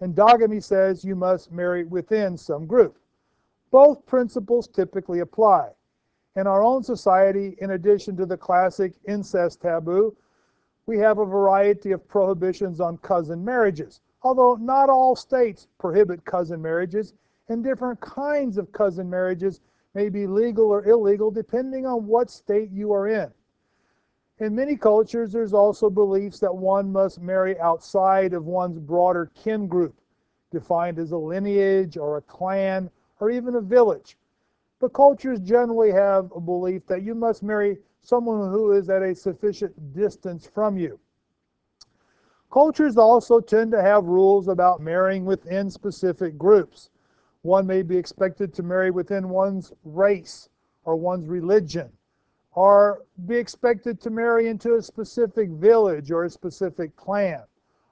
Endogamy 0.00 0.62
says 0.62 1.04
you 1.04 1.14
must 1.14 1.52
marry 1.52 1.84
within 1.84 2.36
some 2.36 2.66
group. 2.66 2.96
Both 3.70 4.06
principles 4.06 4.66
typically 4.66 5.20
apply. 5.20 5.70
In 6.36 6.46
our 6.46 6.62
own 6.62 6.82
society, 6.82 7.56
in 7.60 7.72
addition 7.72 8.16
to 8.16 8.24
the 8.24 8.36
classic 8.36 8.94
incest 9.06 9.60
taboo, 9.60 10.16
we 10.86 10.98
have 10.98 11.18
a 11.18 11.24
variety 11.24 11.92
of 11.92 12.08
prohibitions 12.08 12.80
on 12.80 12.96
cousin 12.98 13.44
marriages. 13.44 14.00
Although 14.22 14.54
not 14.54 14.88
all 14.88 15.14
states 15.14 15.68
prohibit 15.78 16.24
cousin 16.24 16.62
marriages, 16.62 17.12
and 17.48 17.62
different 17.62 18.00
kinds 18.00 18.56
of 18.56 18.72
cousin 18.72 19.10
marriages 19.10 19.60
may 19.94 20.08
be 20.08 20.26
legal 20.26 20.66
or 20.66 20.84
illegal 20.86 21.30
depending 21.30 21.84
on 21.84 22.06
what 22.06 22.30
state 22.30 22.70
you 22.70 22.92
are 22.92 23.08
in. 23.08 23.30
In 24.40 24.54
many 24.54 24.74
cultures, 24.74 25.32
there's 25.32 25.52
also 25.52 25.90
beliefs 25.90 26.38
that 26.38 26.56
one 26.56 26.90
must 26.90 27.20
marry 27.20 27.60
outside 27.60 28.32
of 28.32 28.46
one's 28.46 28.78
broader 28.78 29.30
kin 29.34 29.66
group, 29.66 30.00
defined 30.50 30.98
as 30.98 31.12
a 31.12 31.16
lineage 31.18 31.98
or 31.98 32.16
a 32.16 32.22
clan 32.22 32.90
or 33.20 33.30
even 33.30 33.56
a 33.56 33.60
village. 33.60 34.16
But 34.78 34.94
cultures 34.94 35.40
generally 35.40 35.92
have 35.92 36.32
a 36.34 36.40
belief 36.40 36.86
that 36.86 37.02
you 37.02 37.14
must 37.14 37.42
marry 37.42 37.80
someone 38.00 38.50
who 38.50 38.72
is 38.72 38.88
at 38.88 39.02
a 39.02 39.14
sufficient 39.14 39.92
distance 39.92 40.46
from 40.46 40.78
you. 40.78 40.98
Cultures 42.50 42.96
also 42.96 43.40
tend 43.40 43.70
to 43.72 43.82
have 43.82 44.04
rules 44.06 44.48
about 44.48 44.80
marrying 44.80 45.26
within 45.26 45.68
specific 45.68 46.38
groups. 46.38 46.88
One 47.42 47.66
may 47.66 47.82
be 47.82 47.98
expected 47.98 48.54
to 48.54 48.62
marry 48.62 48.90
within 48.90 49.28
one's 49.28 49.74
race 49.84 50.48
or 50.84 50.96
one's 50.96 51.28
religion, 51.28 51.92
or 52.52 53.04
be 53.26 53.36
expected 53.36 54.00
to 54.00 54.10
marry 54.10 54.48
into 54.48 54.74
a 54.74 54.82
specific 54.82 55.50
village 55.50 56.10
or 56.10 56.24
a 56.24 56.30
specific 56.30 56.94
clan. 56.96 57.42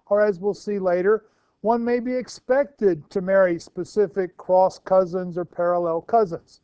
Or, 0.06 0.20
as 0.20 0.40
we'll 0.40 0.54
see 0.54 0.78
later, 0.78 1.26
one 1.60 1.84
may 1.84 2.00
be 2.00 2.14
expected 2.14 3.08
to 3.10 3.20
marry 3.20 3.58
specific 3.58 4.36
cross 4.36 4.78
cousins 4.78 5.36
or 5.36 5.44
parallel 5.44 6.00
cousins. 6.02 6.60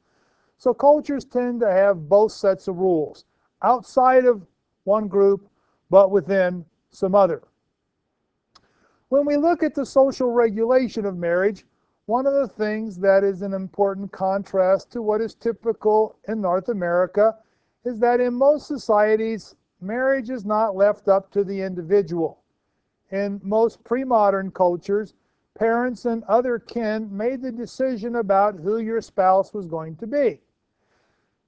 So 0.56 0.72
cultures 0.72 1.24
tend 1.24 1.60
to 1.60 1.70
have 1.70 2.08
both 2.08 2.32
sets 2.32 2.68
of 2.68 2.78
rules 2.78 3.24
outside 3.62 4.24
of 4.24 4.46
one 4.84 5.08
group, 5.08 5.48
but 5.90 6.10
within 6.10 6.64
some 6.90 7.14
other. 7.14 7.42
When 9.08 9.26
we 9.26 9.36
look 9.36 9.62
at 9.62 9.74
the 9.74 9.86
social 9.86 10.30
regulation 10.30 11.04
of 11.04 11.16
marriage, 11.16 11.66
one 12.06 12.26
of 12.26 12.34
the 12.34 12.48
things 12.48 12.98
that 12.98 13.24
is 13.24 13.42
an 13.42 13.54
important 13.54 14.12
contrast 14.12 14.90
to 14.92 15.02
what 15.02 15.20
is 15.20 15.34
typical 15.34 16.16
in 16.28 16.40
North 16.40 16.68
America 16.68 17.36
is 17.84 17.98
that 17.98 18.20
in 18.20 18.34
most 18.34 18.66
societies, 18.66 19.56
marriage 19.80 20.30
is 20.30 20.44
not 20.44 20.76
left 20.76 21.08
up 21.08 21.30
to 21.30 21.44
the 21.44 21.60
individual. 21.60 22.38
In 23.10 23.40
most 23.42 23.84
pre 23.84 24.04
modern 24.04 24.50
cultures, 24.50 25.14
parents 25.54 26.04
and 26.04 26.24
other 26.24 26.58
kin 26.58 27.14
made 27.14 27.42
the 27.42 27.52
decision 27.52 28.16
about 28.16 28.56
who 28.56 28.78
your 28.78 29.00
spouse 29.00 29.52
was 29.52 29.66
going 29.66 29.96
to 29.96 30.06
be. 30.06 30.40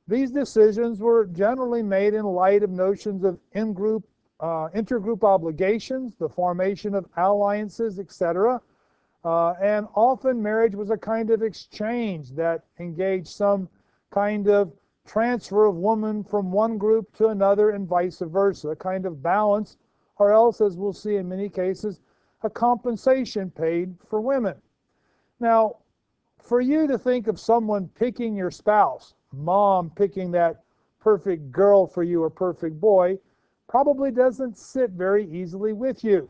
These 0.09 0.31
decisions 0.31 1.01
were 1.01 1.27
generally 1.27 1.83
made 1.83 2.15
in 2.15 2.25
light 2.25 2.63
of 2.63 2.71
notions 2.71 3.25
of 3.25 3.41
in-group, 3.53 4.05
uh, 4.39 4.69
intergroup 4.69 5.25
obligations, 5.25 6.15
the 6.15 6.29
formation 6.29 6.95
of 6.95 7.09
alliances, 7.17 7.99
etc. 7.99 8.61
Uh, 9.25 9.55
and 9.61 9.89
often 9.95 10.41
marriage 10.41 10.77
was 10.77 10.91
a 10.91 10.97
kind 10.97 11.31
of 11.31 11.43
exchange 11.43 12.31
that 12.33 12.65
engaged 12.79 13.27
some 13.27 13.69
kind 14.11 14.49
of 14.49 14.73
transfer 15.07 15.65
of 15.65 15.77
woman 15.77 16.25
from 16.25 16.51
one 16.51 16.79
group 16.79 17.15
to 17.17 17.29
another 17.29 17.71
and 17.71 17.87
vice 17.87 18.19
versa, 18.19 18.71
a 18.71 18.77
kind 18.77 19.07
of 19.07 19.23
balance, 19.23 19.77
or 20.19 20.33
else, 20.33 20.61
as 20.61 20.77
we'll 20.77 20.93
see 20.93 21.17
in 21.17 21.29
many 21.29 21.49
cases, 21.49 22.01
a 22.43 22.51
compensation 22.51 23.51
paid 23.51 23.95
for 24.09 24.21
women. 24.21 24.55
Now, 25.41 25.77
for 26.39 26.61
you 26.61 26.87
to 26.87 26.99
think 26.99 27.27
of 27.27 27.41
someone 27.41 27.89
picking 27.89 28.37
your 28.37 28.51
spouse, 28.51 29.15
mom 29.33 29.91
picking 29.91 30.31
that 30.33 30.63
perfect 31.01 31.51
girl 31.51 31.87
for 31.87 32.03
you 32.03 32.23
or 32.23 32.31
perfect 32.31 32.81
boy, 32.81 33.19
probably 33.69 34.11
doesn't 34.11 34.57
sit 34.57 34.91
very 34.91 35.29
easily 35.31 35.73
with 35.73 36.05
you. 36.05 36.29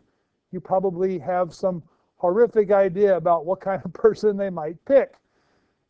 You 0.52 0.60
probably 0.60 1.18
have 1.18 1.54
some 1.54 1.82
horrific 2.16 2.70
idea 2.70 3.16
about 3.16 3.44
what 3.44 3.60
kind 3.60 3.82
of 3.84 3.92
person 3.94 4.36
they 4.36 4.50
might 4.50 4.82
pick. 4.84 5.14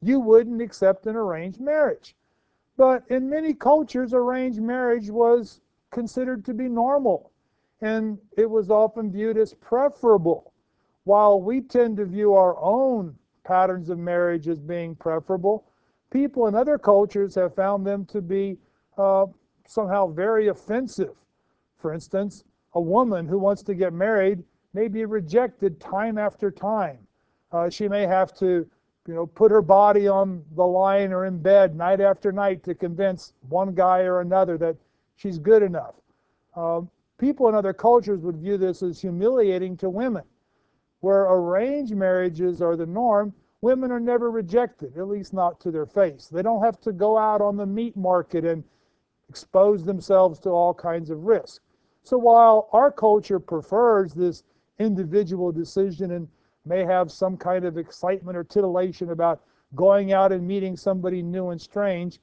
You 0.02 0.20
wouldn't 0.20 0.60
accept 0.60 1.06
an 1.06 1.16
arranged 1.16 1.60
marriage. 1.60 2.16
But 2.76 3.04
in 3.08 3.28
many 3.28 3.54
cultures, 3.54 4.12
arranged 4.12 4.60
marriage 4.60 5.10
was 5.10 5.60
considered 5.90 6.44
to 6.44 6.54
be 6.54 6.68
normal, 6.68 7.32
and 7.80 8.18
it 8.36 8.48
was 8.48 8.70
often 8.70 9.10
viewed 9.10 9.38
as 9.38 9.54
preferable. 9.54 10.52
While 11.04 11.40
we 11.40 11.60
tend 11.60 11.96
to 11.98 12.04
view 12.04 12.34
our 12.34 12.58
own 12.60 13.16
patterns 13.44 13.88
of 13.90 13.98
marriage 13.98 14.48
as 14.48 14.58
being 14.58 14.94
preferable, 14.94 15.64
people 16.10 16.48
in 16.48 16.54
other 16.54 16.78
cultures 16.78 17.34
have 17.36 17.54
found 17.54 17.86
them 17.86 18.04
to 18.06 18.20
be 18.20 18.58
uh, 18.98 19.26
somehow 19.66 20.08
very 20.08 20.48
offensive. 20.48 21.14
For 21.78 21.92
instance, 21.92 22.44
a 22.74 22.80
woman 22.80 23.26
who 23.26 23.38
wants 23.38 23.62
to 23.64 23.74
get 23.74 23.92
married 23.92 24.42
may 24.74 24.88
be 24.88 25.04
rejected 25.04 25.80
time 25.80 26.18
after 26.18 26.50
time. 26.50 26.98
Uh, 27.52 27.70
she 27.70 27.88
may 27.88 28.06
have 28.06 28.34
to, 28.34 28.68
you 29.06 29.14
know, 29.14 29.26
put 29.26 29.50
her 29.50 29.62
body 29.62 30.08
on 30.08 30.44
the 30.56 30.66
line 30.66 31.12
or 31.12 31.26
in 31.26 31.38
bed 31.38 31.76
night 31.76 32.00
after 32.00 32.32
night 32.32 32.62
to 32.64 32.74
convince 32.74 33.32
one 33.48 33.74
guy 33.74 34.00
or 34.00 34.20
another 34.20 34.58
that 34.58 34.76
she's 35.16 35.38
good 35.38 35.62
enough. 35.62 35.94
Um, 36.56 36.90
people 37.18 37.48
in 37.48 37.54
other 37.54 37.72
cultures 37.72 38.20
would 38.20 38.36
view 38.36 38.56
this 38.58 38.82
as 38.82 39.00
humiliating 39.00 39.76
to 39.78 39.90
women. 39.90 40.24
Where 41.00 41.24
arranged 41.24 41.94
marriages 41.94 42.60
are 42.60 42.76
the 42.76 42.86
norm, 42.86 43.32
women 43.60 43.92
are 43.92 44.00
never 44.00 44.30
rejected, 44.30 44.96
at 44.96 45.08
least 45.08 45.32
not 45.32 45.60
to 45.60 45.70
their 45.70 45.86
face. 45.86 46.28
They 46.28 46.42
don't 46.42 46.64
have 46.64 46.80
to 46.80 46.92
go 46.92 47.16
out 47.16 47.40
on 47.40 47.56
the 47.56 47.66
meat 47.66 47.96
market 47.96 48.44
and 48.44 48.64
expose 49.28 49.84
themselves 49.84 50.38
to 50.40 50.50
all 50.50 50.74
kinds 50.74 51.10
of 51.10 51.24
risk. 51.24 51.62
So 52.02 52.16
while 52.16 52.68
our 52.72 52.90
culture 52.90 53.40
prefers 53.40 54.14
this 54.14 54.44
individual 54.78 55.52
decision 55.52 56.12
and 56.12 56.28
may 56.66 56.84
have 56.84 57.10
some 57.10 57.36
kind 57.36 57.64
of 57.64 57.78
excitement 57.78 58.36
or 58.36 58.44
titillation 58.44 59.10
about 59.10 59.40
going 59.74 60.12
out 60.12 60.32
and 60.32 60.46
meeting 60.46 60.76
somebody 60.76 61.22
new 61.22 61.50
and 61.50 61.60
strange. 61.60 62.20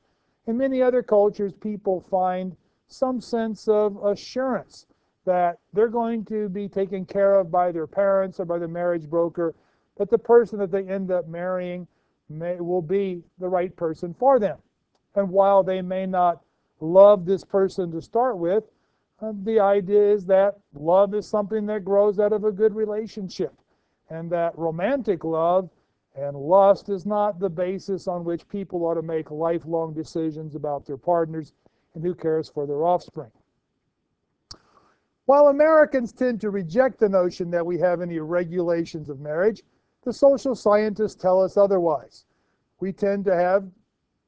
In 0.48 0.58
many 0.58 0.82
other 0.82 1.02
cultures, 1.02 1.54
people 1.54 2.02
find 2.02 2.56
some 2.88 3.22
sense 3.22 3.68
of 3.68 4.04
assurance 4.04 4.86
that 5.26 5.58
they're 5.72 5.88
going 5.88 6.26
to 6.26 6.50
be 6.50 6.68
taken 6.68 7.06
care 7.06 7.40
of 7.40 7.50
by 7.50 7.72
their 7.72 7.88
parents 7.88 8.40
or 8.40 8.46
by 8.46 8.60
the 8.60 8.68
marriage 8.68 9.10
broker, 9.10 9.56
that 9.98 10.10
the 10.10 10.18
person 10.18 10.60
that 10.60 10.72
they 10.72 10.84
end 10.84 11.12
up 11.12 11.28
marrying 11.28 11.88
may, 12.30 12.60
will 12.60 12.82
be 12.82 13.24
the 13.40 13.48
right 13.48 13.76
person 13.76 14.14
for 14.14 14.40
them. 14.40 14.58
And 15.16 15.30
while 15.30 15.64
they 15.64 15.82
may 15.82 16.06
not 16.06 16.42
love 16.82 17.26
this 17.26 17.44
person 17.44 17.92
to 17.92 18.02
start 18.02 18.38
with, 18.38 18.64
uh, 19.22 19.32
the 19.44 19.60
idea 19.60 20.12
is 20.12 20.26
that 20.26 20.58
love 20.74 21.14
is 21.14 21.28
something 21.28 21.66
that 21.68 21.86
grows 21.86 22.20
out 22.20 22.34
of 22.34 22.44
a 22.44 22.52
good 22.52 22.76
relationship, 22.76 23.54
and 24.10 24.30
that 24.32 24.58
romantic 24.58 25.24
love 25.24 25.70
and 26.16 26.38
lust 26.38 26.90
is 26.90 27.06
not 27.06 27.40
the 27.40 27.50
basis 27.50 28.08
on 28.08 28.24
which 28.24 28.48
people 28.48 28.86
ought 28.86 28.94
to 28.94 29.02
make 29.02 29.32
lifelong 29.32 29.94
decisions 29.94 30.56
about 30.56 30.86
their 30.86 30.98
partners 30.98 31.54
and 31.96 32.04
who 32.04 32.14
cares 32.14 32.50
for 32.50 32.68
their 32.68 32.84
offspring. 32.84 33.32
While 35.26 35.48
Americans 35.48 36.12
tend 36.12 36.42
to 36.42 36.50
reject 36.50 37.00
the 37.00 37.10
notion 37.10 37.50
that 37.52 37.66
we 37.66 37.80
have 37.80 38.02
any 38.02 38.20
regulations 38.20 39.10
of 39.10 39.20
marriage, 39.20 39.64
the 40.04 40.14
social 40.14 40.54
scientists 40.54 41.16
tell 41.16 41.42
us 41.42 41.56
otherwise. 41.56 42.26
We 42.80 42.92
tend 42.92 43.26
to 43.26 43.36
have 43.36 43.66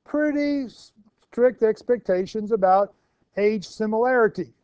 pretty 0.06 0.70
strict 0.70 1.64
expectations 1.64 2.52
about 2.52 2.94
age 3.38 3.68
similarity 3.68 4.55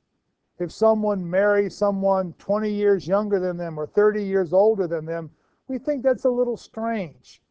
if 0.62 0.71
someone 0.71 1.28
marries 1.28 1.76
someone 1.76 2.34
20 2.38 2.71
years 2.71 3.08
younger 3.08 3.39
than 3.39 3.58
them 3.58 3.80
or 3.80 3.88
30 3.88 4.24
years 4.24 4.54
older 4.54 4.86
than 4.86 5.06
them, 5.06 5.32
we 5.67 5.80
think 5.80 6.04
that's 6.04 6.26
a 6.26 6.30
little 6.30 6.56
strange. 6.56 7.41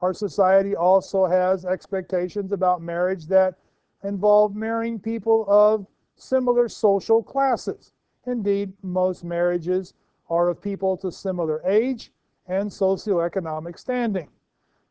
Our 0.00 0.14
society 0.14 0.76
also 0.76 1.26
has 1.26 1.64
expectations 1.64 2.52
about 2.52 2.80
marriage 2.80 3.26
that 3.26 3.56
involve 4.04 4.54
marrying 4.54 5.00
people 5.00 5.44
of 5.48 5.86
similar 6.14 6.68
social 6.68 7.24
classes. 7.24 7.92
Indeed, 8.24 8.72
most 8.82 9.24
marriages 9.24 9.94
are 10.30 10.48
of 10.48 10.60
people 10.60 10.96
to 10.98 11.10
similar 11.10 11.60
age 11.64 12.12
and 12.46 12.70
socioeconomic 12.70 13.78
standing. 13.78 14.28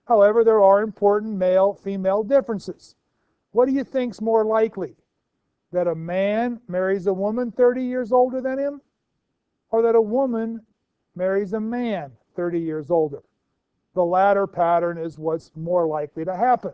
However, 0.03 0.43
there 0.43 0.61
are 0.61 0.81
important 0.81 1.37
male 1.37 1.73
female 1.75 2.23
differences. 2.23 2.95
What 3.51 3.67
do 3.67 3.71
you 3.71 3.85
think's 3.85 4.19
more 4.19 4.43
likely? 4.43 4.97
That 5.73 5.87
a 5.87 5.95
man 5.95 6.61
marries 6.67 7.07
a 7.07 7.13
woman 7.13 7.51
30 7.51 7.83
years 7.83 8.11
older 8.11 8.41
than 8.41 8.57
him 8.59 8.81
or 9.71 9.81
that 9.81 9.95
a 9.95 10.01
woman 10.01 10.61
marries 11.15 11.53
a 11.53 11.59
man 11.59 12.11
30 12.35 12.59
years 12.59 12.89
older. 12.89 13.21
The 13.95 14.05
latter 14.05 14.47
pattern 14.47 14.97
is 14.97 15.19
what's 15.19 15.51
more 15.55 15.85
likely 15.85 16.25
to 16.25 16.35
happen. 16.35 16.73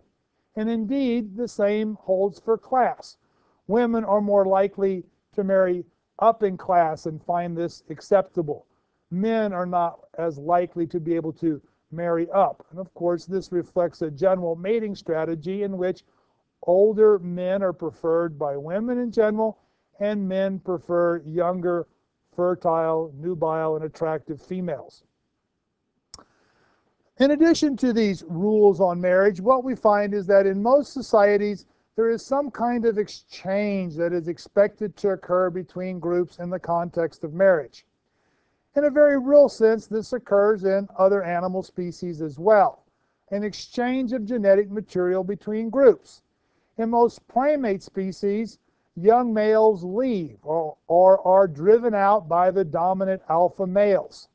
And 0.55 0.69
indeed, 0.69 1.35
the 1.35 1.47
same 1.47 1.95
holds 2.01 2.39
for 2.39 2.57
class. 2.57 3.17
Women 3.67 4.05
are 4.05 4.21
more 4.21 4.45
likely 4.45 5.05
to 5.33 5.43
marry 5.43 5.85
up 6.19 6.43
in 6.43 6.57
class 6.57 7.05
and 7.05 7.23
find 7.23 7.57
this 7.57 7.83
acceptable. 7.89 8.65
men 9.11 9.53
are 9.53 9.65
not 9.65 10.01
as 10.17 10.37
likely 10.37 10.85
to 10.85 10.99
be 10.99 11.15
able 11.15 11.33
to 11.33 11.61
marry 11.91 12.29
up. 12.31 12.65
And 12.69 12.79
of 12.79 12.93
course, 12.93 13.25
this 13.25 13.51
reflects 13.51 14.01
a 14.01 14.11
general 14.11 14.55
mating 14.55 14.95
strategy 14.95 15.63
in 15.63 15.77
which 15.77 16.03
older 16.63 17.19
men 17.19 17.63
are 17.63 17.73
preferred 17.73 18.37
by 18.37 18.57
women 18.57 18.97
in 18.99 19.11
general, 19.11 19.59
and 19.99 20.27
men 20.27 20.59
prefer 20.59 21.17
younger, 21.19 21.87
fertile, 22.35 23.13
nubile, 23.17 23.75
and 23.75 23.85
attractive 23.85 24.41
females. 24.41 25.03
In 27.17 27.31
addition 27.31 27.75
to 27.77 27.91
these 27.91 28.23
rules 28.23 28.79
on 28.79 29.01
marriage, 29.01 29.41
what 29.41 29.63
we 29.63 29.75
find 29.75 30.13
is 30.13 30.25
that 30.27 30.45
in 30.45 30.63
most 30.63 30.93
societies, 30.93 31.65
there 31.95 32.09
is 32.09 32.25
some 32.25 32.49
kind 32.49 32.85
of 32.85 32.97
exchange 32.97 33.95
that 33.95 34.13
is 34.13 34.29
expected 34.29 34.95
to 34.97 35.09
occur 35.09 35.49
between 35.49 35.99
groups 35.99 36.39
in 36.39 36.49
the 36.49 36.59
context 36.59 37.25
of 37.25 37.33
marriage. 37.33 37.85
In 38.75 38.85
a 38.85 38.89
very 38.89 39.19
real 39.19 39.49
sense, 39.49 39.87
this 39.87 40.13
occurs 40.13 40.63
in 40.63 40.87
other 40.97 41.23
animal 41.23 41.61
species 41.61 42.21
as 42.21 42.39
well 42.39 42.85
an 43.31 43.43
exchange 43.43 44.13
of 44.13 44.25
genetic 44.25 44.71
material 44.71 45.23
between 45.23 45.69
groups. 45.69 46.21
In 46.79 46.91
most 46.91 47.27
primate 47.27 47.83
species, 47.83 48.57
young 48.95 49.33
males 49.33 49.83
leave 49.83 50.39
or, 50.43 50.77
or 50.87 51.19
are 51.27 51.45
driven 51.45 51.93
out 51.93 52.29
by 52.29 52.51
the 52.51 52.63
dominant 52.63 53.21
alpha 53.27 53.67
males. 53.67 54.29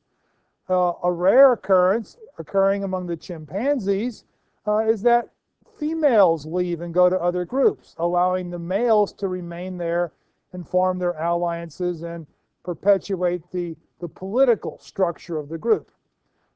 Uh, 0.68 0.92
a 1.02 1.10
rare 1.10 1.52
occurrence 1.52 2.18
occurring 2.36 2.84
among 2.84 3.06
the 3.06 3.16
chimpanzees 3.16 4.26
uh, 4.66 4.80
is 4.80 5.00
that 5.00 5.30
females 5.78 6.44
leave 6.44 6.82
and 6.82 6.92
go 6.92 7.08
to 7.08 7.18
other 7.18 7.46
groups, 7.46 7.94
allowing 7.96 8.50
the 8.50 8.58
males 8.58 9.14
to 9.14 9.28
remain 9.28 9.78
there 9.78 10.12
and 10.52 10.68
form 10.68 10.98
their 10.98 11.12
alliances 11.12 12.02
and 12.02 12.26
perpetuate 12.62 13.50
the, 13.52 13.74
the 14.00 14.08
political 14.08 14.76
structure 14.80 15.38
of 15.38 15.48
the 15.48 15.56
group. 15.56 15.90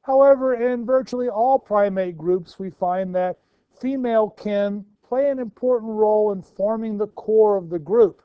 However, 0.03 0.53
in 0.53 0.85
virtually 0.85 1.29
all 1.29 1.57
primate 1.57 2.15
groups, 2.15 2.59
we 2.59 2.69
find 2.69 3.15
that 3.15 3.39
female 3.73 4.29
kin 4.29 4.85
play 5.09 5.31
an 5.31 5.39
important 5.39 5.91
role 5.91 6.31
in 6.31 6.41
forming 6.43 6.95
the 6.95 7.07
core 7.07 7.57
of 7.57 7.71
the 7.71 7.79
group. 7.79 8.21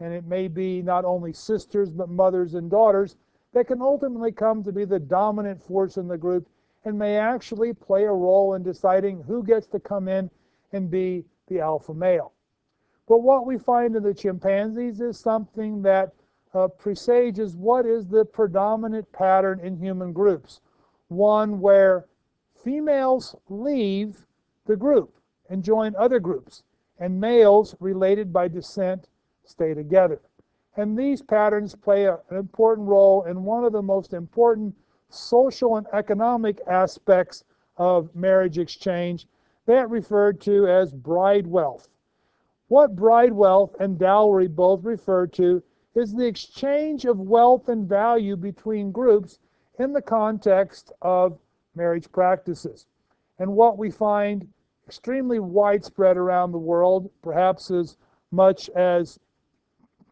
And 0.00 0.12
it 0.12 0.26
may 0.26 0.48
be 0.48 0.82
not 0.82 1.04
only 1.04 1.32
sisters, 1.32 1.90
but 1.90 2.08
mothers 2.08 2.54
and 2.54 2.68
daughters 2.68 3.14
that 3.52 3.68
can 3.68 3.80
ultimately 3.80 4.32
come 4.32 4.64
to 4.64 4.72
be 4.72 4.84
the 4.84 4.98
dominant 4.98 5.62
force 5.62 5.96
in 5.96 6.08
the 6.08 6.18
group 6.18 6.48
and 6.84 6.98
may 6.98 7.16
actually 7.16 7.72
play 7.72 8.02
a 8.02 8.12
role 8.12 8.54
in 8.54 8.64
deciding 8.64 9.22
who 9.22 9.44
gets 9.44 9.68
to 9.68 9.78
come 9.78 10.08
in 10.08 10.28
and 10.72 10.90
be 10.90 11.24
the 11.46 11.60
alpha 11.60 11.94
male. 11.94 12.32
But 13.06 13.22
what 13.22 13.46
we 13.46 13.56
find 13.56 13.94
in 13.94 14.02
the 14.02 14.12
chimpanzees 14.12 15.00
is 15.00 15.16
something 15.16 15.82
that 15.82 16.12
uh, 16.52 16.66
presages 16.66 17.56
what 17.56 17.86
is 17.86 18.06
the 18.06 18.24
predominant 18.24 19.10
pattern 19.12 19.60
in 19.60 19.76
human 19.76 20.12
groups. 20.12 20.62
One 21.08 21.60
where 21.60 22.06
females 22.64 23.36
leave 23.48 24.26
the 24.66 24.76
group 24.76 25.13
and 25.48 25.62
join 25.62 25.94
other 25.96 26.20
groups, 26.20 26.62
and 26.98 27.20
males 27.20 27.76
related 27.80 28.32
by 28.32 28.48
descent 28.48 29.08
stay 29.44 29.74
together. 29.74 30.20
And 30.76 30.98
these 30.98 31.22
patterns 31.22 31.74
play 31.74 32.04
a, 32.04 32.14
an 32.30 32.36
important 32.36 32.88
role 32.88 33.22
in 33.24 33.44
one 33.44 33.64
of 33.64 33.72
the 33.72 33.82
most 33.82 34.12
important 34.12 34.74
social 35.08 35.76
and 35.76 35.86
economic 35.92 36.60
aspects 36.66 37.44
of 37.76 38.14
marriage 38.14 38.58
exchange, 38.58 39.26
that 39.66 39.88
referred 39.90 40.40
to 40.42 40.66
as 40.68 40.92
bride 40.92 41.46
wealth. 41.46 41.88
What 42.68 42.96
bride 42.96 43.32
wealth 43.32 43.76
and 43.80 43.98
dowry 43.98 44.48
both 44.48 44.84
refer 44.84 45.26
to 45.28 45.62
is 45.94 46.12
the 46.12 46.26
exchange 46.26 47.04
of 47.04 47.20
wealth 47.20 47.68
and 47.68 47.88
value 47.88 48.36
between 48.36 48.90
groups 48.90 49.38
in 49.78 49.92
the 49.92 50.02
context 50.02 50.92
of 51.02 51.38
marriage 51.74 52.10
practices. 52.10 52.86
And 53.38 53.54
what 53.54 53.78
we 53.78 53.90
find 53.90 54.48
extremely 54.86 55.38
widespread 55.38 56.16
around 56.16 56.52
the 56.52 56.58
world, 56.58 57.10
perhaps 57.22 57.70
as 57.70 57.96
much 58.30 58.68
as 58.70 59.18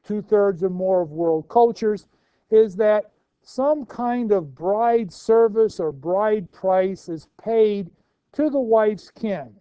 two 0.04 0.22
thirds 0.22 0.62
or 0.62 0.70
more 0.70 1.02
of 1.02 1.12
world 1.12 1.48
cultures, 1.48 2.06
is 2.50 2.76
that 2.76 3.12
some 3.42 3.84
kind 3.86 4.32
of 4.32 4.54
bride 4.54 5.12
service 5.12 5.80
or 5.80 5.92
bride 5.92 6.50
price 6.52 7.08
is 7.08 7.28
paid 7.42 7.90
to 8.32 8.48
the 8.48 8.60
wife's 8.60 9.10
kin. 9.10 9.54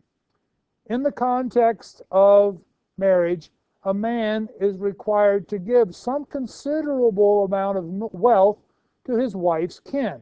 In 0.87 1.03
the 1.03 1.11
context 1.11 2.01
of 2.11 2.61
marriage, 2.97 3.51
a 3.83 3.93
man 3.93 4.47
is 4.59 4.77
required 4.77 5.47
to 5.47 5.57
give 5.57 5.95
some 5.95 6.25
considerable 6.25 7.45
amount 7.45 7.77
of 7.77 7.85
wealth 8.13 8.59
to 9.05 9.17
his 9.17 9.35
wife's 9.35 9.79
kin. 9.79 10.21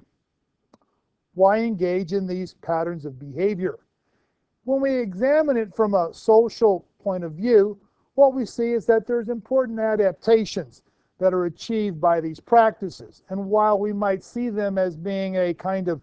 Why 1.34 1.60
engage 1.60 2.14
in 2.14 2.26
these 2.26 2.54
patterns 2.56 3.06
of 3.06 3.20
behavior? 3.20 3.80
When 4.66 4.82
we 4.82 4.96
examine 4.96 5.58
it 5.58 5.76
from 5.76 5.94
a 5.94 6.14
social 6.14 6.86
point 7.02 7.24
of 7.24 7.34
view, 7.34 7.80
what 8.16 8.34
we 8.34 8.46
see 8.46 8.74
is 8.74 8.86
that 8.88 9.08
there's 9.08 9.30
important 9.30 9.80
adaptations 9.80 10.84
that 11.20 11.34
are 11.34 11.46
achieved 11.46 12.00
by 12.00 12.22
these 12.22 12.40
practices. 12.40 13.24
And 13.30 13.50
while 13.50 13.80
we 13.80 13.94
might 13.94 14.24
see 14.24 14.50
them 14.50 14.78
as 14.78 14.96
being 14.96 15.38
a 15.38 15.54
kind 15.54 15.88
of 15.88 16.02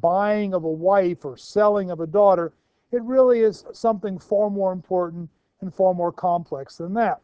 buying 0.00 0.54
of 0.54 0.64
a 0.64 0.70
wife 0.70 1.24
or 1.24 1.36
selling 1.36 1.90
of 1.90 2.00
a 2.00 2.06
daughter, 2.06 2.52
it 2.92 3.02
really 3.02 3.40
is 3.40 3.64
something 3.72 4.18
far 4.18 4.50
more 4.50 4.72
important 4.72 5.28
and 5.60 5.74
far 5.74 5.94
more 5.94 6.12
complex 6.12 6.76
than 6.76 6.94
that. 6.94 7.20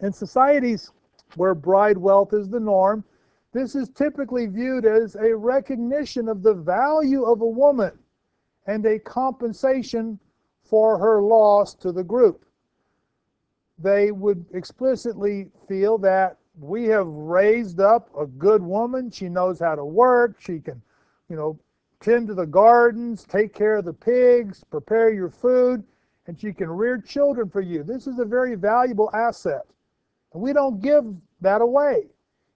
In 0.00 0.12
societies 0.12 0.90
where 1.36 1.54
bride 1.54 1.96
wealth 1.96 2.32
is 2.34 2.48
the 2.48 2.60
norm, 2.60 3.04
this 3.52 3.74
is 3.74 3.88
typically 3.90 4.46
viewed 4.46 4.84
as 4.84 5.14
a 5.16 5.34
recognition 5.34 6.28
of 6.28 6.42
the 6.42 6.54
value 6.54 7.24
of 7.24 7.40
a 7.40 7.46
woman 7.46 7.98
and 8.66 8.84
a 8.86 8.98
compensation 8.98 10.18
for 10.62 10.98
her 10.98 11.22
loss 11.22 11.74
to 11.74 11.92
the 11.92 12.04
group. 12.04 12.44
They 13.78 14.12
would 14.12 14.44
explicitly 14.54 15.50
feel 15.68 15.98
that 15.98 16.38
we 16.58 16.84
have 16.84 17.06
raised 17.06 17.80
up 17.80 18.08
a 18.18 18.26
good 18.26 18.62
woman. 18.62 19.10
She 19.10 19.28
knows 19.28 19.58
how 19.58 19.74
to 19.74 19.84
work. 19.84 20.40
She 20.40 20.60
can, 20.60 20.80
you 21.28 21.36
know, 21.36 21.58
tend 22.00 22.28
to 22.28 22.34
the 22.34 22.46
gardens, 22.46 23.24
take 23.24 23.52
care 23.52 23.76
of 23.76 23.84
the 23.84 23.92
pigs, 23.92 24.62
prepare 24.70 25.12
your 25.12 25.30
food, 25.30 25.82
and 26.26 26.38
she 26.38 26.52
can 26.52 26.70
rear 26.70 26.98
children 26.98 27.50
for 27.50 27.60
you. 27.60 27.82
This 27.82 28.06
is 28.06 28.18
a 28.18 28.24
very 28.24 28.54
valuable 28.54 29.10
asset. 29.12 29.66
And 30.32 30.42
we 30.42 30.52
don't 30.52 30.80
give 30.80 31.04
that 31.40 31.60
away. 31.60 32.06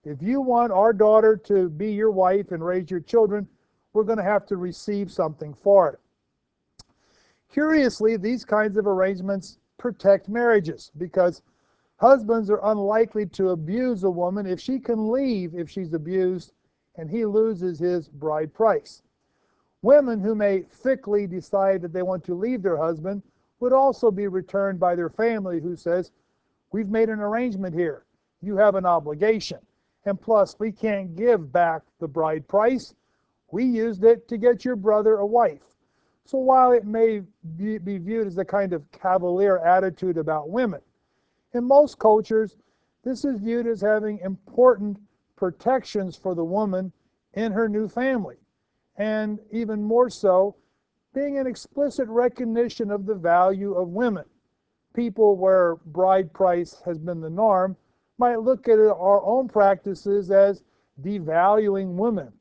If 0.05 0.23
you 0.23 0.41
want 0.41 0.73
our 0.73 0.93
daughter 0.93 1.37
to 1.45 1.69
be 1.69 1.93
your 1.93 2.11
wife 2.11 2.53
and 2.53 2.65
raise 2.65 2.91
your 2.91 3.01
children, 3.01 3.47
we're 3.99 4.05
going 4.05 4.17
to 4.17 4.23
have 4.23 4.47
to 4.47 4.57
receive 4.57 5.11
something 5.11 5.53
for 5.53 5.89
it. 5.89 5.99
Curiously, 7.51 8.17
these 8.17 8.45
kinds 8.45 8.77
of 8.77 8.87
arrangements 8.87 9.59
protect 9.77 10.29
marriages 10.29 10.93
because 10.99 11.43
husbands 11.97 12.49
are 12.49 12.61
unlikely 12.63 13.27
to 13.27 13.49
abuse 13.49 14.05
a 14.05 14.11
woman 14.11 14.47
if 14.47 14.61
she 14.61 14.79
can 14.79 15.11
leave 15.11 15.53
if 15.57 15.69
she's 15.69 15.95
abused 15.95 16.53
and 16.95 17.11
he 17.11 17.25
loses 17.25 17.81
his 17.81 18.09
bride 18.09 18.55
price. 18.55 19.03
Women 19.83 20.21
who 20.21 20.37
may 20.37 20.61
thickly 20.61 21.27
decide 21.27 21.83
that 21.83 21.93
they 21.93 22.03
want 22.03 22.23
to 22.27 22.37
leave 22.37 22.63
their 22.63 22.77
husband 22.77 23.25
would 23.59 23.73
also 23.73 24.13
be 24.13 24.29
returned 24.29 24.79
by 24.79 24.95
their 24.95 25.11
family 25.11 25.61
who 25.61 25.75
says, 25.75 26.13
We've 26.71 26.89
made 26.89 27.09
an 27.09 27.19
arrangement 27.19 27.75
here. 27.75 28.05
You 28.43 28.59
have 28.59 28.77
an 28.77 28.87
obligation. 28.87 29.59
And 30.05 30.21
plus, 30.21 30.55
we 30.61 30.71
can't 30.71 31.17
give 31.17 31.53
back 31.53 31.83
the 31.99 32.07
bride 32.07 32.47
price. 32.47 32.95
We 33.51 33.65
used 33.65 34.05
it 34.05 34.29
to 34.29 34.37
get 34.37 34.65
your 34.65 34.77
brother 34.77 35.17
a 35.17 35.27
wife. 35.27 35.63
So 36.25 36.39
while 36.39 36.73
it 36.73 36.85
may 36.85 37.23
be, 37.57 37.79
viewed 37.79 38.27
as 38.27 38.37
a 38.37 38.45
kind 38.45 38.75
of 38.75 38.91
cavalier 38.93 39.59
attitude 39.59 40.19
about 40.19 40.51
women, 40.51 40.81
in 41.55 41.65
most 41.65 41.99
cultures, 41.99 42.59
this 43.03 43.25
is 43.25 43.41
viewed 43.41 43.67
as 43.67 43.81
having 43.81 44.19
important 44.19 44.99
protections 45.37 46.17
for 46.17 46.35
the 46.35 46.45
woman 46.45 46.93
in 47.33 47.53
her 47.53 47.69
new 47.69 47.89
family. 47.89 48.37
And 48.97 49.39
even 49.51 49.83
more 49.83 50.11
so, 50.11 50.57
being 51.15 51.39
an 51.39 51.47
explicit 51.47 52.09
recognition 52.09 52.91
of 52.91 53.07
the 53.07 53.15
value 53.15 53.73
of 53.75 53.89
women. 53.89 54.25
People 54.93 55.37
where 55.37 55.77
bride 55.87 56.33
price 56.33 56.83
has 56.85 56.99
been 56.99 57.21
the 57.21 57.31
norm 57.31 57.77
might 58.19 58.41
look 58.43 58.69
at 58.69 58.79
our 58.79 59.25
own 59.25 59.49
practices 59.49 60.31
as 60.31 60.63
devaluing 61.01 61.95
women. 61.95 62.33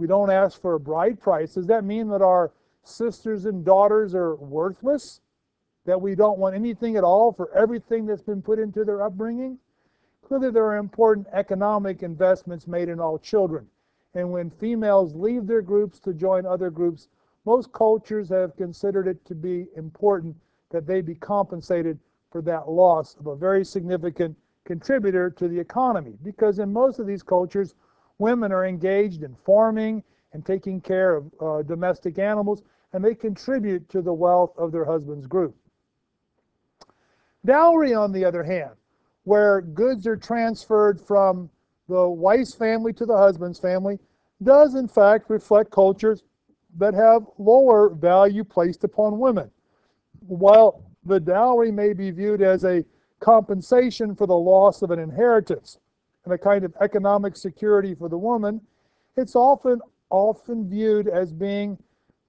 We 0.00 0.06
don't 0.06 0.30
ask 0.30 0.60
for 0.60 0.74
a 0.74 0.80
bride 0.80 1.20
price. 1.20 1.54
Does 1.54 1.66
that 1.66 1.84
mean 1.84 2.08
that 2.08 2.22
our 2.22 2.52
sisters 2.84 3.44
and 3.44 3.64
daughters 3.64 4.14
are 4.14 4.34
worthless, 4.36 5.20
that 5.84 6.00
we 6.00 6.14
don't 6.14 6.38
want 6.38 6.54
anything 6.54 6.96
at 6.96 7.04
all 7.04 7.32
for 7.32 7.52
everything 7.52 8.06
that's 8.06 8.22
been 8.22 8.42
put 8.42 8.58
into 8.58 8.84
their 8.84 9.02
upbringing. 9.02 9.58
Clearly, 10.22 10.50
there 10.50 10.64
are 10.64 10.78
important 10.78 11.26
economic 11.32 12.02
investments 12.02 12.66
made 12.66 12.88
in 12.88 13.00
all 13.00 13.18
children. 13.18 13.66
And 14.14 14.32
when 14.32 14.50
females 14.50 15.14
leave 15.14 15.46
their 15.46 15.62
groups 15.62 16.00
to 16.00 16.14
join 16.14 16.46
other 16.46 16.70
groups, 16.70 17.08
most 17.44 17.72
cultures 17.72 18.28
have 18.30 18.56
considered 18.56 19.06
it 19.06 19.24
to 19.26 19.34
be 19.34 19.66
important 19.76 20.36
that 20.70 20.86
they 20.86 21.00
be 21.00 21.14
compensated 21.14 21.98
for 22.30 22.42
that 22.42 22.68
loss 22.70 23.16
of 23.16 23.26
a 23.26 23.36
very 23.36 23.64
significant 23.64 24.36
contributor 24.64 25.30
to 25.30 25.48
the 25.48 25.58
economy 25.58 26.16
because 26.22 26.58
in 26.58 26.72
most 26.72 26.98
of 26.98 27.06
these 27.06 27.22
cultures, 27.22 27.74
women 28.20 28.52
are 28.52 28.66
engaged 28.66 29.22
in 29.22 29.34
farming 29.34 30.02
and 30.32 30.44
taking 30.44 30.80
care 30.80 31.16
of 31.16 31.32
uh, 31.40 31.62
domestic 31.62 32.18
animals, 32.18 32.62
and 32.92 33.04
they 33.04 33.14
contribute 33.14 33.88
to 33.88 34.02
the 34.02 34.12
wealth 34.12 34.52
of 34.58 34.70
their 34.70 34.84
husband's 34.84 35.26
group. 35.26 35.56
Dowry, 37.44 37.94
on 37.94 38.12
the 38.12 38.24
other 38.24 38.44
hand, 38.44 38.72
where 39.24 39.60
goods 39.60 40.06
are 40.06 40.16
transferred 40.16 41.00
from 41.00 41.48
the 41.88 42.08
wife's 42.08 42.54
family 42.54 42.92
to 42.92 43.06
the 43.06 43.16
husband's 43.16 43.58
family, 43.58 43.98
does 44.42 44.74
in 44.74 44.86
fact 44.86 45.28
reflect 45.30 45.70
cultures 45.70 46.22
that 46.78 46.94
have 46.94 47.26
lower 47.38 47.90
value 47.90 48.44
placed 48.44 48.84
upon 48.84 49.18
women. 49.18 49.50
While 50.26 50.84
the 51.04 51.18
dowry 51.18 51.72
may 51.72 51.92
be 51.92 52.10
viewed 52.10 52.42
as 52.42 52.64
a 52.64 52.84
compensation 53.18 54.14
for 54.14 54.26
the 54.26 54.36
loss 54.36 54.82
of 54.82 54.90
an 54.90 54.98
inheritance 54.98 55.78
and 56.24 56.34
a 56.34 56.38
kind 56.38 56.64
of 56.64 56.74
economic 56.80 57.36
security 57.36 57.94
for 57.94 58.08
the 58.08 58.18
woman, 58.18 58.60
it's 59.16 59.34
often 59.34 59.80
often 60.10 60.68
viewed 60.68 61.08
as 61.08 61.32
being 61.32 61.78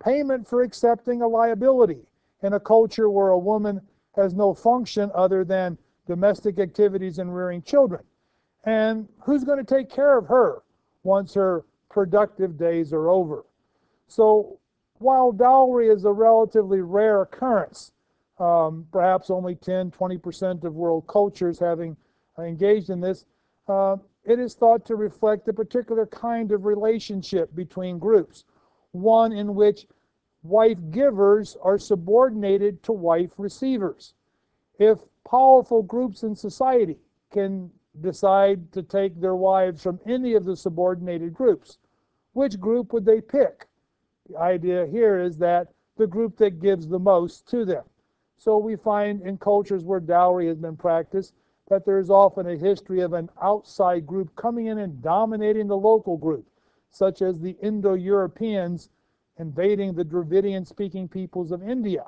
payment 0.04 0.48
for 0.48 0.62
accepting 0.62 1.22
a 1.22 1.28
liability 1.28 2.00
in 2.44 2.54
a 2.54 2.60
culture 2.60 3.10
where 3.10 3.30
a 3.30 3.40
woman 3.40 3.82
has 4.16 4.34
no 4.34 4.54
function 4.54 5.12
other 5.16 5.44
than 5.44 5.78
domestic 6.08 6.60
activities 6.60 7.20
and 7.20 7.36
rearing 7.36 7.62
children. 7.62 8.04
And 8.66 9.08
who's 9.20 9.44
going 9.44 9.64
to 9.64 9.76
take 9.76 9.90
care 9.90 10.18
of 10.18 10.28
her 10.28 10.64
once 11.04 11.34
her 11.34 11.66
productive 11.90 12.58
days 12.58 12.94
are 12.94 13.10
over? 13.10 13.46
So 14.08 14.60
while 15.00 15.32
dowry 15.32 15.88
is 15.88 16.06
a 16.06 16.12
relatively 16.12 16.82
rare 16.82 17.22
occurrence, 17.22 17.92
um, 18.40 18.88
perhaps 18.92 19.30
only 19.30 19.56
10, 19.56 19.92
20% 19.92 20.64
of 20.64 20.76
world 20.76 21.08
cultures 21.08 21.60
having 21.60 21.96
engaged 22.38 22.90
in 22.90 23.00
this, 23.00 23.26
uh, 23.72 23.98
it 24.26 24.40
is 24.40 24.54
thought 24.54 24.86
to 24.86 24.96
reflect 24.96 25.48
a 25.48 25.54
particular 25.54 26.06
kind 26.06 26.52
of 26.52 26.66
relationship 26.66 27.56
between 27.56 27.98
groups, 27.98 28.44
one 28.92 29.32
in 29.32 29.56
which 29.56 29.88
wife 30.44 30.78
givers 30.92 31.58
are 31.62 31.78
subordinated 31.78 32.84
to 32.84 32.92
wife 32.92 33.32
receivers. 33.38 34.14
If 34.78 35.00
powerful 35.30 35.84
groups 35.84 36.24
in 36.24 36.36
society 36.36 36.98
can 37.32 37.72
decide 38.02 38.72
to 38.74 38.84
take 38.84 39.20
their 39.20 39.36
wives 39.36 39.82
from 39.82 40.00
any 40.06 40.34
of 40.34 40.46
the 40.46 40.56
subordinated 40.56 41.34
groups, 41.34 41.78
which 42.34 42.60
group 42.60 42.94
would 42.94 43.06
they 43.06 43.22
pick? 43.22 43.68
The 44.30 44.38
idea 44.38 44.86
here 44.88 45.20
is 45.20 45.38
that 45.38 45.68
the 45.98 46.08
group 46.08 46.38
that 46.38 46.60
gives 46.60 46.88
the 46.88 47.00
most 47.00 47.48
to 47.50 47.66
them. 47.66 47.84
So 48.38 48.58
we 48.58 48.76
find 48.76 49.22
in 49.22 49.38
cultures 49.38 49.84
where 49.84 50.00
dowry 50.00 50.48
has 50.48 50.58
been 50.58 50.78
practiced 50.78 51.34
that 51.72 51.86
there 51.86 52.00
is 52.00 52.10
often 52.10 52.48
a 52.48 52.58
history 52.58 53.00
of 53.00 53.14
an 53.14 53.30
outside 53.42 54.06
group 54.06 54.36
coming 54.36 54.66
in 54.66 54.80
and 54.80 55.02
dominating 55.02 55.68
the 55.68 55.78
local 55.78 56.18
group, 56.18 56.46
such 56.90 57.22
as 57.22 57.40
the 57.40 57.56
Indo 57.62 57.94
Europeans 57.94 58.90
invading 59.40 59.94
the 59.94 60.04
Dravidian 60.04 60.66
speaking 60.66 61.08
peoples 61.08 61.54
of 61.54 61.64
India. 61.64 62.04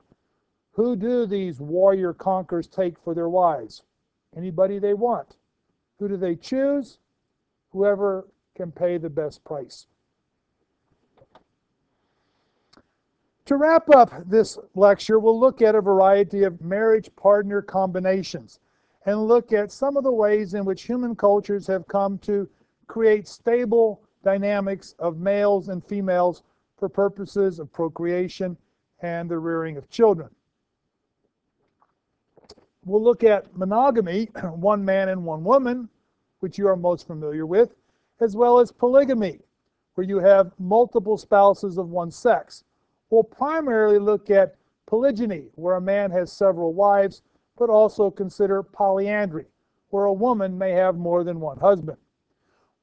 Who 0.73 0.97
do 0.97 1.25
these 1.25 1.61
warrior 1.61 2.13
conquerors 2.13 2.67
take 2.67 2.99
for 2.99 3.15
their 3.15 3.29
wives? 3.29 3.83
Anybody 4.35 4.79
they 4.79 4.95
want. 4.95 5.37
Who 5.97 6.09
do 6.09 6.17
they 6.17 6.35
choose? 6.35 6.97
Whoever 7.71 8.27
can 8.55 8.69
pay 8.69 8.97
the 8.97 9.09
best 9.09 9.45
price. 9.45 9.87
To 13.45 13.55
wrap 13.55 13.89
up 13.89 14.11
this 14.25 14.59
lecture, 14.75 15.19
we'll 15.19 15.39
look 15.39 15.61
at 15.61 15.73
a 15.73 15.79
variety 15.79 16.43
of 16.43 16.59
marriage 16.59 17.09
partner 17.15 17.61
combinations 17.61 18.59
and 19.05 19.27
look 19.27 19.51
at 19.51 19.71
some 19.71 19.97
of 19.97 20.03
the 20.03 20.11
ways 20.11 20.53
in 20.53 20.65
which 20.65 20.83
human 20.83 21.15
cultures 21.15 21.67
have 21.67 21.87
come 21.87 22.17
to 22.19 22.49
create 22.87 23.27
stable 23.27 24.01
dynamics 24.23 24.95
of 24.99 25.17
males 25.17 25.69
and 25.69 25.83
females 25.83 26.43
for 26.77 26.87
purposes 26.87 27.59
of 27.59 27.71
procreation 27.71 28.57
and 29.01 29.29
the 29.29 29.37
rearing 29.37 29.77
of 29.77 29.89
children. 29.89 30.29
We'll 32.85 33.03
look 33.03 33.23
at 33.23 33.55
monogamy, 33.55 34.25
one 34.55 34.83
man 34.83 35.09
and 35.09 35.25
one 35.25 35.43
woman, 35.43 35.89
which 36.39 36.57
you 36.57 36.67
are 36.67 36.75
most 36.75 37.07
familiar 37.07 37.45
with, 37.45 37.75
as 38.19 38.35
well 38.35 38.59
as 38.59 38.71
polygamy, 38.71 39.39
where 39.95 40.05
you 40.05 40.19
have 40.19 40.51
multiple 40.59 41.17
spouses 41.17 41.77
of 41.77 41.89
one 41.89 42.11
sex. 42.11 42.63
We'll 43.09 43.23
primarily 43.23 43.99
look 43.99 44.29
at 44.29 44.55
polygyny, 44.85 45.45
where 45.55 45.75
a 45.75 45.81
man 45.81 46.11
has 46.11 46.31
several 46.31 46.73
wives, 46.73 47.21
but 47.57 47.69
also 47.69 48.09
consider 48.09 48.63
polyandry, 48.63 49.45
where 49.89 50.05
a 50.05 50.13
woman 50.13 50.57
may 50.57 50.71
have 50.71 50.95
more 50.97 51.23
than 51.23 51.39
one 51.39 51.59
husband. 51.59 51.97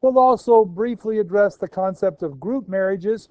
We'll 0.01 0.19
also 0.19 0.65
briefly 0.65 1.19
address 1.19 1.57
the 1.57 1.69
concept 1.69 2.23
of 2.23 2.41
group 2.41 2.69
marriages 2.69 3.29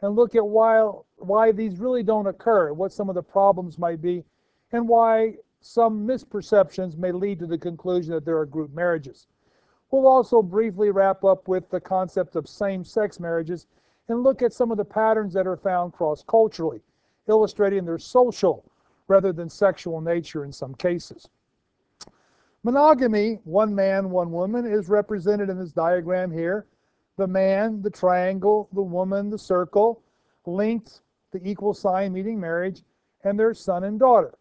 and 0.00 0.16
look 0.16 0.34
at 0.34 0.46
why, 0.46 0.80
why 1.16 1.52
these 1.52 1.78
really 1.78 2.02
don't 2.02 2.26
occur, 2.26 2.72
what 2.72 2.92
some 2.92 3.08
of 3.08 3.14
the 3.14 3.22
problems 3.22 3.78
might 3.78 4.00
be, 4.00 4.24
and 4.72 4.88
why 4.88 5.36
some 5.60 6.06
misperceptions 6.06 6.96
may 6.96 7.12
lead 7.12 7.38
to 7.40 7.46
the 7.46 7.58
conclusion 7.58 8.14
that 8.14 8.24
there 8.24 8.38
are 8.38 8.46
group 8.46 8.72
marriages. 8.72 9.26
We'll 9.90 10.06
also 10.06 10.42
briefly 10.42 10.90
wrap 10.90 11.24
up 11.24 11.48
with 11.48 11.68
the 11.70 11.80
concept 11.80 12.36
of 12.36 12.48
same 12.48 12.84
sex 12.84 13.18
marriages 13.18 13.66
and 14.08 14.22
look 14.22 14.42
at 14.42 14.52
some 14.52 14.70
of 14.70 14.78
the 14.78 14.84
patterns 14.84 15.34
that 15.34 15.46
are 15.46 15.56
found 15.56 15.92
cross 15.92 16.22
culturally, 16.22 16.80
illustrating 17.26 17.84
their 17.84 17.98
social 17.98 18.64
rather 19.08 19.32
than 19.32 19.48
sexual 19.48 20.00
nature 20.00 20.44
in 20.44 20.52
some 20.52 20.74
cases. 20.74 21.28
Monogamy, 22.62 23.40
one 23.44 23.74
man, 23.74 24.10
one 24.10 24.30
woman, 24.30 24.66
is 24.66 24.88
represented 24.88 25.48
in 25.48 25.58
this 25.58 25.72
diagram 25.72 26.30
here 26.30 26.66
the 27.16 27.26
man, 27.26 27.82
the 27.82 27.90
triangle, 27.90 28.68
the 28.72 28.82
woman, 28.82 29.28
the 29.28 29.38
circle, 29.38 30.02
linked, 30.46 31.02
the 31.32 31.40
equal 31.42 31.74
sign 31.74 32.12
meaning 32.12 32.38
marriage, 32.38 32.84
and 33.24 33.38
their 33.38 33.52
son 33.52 33.84
and 33.84 33.98
daughter. 33.98 34.38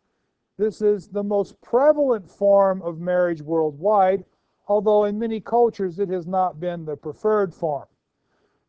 This 0.58 0.82
is 0.82 1.08
the 1.08 1.24
most 1.24 1.60
prevalent 1.62 2.30
form 2.30 2.82
of 2.84 3.00
marriage 3.00 3.42
worldwide, 3.42 4.24
although 4.68 5.06
in 5.06 5.18
many 5.18 5.40
cultures 5.40 5.98
it 6.00 6.10
has 6.10 6.28
not 6.28 6.60
been 6.60 6.86
the 6.86 6.96
preferred 6.96 7.54
form. 7.54 7.88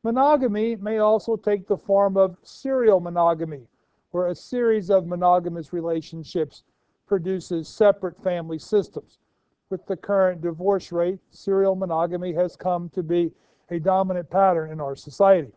Monogamy 0.02 0.76
may 0.76 0.98
also 0.98 1.36
take 1.36 1.66
the 1.66 1.76
form 1.76 2.16
of 2.16 2.38
serial 2.42 3.00
monogamy, 3.00 3.66
where 4.10 4.28
a 4.28 4.34
series 4.34 4.90
of 4.90 5.06
monogamous 5.06 5.72
relationships 5.72 6.64
produces 7.06 7.68
separate 7.68 8.22
family 8.22 8.58
systems. 8.58 9.18
With 9.70 9.84
the 9.86 9.96
current 9.96 10.40
divorce 10.40 10.92
rate, 10.92 11.18
serial 11.30 11.74
monogamy 11.74 12.32
has 12.32 12.56
come 12.56 12.88
to 12.90 13.02
be 13.02 13.32
a 13.70 13.78
dominant 13.78 14.30
pattern 14.30 14.70
in 14.70 14.80
our 14.80 14.96
society. 14.96 15.52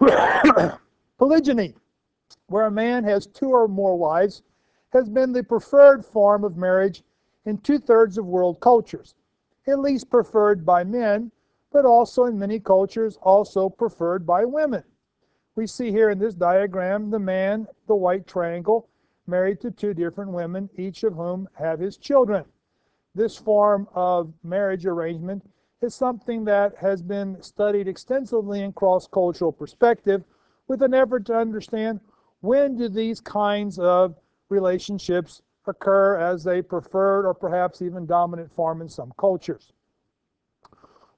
Polygyny, 1.18 1.74
where 2.46 2.66
a 2.66 2.70
man 2.70 3.04
has 3.04 3.26
two 3.26 3.50
or 3.50 3.68
more 3.68 3.96
wives, 3.96 4.42
has 4.92 5.08
been 5.08 5.32
the 5.32 5.44
preferred 5.44 6.04
form 6.04 6.44
of 6.44 6.56
marriage 6.56 7.02
in 7.46 7.56
two 7.58 7.78
thirds 7.78 8.18
of 8.18 8.26
world 8.26 8.60
cultures, 8.60 9.14
at 9.66 9.78
least 9.78 10.10
preferred 10.10 10.66
by 10.66 10.84
men, 10.84 11.30
but 11.72 11.84
also 11.84 12.24
in 12.24 12.38
many 12.38 12.58
cultures, 12.58 13.18
also 13.22 13.68
preferred 13.68 14.26
by 14.26 14.44
women. 14.44 14.82
We 15.60 15.66
see 15.66 15.90
here 15.90 16.08
in 16.08 16.18
this 16.18 16.34
diagram 16.34 17.10
the 17.10 17.18
man, 17.18 17.68
the 17.86 17.94
white 17.94 18.26
triangle, 18.26 18.88
married 19.26 19.60
to 19.60 19.70
two 19.70 19.92
different 19.92 20.30
women, 20.30 20.70
each 20.78 21.04
of 21.04 21.12
whom 21.12 21.50
have 21.52 21.78
his 21.78 21.98
children. 21.98 22.46
This 23.14 23.36
form 23.36 23.86
of 23.94 24.32
marriage 24.42 24.86
arrangement 24.86 25.44
is 25.82 25.94
something 25.94 26.46
that 26.46 26.74
has 26.76 27.02
been 27.02 27.42
studied 27.42 27.88
extensively 27.88 28.62
in 28.62 28.72
cross-cultural 28.72 29.52
perspective 29.52 30.24
with 30.66 30.80
an 30.80 30.94
effort 30.94 31.26
to 31.26 31.36
understand 31.36 32.00
when 32.40 32.78
do 32.78 32.88
these 32.88 33.20
kinds 33.20 33.78
of 33.78 34.14
relationships 34.48 35.42
occur 35.66 36.16
as 36.16 36.46
a 36.46 36.62
preferred 36.62 37.26
or 37.26 37.34
perhaps 37.34 37.82
even 37.82 38.06
dominant 38.06 38.50
form 38.50 38.80
in 38.80 38.88
some 38.88 39.12
cultures. 39.18 39.74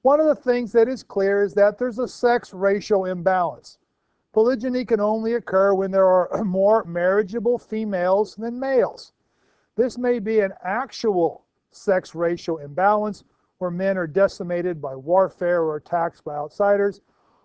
One 0.01 0.19
of 0.19 0.25
the 0.25 0.35
things 0.35 0.73
that 0.73 0.89
is 0.89 1.01
clear 1.01 1.43
is 1.43 1.53
that 1.53 1.77
there's 1.77 1.99
a 1.99 2.09
sex 2.09 2.53
ratio 2.53 3.05
imbalance. 3.05 3.77
Polygyny 4.33 4.83
can 4.83 4.99
only 4.99 5.35
occur 5.35 5.75
when 5.75 5.91
there 5.91 6.07
are 6.07 6.43
more 6.43 6.83
marriageable 6.85 7.59
females 7.59 8.35
than 8.35 8.59
males. 8.59 9.13
This 9.75 9.97
may 9.97 10.17
be 10.17 10.39
an 10.39 10.53
actual 10.63 11.45
sex 11.69 12.15
ratio 12.15 12.57
imbalance 12.57 13.23
where 13.59 13.69
men 13.69 13.95
are 13.95 14.07
decimated 14.07 14.81
by 14.81 14.95
warfare 14.95 15.61
or 15.61 15.75
attacks 15.75 16.19
by 16.19 16.35
outsiders, 16.35 17.01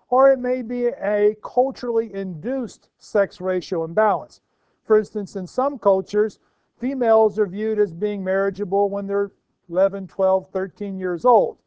or 0.09 0.33
it 0.33 0.39
may 0.39 0.63
be 0.63 0.87
a 0.87 1.37
culturally 1.43 2.15
induced 2.15 2.89
sex 2.99 3.39
ratio 3.41 3.85
imbalance. 3.85 4.41
For 4.85 4.99
instance, 4.99 5.37
in 5.37 5.47
some 5.47 5.79
cultures, 5.79 6.39
females 6.79 7.39
are 7.39 7.47
viewed 7.47 7.79
as 7.79 7.93
being 7.93 8.25
marriageable 8.25 8.89
when 8.89 9.07
they're 9.07 9.31
11, 9.69 10.09
12, 10.09 10.49
13 10.49 10.99
years 10.99 11.27
old. 11.27 11.59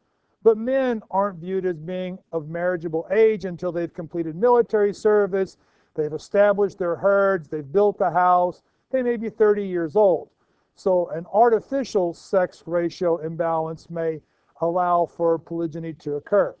But 0.42 0.58
men 0.58 1.02
aren't 1.10 1.38
viewed 1.38 1.66
as 1.66 1.76
being 1.76 2.18
of 2.32 2.48
marriageable 2.48 3.06
age 3.10 3.44
until 3.44 3.70
they've 3.70 3.92
completed 3.92 4.34
military 4.34 4.92
service, 4.92 5.56
they've 5.94 6.12
established 6.12 6.78
their 6.78 6.96
herds, 6.96 7.48
they've 7.48 7.72
built 7.72 8.00
a 8.00 8.10
house, 8.10 8.62
they 8.90 9.02
may 9.02 9.16
be 9.16 9.30
30 9.30 9.64
years 9.64 9.94
old. 9.94 10.30
So 10.74 11.08
an 11.10 11.26
artificial 11.32 12.12
sex 12.14 12.62
ratio 12.66 13.18
imbalance 13.18 13.88
may 13.88 14.20
allow 14.60 15.06
for 15.06 15.38
polygyny 15.38 15.92
to 15.94 16.14
occur. 16.14 16.54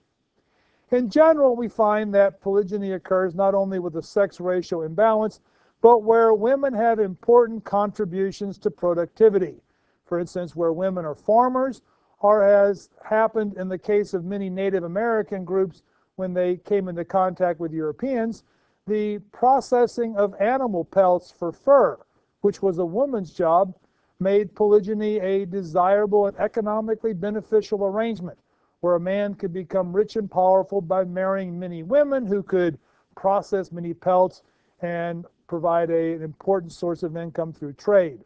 In 0.90 1.08
general, 1.08 1.56
we 1.56 1.68
find 1.68 2.14
that 2.14 2.40
polygyny 2.40 2.92
occurs 2.92 3.34
not 3.34 3.54
only 3.54 3.78
with 3.78 3.96
a 3.96 4.02
sex 4.02 4.40
ratio 4.40 4.82
imbalance, 4.82 5.40
but 5.80 6.02
where 6.02 6.34
women 6.34 6.74
have 6.74 7.00
important 7.00 7.64
contributions 7.64 8.58
to 8.58 8.70
productivity. 8.70 9.62
For 10.04 10.18
instance, 10.18 10.54
where 10.54 10.72
women 10.72 11.04
are 11.04 11.14
farmers, 11.14 11.80
or 12.22 12.44
as 12.44 12.88
happened 13.04 13.56
in 13.56 13.68
the 13.68 13.78
case 13.78 14.14
of 14.14 14.24
many 14.24 14.48
Native 14.48 14.84
American 14.84 15.44
groups 15.44 15.82
when 16.16 16.32
they 16.32 16.56
came 16.58 16.88
into 16.88 17.04
contact 17.04 17.58
with 17.60 17.72
Europeans, 17.72 18.44
the 18.86 19.18
processing 19.32 20.16
of 20.16 20.34
animal 20.40 20.84
pelts 20.84 21.30
for 21.30 21.52
fur, 21.52 21.98
which 22.40 22.62
was 22.62 22.78
a 22.78 22.84
woman's 22.84 23.32
job, 23.32 23.74
made 24.20 24.54
polygyny 24.54 25.18
a 25.18 25.44
desirable 25.46 26.26
and 26.26 26.38
economically 26.38 27.12
beneficial 27.12 27.84
arrangement 27.84 28.38
where 28.80 28.94
a 28.94 29.00
man 29.00 29.34
could 29.34 29.52
become 29.52 29.94
rich 29.94 30.16
and 30.16 30.30
powerful 30.30 30.80
by 30.80 31.04
marrying 31.04 31.58
many 31.58 31.82
women 31.82 32.26
who 32.26 32.42
could 32.42 32.78
process 33.16 33.72
many 33.72 33.94
pelts 33.94 34.42
and 34.80 35.24
provide 35.46 35.90
a, 35.90 36.14
an 36.14 36.22
important 36.22 36.72
source 36.72 37.02
of 37.02 37.16
income 37.16 37.52
through 37.52 37.72
trade. 37.72 38.20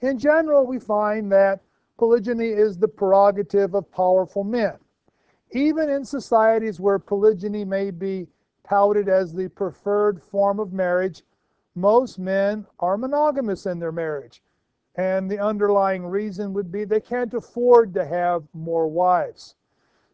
In 0.00 0.18
general, 0.18 0.66
we 0.66 0.78
find 0.78 1.30
that 1.32 1.60
polygyny 1.98 2.48
is 2.48 2.78
the 2.78 2.88
prerogative 2.88 3.74
of 3.74 3.90
powerful 3.90 4.44
men. 4.44 4.78
Even 5.50 5.90
in 5.90 6.04
societies 6.04 6.80
where 6.80 6.98
polygyny 6.98 7.64
may 7.64 7.90
be 7.90 8.28
touted 8.68 9.08
as 9.08 9.32
the 9.32 9.48
preferred 9.48 10.22
form 10.22 10.60
of 10.60 10.72
marriage, 10.72 11.24
most 11.74 12.18
men 12.18 12.66
are 12.78 12.96
monogamous 12.96 13.66
in 13.66 13.78
their 13.78 13.92
marriage. 13.92 14.42
And 14.94 15.30
the 15.30 15.38
underlying 15.38 16.06
reason 16.06 16.52
would 16.54 16.72
be 16.72 16.84
they 16.84 17.00
can't 17.00 17.34
afford 17.34 17.94
to 17.94 18.04
have 18.04 18.42
more 18.52 18.88
wives. 18.88 19.54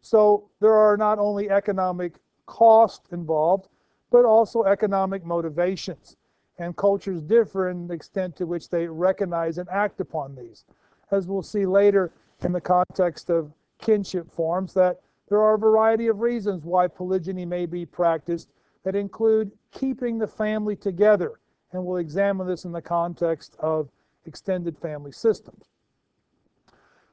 So 0.01 0.49
there 0.59 0.75
are 0.75 0.97
not 0.97 1.19
only 1.19 1.49
economic 1.49 2.19
costs 2.45 3.11
involved, 3.11 3.67
but 4.11 4.25
also 4.25 4.63
economic 4.63 5.25
motivations. 5.25 6.15
And 6.57 6.77
cultures 6.77 7.21
differ 7.21 7.69
in 7.69 7.87
the 7.87 7.95
extent 7.95 8.35
to 8.37 8.45
which 8.45 8.69
they 8.69 8.87
recognize 8.87 9.57
and 9.57 9.67
act 9.69 9.99
upon 9.99 10.35
these. 10.35 10.65
As 11.11 11.27
we'll 11.27 11.43
see 11.43 11.65
later 11.65 12.11
in 12.43 12.51
the 12.51 12.61
context 12.61 13.29
of 13.29 13.51
kinship 13.79 14.31
forms, 14.31 14.73
that 14.73 15.01
there 15.29 15.41
are 15.41 15.55
a 15.55 15.59
variety 15.59 16.07
of 16.07 16.19
reasons 16.19 16.63
why 16.63 16.87
polygyny 16.87 17.45
may 17.45 17.65
be 17.65 17.85
practiced 17.85 18.49
that 18.83 18.95
include 18.95 19.51
keeping 19.71 20.17
the 20.17 20.27
family 20.27 20.75
together. 20.75 21.39
And 21.71 21.83
we'll 21.83 21.97
examine 21.97 22.47
this 22.47 22.65
in 22.65 22.71
the 22.71 22.81
context 22.81 23.55
of 23.59 23.89
extended 24.25 24.77
family 24.77 25.11
systems. 25.11 25.65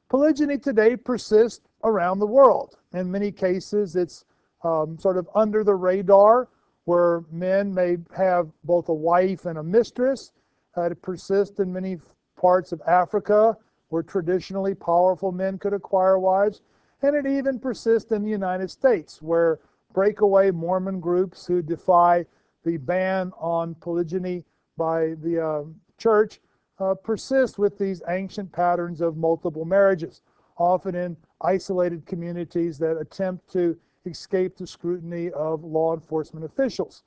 Polygyny 0.09 0.57
today 0.57 0.95
persists 0.95 1.67
around 1.83 2.19
the 2.19 2.27
world. 2.27 2.77
In 2.93 3.11
many 3.11 3.31
cases, 3.31 3.95
it's 3.95 4.25
um, 4.63 4.97
sort 4.97 5.17
of 5.17 5.27
under 5.35 5.63
the 5.63 5.75
radar, 5.75 6.49
where 6.85 7.23
men 7.31 7.73
may 7.73 7.97
have 8.15 8.49
both 8.63 8.89
a 8.89 8.93
wife 8.93 9.45
and 9.45 9.57
a 9.57 9.63
mistress. 9.63 10.31
Uh, 10.77 10.83
it 10.91 11.01
persists 11.01 11.59
in 11.59 11.73
many 11.73 11.97
parts 12.35 12.71
of 12.71 12.81
Africa, 12.87 13.57
where 13.93 14.01
traditionally 14.01 14.73
powerful 14.73 15.31
men 15.31 15.55
could 15.59 15.71
acquire 15.71 16.17
wives. 16.17 16.63
And 17.03 17.15
it 17.15 17.27
even 17.27 17.59
persists 17.59 18.11
in 18.11 18.23
the 18.23 18.29
United 18.29 18.71
States, 18.71 19.21
where 19.21 19.59
breakaway 19.93 20.49
Mormon 20.49 20.99
groups 20.99 21.45
who 21.45 21.61
defy 21.61 22.25
the 22.63 22.77
ban 22.77 23.31
on 23.37 23.75
polygyny 23.75 24.45
by 24.77 25.13
the 25.21 25.39
uh, 25.39 25.63
church 25.99 26.41
uh, 26.79 26.95
persist 26.95 27.59
with 27.59 27.77
these 27.77 28.01
ancient 28.07 28.51
patterns 28.51 28.99
of 28.99 29.15
multiple 29.15 29.63
marriages, 29.63 30.23
often 30.57 30.95
in 30.95 31.15
isolated 31.41 32.03
communities 32.07 32.79
that 32.79 32.97
attempt 32.97 33.47
to 33.53 33.77
escape 34.07 34.57
the 34.57 34.65
scrutiny 34.65 35.29
of 35.33 35.63
law 35.63 35.93
enforcement 35.93 36.43
officials. 36.43 37.03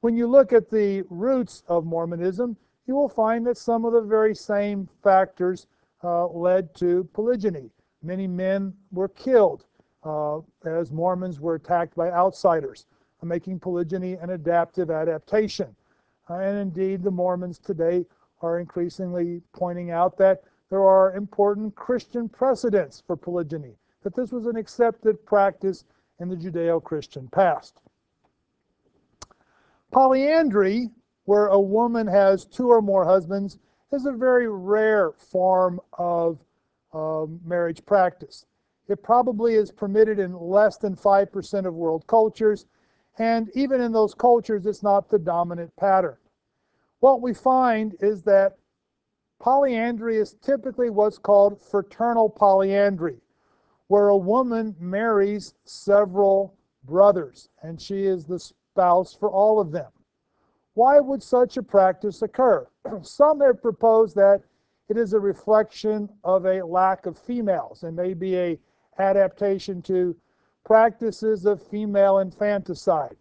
When 0.00 0.16
you 0.16 0.26
look 0.26 0.54
at 0.54 0.70
the 0.70 1.04
roots 1.10 1.64
of 1.68 1.84
Mormonism, 1.84 2.56
you 2.86 2.94
will 2.94 3.10
find 3.10 3.46
that 3.46 3.58
some 3.58 3.84
of 3.84 3.92
the 3.92 4.00
very 4.00 4.34
same 4.34 4.88
factors 5.02 5.66
led 6.02 6.74
to 6.76 7.04
polygyny. 7.12 7.70
Many 8.02 8.26
men 8.26 8.72
were 8.90 9.08
killed 9.08 9.66
uh, 10.04 10.38
as 10.64 10.90
Mormons 10.90 11.40
were 11.40 11.56
attacked 11.56 11.94
by 11.94 12.10
outsiders, 12.10 12.86
making 13.22 13.60
polygyny 13.60 14.14
an 14.14 14.30
adaptive 14.30 14.90
adaptation. 14.90 15.74
Uh, 16.28 16.34
and 16.34 16.58
indeed, 16.58 17.02
the 17.02 17.10
Mormons 17.10 17.58
today 17.58 18.06
are 18.40 18.60
increasingly 18.60 19.42
pointing 19.52 19.90
out 19.90 20.16
that 20.16 20.42
there 20.70 20.82
are 20.82 21.14
important 21.16 21.74
Christian 21.74 22.28
precedents 22.28 23.02
for 23.06 23.16
polygyny, 23.16 23.76
that 24.02 24.14
this 24.14 24.32
was 24.32 24.46
an 24.46 24.56
accepted 24.56 25.24
practice 25.26 25.84
in 26.20 26.28
the 26.28 26.36
Judeo 26.36 26.82
Christian 26.82 27.28
past. 27.28 27.82
Polyandry, 29.90 30.88
where 31.24 31.46
a 31.46 31.60
woman 31.60 32.06
has 32.06 32.44
two 32.44 32.68
or 32.68 32.80
more 32.80 33.04
husbands, 33.04 33.58
is 33.92 34.06
a 34.06 34.12
very 34.12 34.48
rare 34.48 35.12
form 35.12 35.80
of 35.94 36.38
um, 36.92 37.40
marriage 37.44 37.84
practice. 37.84 38.46
It 38.88 39.02
probably 39.02 39.54
is 39.54 39.70
permitted 39.70 40.18
in 40.18 40.38
less 40.38 40.76
than 40.76 40.96
5% 40.96 41.66
of 41.66 41.74
world 41.74 42.06
cultures, 42.06 42.66
and 43.18 43.50
even 43.54 43.80
in 43.80 43.92
those 43.92 44.14
cultures, 44.14 44.66
it's 44.66 44.82
not 44.82 45.08
the 45.08 45.18
dominant 45.18 45.74
pattern 45.76 46.16
what 47.00 47.22
we 47.22 47.34
find 47.34 47.96
is 48.00 48.22
that 48.22 48.56
polyandry 49.40 50.18
is 50.18 50.36
typically 50.42 50.90
what's 50.90 51.18
called 51.18 51.60
fraternal 51.60 52.28
polyandry, 52.28 53.16
where 53.88 54.08
a 54.08 54.16
woman 54.16 54.76
marries 54.78 55.54
several 55.64 56.54
brothers 56.84 57.48
and 57.62 57.80
she 57.80 58.04
is 58.04 58.24
the 58.24 58.38
spouse 58.38 59.14
for 59.14 59.30
all 59.30 59.60
of 59.60 59.72
them. 59.72 59.90
Why 60.80 60.98
would 60.98 61.22
such 61.22 61.58
a 61.58 61.62
practice 61.62 62.22
occur? 62.22 62.66
Some 63.02 63.40
have 63.40 63.60
proposed 63.60 64.16
that 64.16 64.40
it 64.88 64.96
is 64.96 65.12
a 65.12 65.20
reflection 65.20 66.08
of 66.24 66.46
a 66.46 66.62
lack 66.62 67.04
of 67.04 67.18
females 67.18 67.82
and 67.82 67.94
may 67.94 68.14
be 68.14 68.34
a 68.38 68.58
adaptation 68.98 69.82
to 69.82 70.16
practices 70.64 71.44
of 71.44 71.62
female 71.62 72.20
infanticide. 72.20 73.18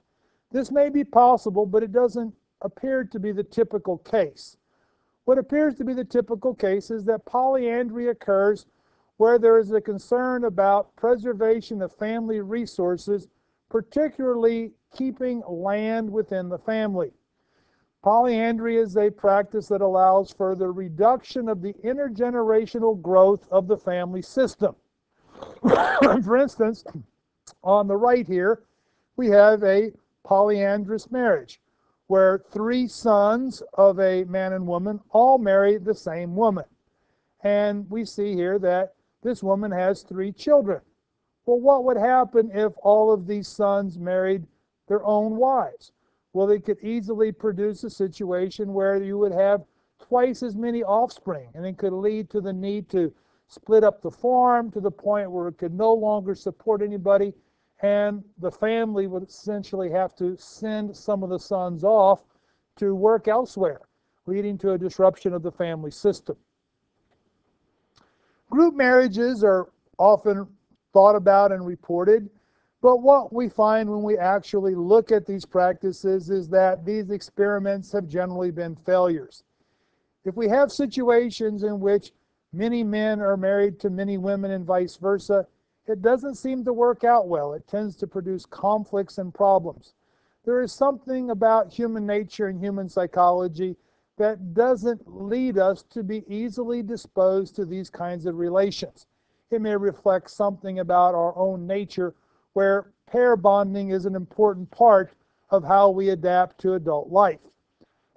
This 0.53 0.71
may 0.71 0.87
be 0.87 1.03
possible, 1.03 1.65
but 1.65 1.83
it 1.83 1.91
doesn't 1.91 2.33
appear 2.61 3.03
to 3.03 3.19
be 3.19 3.33
the 3.33 3.43
typical 3.43 3.97
case. 3.97 4.55
What 5.25 5.37
appears 5.37 5.75
to 5.79 5.83
be 5.83 5.93
the 5.93 6.05
typical 6.05 6.55
case 6.55 6.89
is 6.89 7.03
that 7.03 7.25
polyandry 7.25 8.07
occurs 8.07 8.67
where 9.17 9.37
there 9.37 9.57
is 9.57 9.73
a 9.73 9.81
concern 9.81 10.45
about 10.45 10.95
preservation 10.95 11.81
of 11.81 11.93
family 11.93 12.39
resources, 12.39 13.27
particularly 13.67 14.71
keeping 14.95 15.43
land 15.45 16.09
within 16.09 16.47
the 16.47 16.57
family. 16.57 17.11
Polyandry 18.01 18.77
is 18.77 18.95
a 18.95 19.09
practice 19.09 19.67
that 19.67 19.81
allows 19.81 20.31
for 20.31 20.55
the 20.55 20.71
reduction 20.71 21.49
of 21.49 21.61
the 21.61 21.73
intergenerational 21.83 23.01
growth 23.01 23.45
of 23.51 23.67
the 23.67 23.77
family 23.77 24.21
system. 24.21 24.75
for 25.61 26.37
instance, 26.37 26.85
on 27.61 27.87
the 27.87 27.97
right 27.97 28.25
here, 28.25 28.63
we 29.17 29.27
have 29.27 29.63
a 29.63 29.91
polyandrous 30.23 31.11
marriage 31.11 31.61
where 32.07 32.39
three 32.49 32.87
sons 32.87 33.61
of 33.73 33.99
a 33.99 34.23
man 34.25 34.53
and 34.53 34.65
woman 34.65 34.99
all 35.09 35.37
marry 35.37 35.77
the 35.77 35.93
same 35.93 36.35
woman. 36.35 36.65
And 37.43 37.89
we 37.89 38.05
see 38.05 38.33
here 38.33 38.57
that 38.59 38.93
this 39.21 39.43
woman 39.43 39.71
has 39.71 40.03
three 40.03 40.31
children. 40.31 40.81
Well, 41.45 41.59
what 41.59 41.83
would 41.83 41.97
happen 41.97 42.49
if 42.53 42.73
all 42.81 43.11
of 43.11 43.27
these 43.27 43.47
sons 43.47 43.99
married 43.99 44.47
their 44.87 45.03
own 45.05 45.35
wives? 45.35 45.91
Well, 46.33 46.47
they 46.47 46.59
could 46.59 46.79
easily 46.81 47.31
produce 47.31 47.83
a 47.83 47.89
situation 47.89 48.73
where 48.73 49.01
you 49.01 49.17
would 49.17 49.33
have 49.33 49.63
twice 49.99 50.43
as 50.43 50.55
many 50.55 50.83
offspring, 50.83 51.49
and 51.55 51.65
it 51.65 51.77
could 51.77 51.93
lead 51.93 52.29
to 52.29 52.41
the 52.41 52.53
need 52.53 52.89
to 52.89 53.13
split 53.47 53.83
up 53.83 54.01
the 54.01 54.11
farm 54.11 54.69
to 54.71 54.79
the 54.79 54.91
point 54.91 55.31
where 55.31 55.47
it 55.47 55.57
could 55.57 55.73
no 55.73 55.91
longer 55.91 56.35
support 56.35 56.81
anybody 56.81 57.33
and 57.81 58.23
the 58.39 58.51
family 58.51 59.07
would 59.07 59.23
essentially 59.23 59.89
have 59.89 60.15
to 60.15 60.35
send 60.37 60.95
some 60.95 61.23
of 61.23 61.29
the 61.29 61.39
sons 61.39 61.83
off 61.83 62.23
to 62.75 62.93
work 62.93 63.27
elsewhere, 63.27 63.81
leading 64.25 64.57
to 64.57 64.71
a 64.71 64.77
disruption 64.77 65.33
of 65.33 65.43
the 65.43 65.51
family 65.51 65.91
system. 65.91 66.35
Group 68.49 68.75
marriages 68.75 69.43
are 69.43 69.69
often 69.97 70.47
thought 70.91 71.15
about 71.15 71.51
and 71.51 71.65
reported, 71.65 72.29
but 72.81 72.97
what 72.97 73.33
we 73.33 73.49
find 73.49 73.89
when 73.89 74.03
we 74.03 74.17
actually 74.17 74.73
look 74.73 75.11
at 75.11 75.25
these 75.25 75.45
practices 75.45 76.29
is 76.29 76.47
that 76.49 76.85
these 76.85 77.11
experiments 77.11 77.91
have 77.91 78.07
generally 78.07 78.51
been 78.51 78.75
failures. 78.75 79.43
If 80.23 80.35
we 80.35 80.47
have 80.47 80.71
situations 80.71 81.63
in 81.63 81.79
which 81.79 82.13
many 82.53 82.83
men 82.83 83.21
are 83.21 83.37
married 83.37 83.79
to 83.81 83.89
many 83.89 84.17
women 84.17 84.51
and 84.51 84.65
vice 84.65 84.95
versa, 84.95 85.45
it 85.87 86.01
doesn't 86.01 86.35
seem 86.35 86.63
to 86.65 86.73
work 86.73 87.03
out 87.03 87.27
well. 87.27 87.53
It 87.53 87.67
tends 87.67 87.95
to 87.97 88.07
produce 88.07 88.45
conflicts 88.45 89.17
and 89.17 89.33
problems. 89.33 89.93
There 90.45 90.61
is 90.61 90.71
something 90.71 91.31
about 91.31 91.73
human 91.73 92.05
nature 92.05 92.47
and 92.47 92.63
human 92.63 92.87
psychology 92.87 93.75
that 94.17 94.53
doesn't 94.53 95.01
lead 95.05 95.57
us 95.57 95.83
to 95.89 96.03
be 96.03 96.23
easily 96.27 96.83
disposed 96.83 97.55
to 97.55 97.65
these 97.65 97.89
kinds 97.89 98.25
of 98.25 98.37
relations. 98.37 99.07
It 99.51 99.61
may 99.61 99.75
reflect 99.75 100.29
something 100.29 100.79
about 100.79 101.15
our 101.15 101.35
own 101.37 101.65
nature 101.65 102.13
where 102.59 102.91
pair 103.09 103.37
bonding 103.37 103.91
is 103.91 104.05
an 104.05 104.17
important 104.17 104.69
part 104.69 105.13
of 105.49 105.63
how 105.63 105.89
we 105.89 106.09
adapt 106.09 106.59
to 106.59 106.73
adult 106.73 107.07
life. 107.09 107.39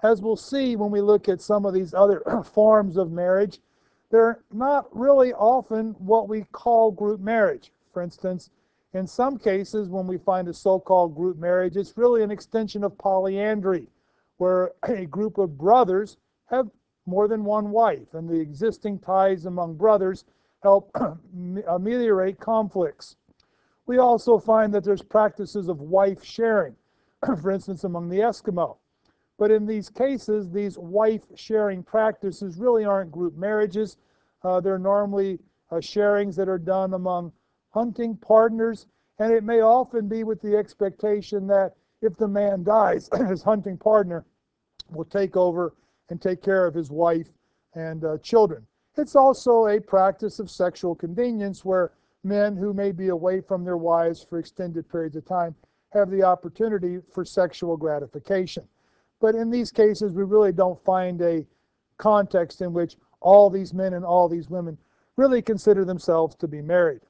As 0.02 0.20
we'll 0.20 0.34
see 0.34 0.74
when 0.74 0.90
we 0.90 1.00
look 1.00 1.28
at 1.28 1.40
some 1.40 1.64
of 1.64 1.72
these 1.72 1.94
other 1.94 2.24
forms 2.52 2.96
of 2.96 3.12
marriage, 3.12 3.60
they're 4.10 4.42
not 4.52 4.88
really 4.90 5.32
often 5.32 5.92
what 5.92 6.28
we 6.28 6.42
call 6.50 6.90
group 6.90 7.20
marriage. 7.20 7.70
For 7.92 8.02
instance, 8.02 8.50
in 8.94 9.06
some 9.06 9.38
cases, 9.38 9.88
when 9.88 10.08
we 10.08 10.18
find 10.18 10.48
a 10.48 10.52
so 10.52 10.80
called 10.80 11.14
group 11.14 11.38
marriage, 11.38 11.76
it's 11.76 11.96
really 11.96 12.24
an 12.24 12.32
extension 12.32 12.82
of 12.82 12.98
polyandry, 12.98 13.86
where 14.38 14.72
a 14.88 15.06
group 15.06 15.38
of 15.38 15.56
brothers 15.56 16.16
have 16.46 16.68
more 17.06 17.28
than 17.28 17.44
one 17.44 17.70
wife, 17.70 18.12
and 18.14 18.28
the 18.28 18.40
existing 18.40 18.98
ties 18.98 19.46
among 19.46 19.76
brothers 19.76 20.24
help 20.64 20.90
ameliorate 21.68 22.40
conflicts. 22.40 23.14
We 23.86 23.98
also 23.98 24.38
find 24.38 24.72
that 24.74 24.84
there's 24.84 25.02
practices 25.02 25.68
of 25.68 25.80
wife 25.80 26.24
sharing, 26.24 26.76
for 27.40 27.50
instance, 27.50 27.84
among 27.84 28.08
the 28.08 28.20
Eskimo. 28.20 28.76
But 29.38 29.50
in 29.50 29.66
these 29.66 29.88
cases, 29.88 30.50
these 30.50 30.78
wife 30.78 31.22
sharing 31.34 31.82
practices 31.82 32.58
really 32.58 32.84
aren't 32.84 33.10
group 33.10 33.36
marriages. 33.36 33.96
Uh, 34.44 34.60
they're 34.60 34.78
normally 34.78 35.40
uh, 35.70 35.76
sharings 35.76 36.36
that 36.36 36.48
are 36.48 36.58
done 36.58 36.94
among 36.94 37.32
hunting 37.70 38.16
partners, 38.16 38.86
and 39.18 39.32
it 39.32 39.42
may 39.42 39.60
often 39.62 40.08
be 40.08 40.22
with 40.22 40.40
the 40.42 40.56
expectation 40.56 41.46
that 41.48 41.74
if 42.02 42.16
the 42.16 42.28
man 42.28 42.62
dies, 42.62 43.08
his 43.28 43.42
hunting 43.42 43.78
partner 43.78 44.24
will 44.90 45.04
take 45.04 45.36
over 45.36 45.74
and 46.10 46.20
take 46.20 46.42
care 46.42 46.66
of 46.66 46.74
his 46.74 46.90
wife 46.90 47.28
and 47.74 48.04
uh, 48.04 48.18
children. 48.18 48.66
It's 48.96 49.16
also 49.16 49.68
a 49.68 49.80
practice 49.80 50.38
of 50.38 50.50
sexual 50.50 50.94
convenience 50.94 51.64
where 51.64 51.92
men 52.24 52.56
who 52.56 52.72
may 52.72 52.92
be 52.92 53.08
away 53.08 53.40
from 53.40 53.64
their 53.64 53.76
wives 53.76 54.22
for 54.22 54.38
extended 54.38 54.88
periods 54.88 55.16
of 55.16 55.24
time 55.24 55.54
have 55.90 56.10
the 56.10 56.22
opportunity 56.22 56.98
for 57.12 57.24
sexual 57.24 57.76
gratification. 57.76 58.66
But 59.20 59.34
in 59.34 59.50
these 59.50 59.70
cases, 59.70 60.12
we 60.12 60.24
really 60.24 60.52
don't 60.52 60.82
find 60.84 61.20
a 61.20 61.46
context 61.98 62.60
in 62.60 62.72
which 62.72 62.96
all 63.20 63.50
these 63.50 63.72
men 63.72 63.94
and 63.94 64.04
all 64.04 64.28
these 64.28 64.50
women 64.50 64.78
really 65.16 65.42
consider 65.42 65.84
themselves 65.84 66.34
to 66.36 66.48
be 66.48 66.62
married. 66.62 67.00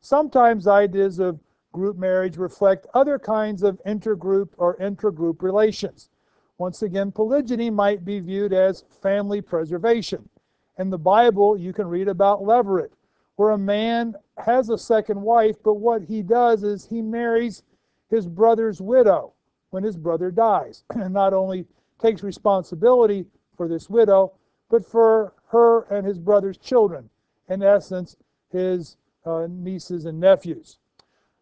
Sometimes 0.00 0.66
ideas 0.66 1.18
of 1.18 1.40
group 1.72 1.96
marriage 1.96 2.36
reflect 2.36 2.86
other 2.94 3.18
kinds 3.18 3.62
of 3.62 3.80
intergroup 3.86 4.50
or 4.58 4.76
intragroup 4.76 5.42
relations. 5.42 6.10
Once 6.58 6.82
again, 6.82 7.10
polygyny 7.10 7.70
might 7.70 8.04
be 8.04 8.20
viewed 8.20 8.52
as 8.52 8.84
family 9.02 9.40
preservation. 9.40 10.28
In 10.78 10.90
the 10.90 10.98
Bible, 10.98 11.56
you 11.56 11.72
can 11.72 11.86
read 11.86 12.08
about 12.08 12.42
Levirate, 12.42 12.92
where 13.36 13.50
a 13.50 13.58
man 13.58 14.14
has 14.44 14.70
a 14.70 14.78
second 14.78 15.20
wife, 15.20 15.56
but 15.62 15.74
what 15.74 16.02
he 16.02 16.22
does 16.22 16.62
is 16.62 16.86
he 16.86 17.02
marries 17.02 17.62
his 18.08 18.26
brother's 18.26 18.80
widow 18.80 19.32
when 19.70 19.84
his 19.84 19.96
brother 19.96 20.30
dies, 20.30 20.84
and 20.94 21.14
not 21.14 21.32
only 21.32 21.66
takes 21.98 22.22
responsibility 22.22 23.26
for 23.56 23.68
this 23.68 23.88
widow, 23.88 24.32
but 24.68 24.84
for 24.84 25.34
her 25.48 25.82
and 25.84 26.06
his 26.06 26.18
brother's 26.18 26.58
children, 26.58 27.08
in 27.48 27.62
essence, 27.62 28.16
his 28.50 28.96
uh, 29.24 29.46
nieces 29.48 30.06
and 30.06 30.18
nephews. 30.18 30.78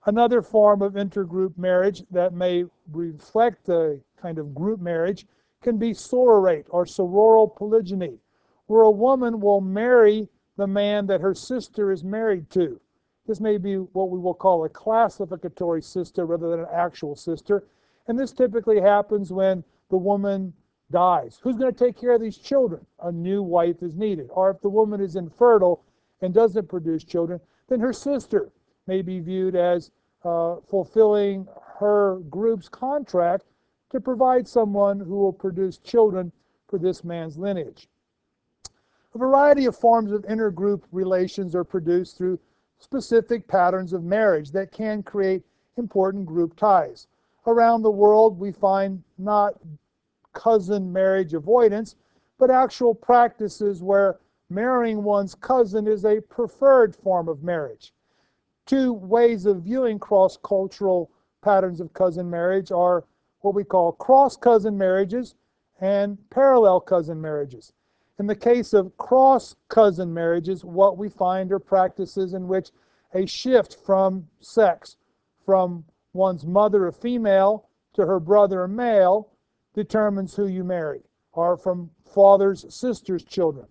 Another 0.06 0.42
form 0.42 0.82
of 0.82 0.94
intergroup 0.94 1.56
marriage 1.58 2.02
that 2.10 2.32
may 2.32 2.64
reflect 2.92 3.68
a 3.68 4.00
kind 4.20 4.38
of 4.38 4.54
group 4.54 4.80
marriage 4.80 5.26
can 5.60 5.76
be 5.76 5.90
sororate 5.90 6.64
or 6.70 6.84
sororal 6.84 7.54
polygyny, 7.54 8.18
where 8.66 8.82
a 8.82 8.90
woman 8.90 9.40
will 9.40 9.60
marry 9.60 10.28
the 10.56 10.66
man 10.66 11.06
that 11.06 11.20
her 11.20 11.34
sister 11.34 11.92
is 11.92 12.02
married 12.04 12.50
to. 12.50 12.80
This 13.28 13.40
may 13.40 13.58
be 13.58 13.74
what 13.76 14.08
we 14.08 14.18
will 14.18 14.32
call 14.32 14.64
a 14.64 14.70
classificatory 14.70 15.82
sister 15.82 16.24
rather 16.24 16.48
than 16.48 16.60
an 16.60 16.66
actual 16.72 17.14
sister. 17.14 17.62
And 18.06 18.18
this 18.18 18.32
typically 18.32 18.80
happens 18.80 19.30
when 19.30 19.62
the 19.90 19.98
woman 19.98 20.54
dies. 20.90 21.38
Who's 21.42 21.56
going 21.56 21.70
to 21.70 21.84
take 21.84 21.98
care 21.98 22.12
of 22.12 22.22
these 22.22 22.38
children? 22.38 22.86
A 23.02 23.12
new 23.12 23.42
wife 23.42 23.82
is 23.82 23.96
needed. 23.96 24.30
Or 24.30 24.50
if 24.50 24.62
the 24.62 24.70
woman 24.70 25.02
is 25.02 25.16
infertile 25.16 25.84
and 26.22 26.32
doesn't 26.32 26.70
produce 26.70 27.04
children, 27.04 27.38
then 27.68 27.80
her 27.80 27.92
sister 27.92 28.48
may 28.86 29.02
be 29.02 29.20
viewed 29.20 29.54
as 29.54 29.90
uh, 30.24 30.56
fulfilling 30.66 31.46
her 31.78 32.20
group's 32.30 32.70
contract 32.70 33.44
to 33.90 34.00
provide 34.00 34.48
someone 34.48 34.98
who 34.98 35.16
will 35.16 35.34
produce 35.34 35.76
children 35.76 36.32
for 36.66 36.78
this 36.78 37.04
man's 37.04 37.36
lineage. 37.36 37.88
A 39.14 39.18
variety 39.18 39.66
of 39.66 39.76
forms 39.76 40.12
of 40.12 40.22
intergroup 40.22 40.82
relations 40.92 41.54
are 41.54 41.64
produced 41.64 42.16
through 42.16 42.38
specific 42.78 43.46
patterns 43.48 43.92
of 43.92 44.04
marriage 44.04 44.50
that 44.52 44.72
can 44.72 45.02
create 45.02 45.42
important 45.76 46.26
group 46.26 46.56
ties. 46.56 47.06
Around 47.46 47.82
the 47.82 47.90
world, 47.90 48.38
we 48.38 48.52
find 48.52 49.02
not 49.16 49.54
cousin 50.32 50.92
marriage 50.92 51.34
avoidance, 51.34 51.96
but 52.38 52.50
actual 52.50 52.94
practices 52.94 53.82
where 53.82 54.18
marrying 54.50 55.02
one's 55.02 55.34
cousin 55.34 55.86
is 55.86 56.04
a 56.04 56.20
preferred 56.20 56.94
form 56.94 57.28
of 57.28 57.42
marriage. 57.42 57.92
Two 58.66 58.92
ways 58.92 59.46
of 59.46 59.62
viewing 59.62 59.98
cross 59.98 60.38
cultural 60.42 61.10
patterns 61.42 61.80
of 61.80 61.92
cousin 61.92 62.28
marriage 62.28 62.70
are 62.70 63.04
what 63.40 63.54
we 63.54 63.64
call 63.64 63.92
cross 63.92 64.36
cousin 64.36 64.76
marriages 64.76 65.34
and 65.80 66.18
parallel 66.30 66.80
cousin 66.80 67.20
marriages. 67.20 67.72
In 68.18 68.26
the 68.26 68.34
case 68.34 68.72
of 68.72 68.96
cross 68.96 69.54
cousin 69.68 70.12
marriages, 70.12 70.64
what 70.64 70.98
we 70.98 71.08
find 71.08 71.52
are 71.52 71.60
practices 71.60 72.34
in 72.34 72.48
which 72.48 72.72
a 73.14 73.26
shift 73.26 73.76
from 73.76 74.26
sex, 74.40 74.96
from 75.46 75.84
one's 76.12 76.44
mother, 76.44 76.88
a 76.88 76.92
female, 76.92 77.68
to 77.92 78.04
her 78.04 78.18
brother, 78.18 78.64
a 78.64 78.68
male, 78.68 79.28
determines 79.72 80.34
who 80.34 80.48
you 80.48 80.64
marry, 80.64 81.02
or 81.32 81.56
from 81.56 81.90
father's 82.04 82.74
sister's 82.74 83.22
children. 83.22 83.68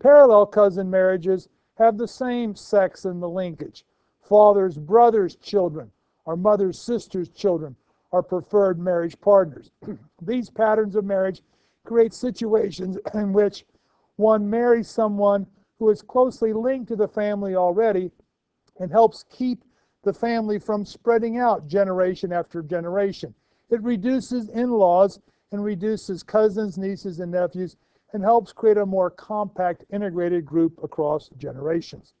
Parallel 0.00 0.46
cousin 0.46 0.88
marriages 0.88 1.50
have 1.74 1.98
the 1.98 2.08
same 2.08 2.54
sex 2.54 3.04
in 3.04 3.20
the 3.20 3.28
linkage. 3.28 3.84
Father's 4.22 4.78
brother's 4.78 5.36
children 5.36 5.92
or 6.24 6.36
mother's 6.36 6.80
sister's 6.80 7.28
children 7.28 7.76
are 8.10 8.22
preferred 8.22 8.78
marriage 8.78 9.20
partners. 9.20 9.70
These 10.22 10.48
patterns 10.48 10.96
of 10.96 11.04
marriage 11.04 11.42
create 11.84 12.14
situations 12.14 12.96
in 13.14 13.32
which 13.32 13.66
one 14.22 14.48
marries 14.48 14.88
someone 14.88 15.46
who 15.78 15.90
is 15.90 16.00
closely 16.00 16.52
linked 16.52 16.88
to 16.88 16.96
the 16.96 17.08
family 17.08 17.56
already 17.56 18.10
and 18.78 18.90
helps 18.90 19.24
keep 19.30 19.64
the 20.04 20.12
family 20.12 20.58
from 20.58 20.84
spreading 20.84 21.38
out 21.38 21.66
generation 21.66 22.32
after 22.32 22.62
generation. 22.62 23.34
It 23.68 23.82
reduces 23.82 24.48
in 24.48 24.70
laws 24.70 25.20
and 25.50 25.62
reduces 25.62 26.22
cousins, 26.22 26.78
nieces, 26.78 27.20
and 27.20 27.32
nephews 27.32 27.76
and 28.12 28.22
helps 28.22 28.52
create 28.52 28.76
a 28.76 28.86
more 28.86 29.10
compact, 29.10 29.84
integrated 29.90 30.44
group 30.44 30.82
across 30.82 31.30
generations. 31.38 32.14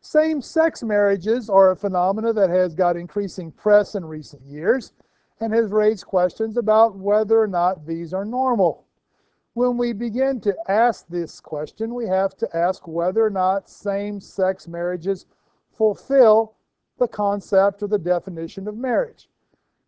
Same 0.00 0.40
sex 0.40 0.82
marriages 0.82 1.48
are 1.50 1.70
a 1.70 1.76
phenomenon 1.76 2.34
that 2.34 2.50
has 2.50 2.74
got 2.74 2.96
increasing 2.96 3.50
press 3.50 3.94
in 3.94 4.04
recent 4.04 4.42
years 4.42 4.92
and 5.40 5.52
has 5.52 5.70
raised 5.70 6.06
questions 6.06 6.56
about 6.56 6.96
whether 6.96 7.40
or 7.40 7.48
not 7.48 7.86
these 7.86 8.12
are 8.14 8.24
normal. 8.24 8.85
When 9.56 9.78
we 9.78 9.94
begin 9.94 10.38
to 10.42 10.54
ask 10.70 11.06
this 11.08 11.40
question, 11.40 11.94
we 11.94 12.06
have 12.08 12.36
to 12.36 12.48
ask 12.54 12.86
whether 12.86 13.24
or 13.24 13.30
not 13.30 13.70
same 13.70 14.20
sex 14.20 14.68
marriages 14.68 15.24
fulfill 15.72 16.56
the 16.98 17.08
concept 17.08 17.82
or 17.82 17.86
the 17.86 17.96
definition 17.96 18.68
of 18.68 18.76
marriage. 18.76 19.30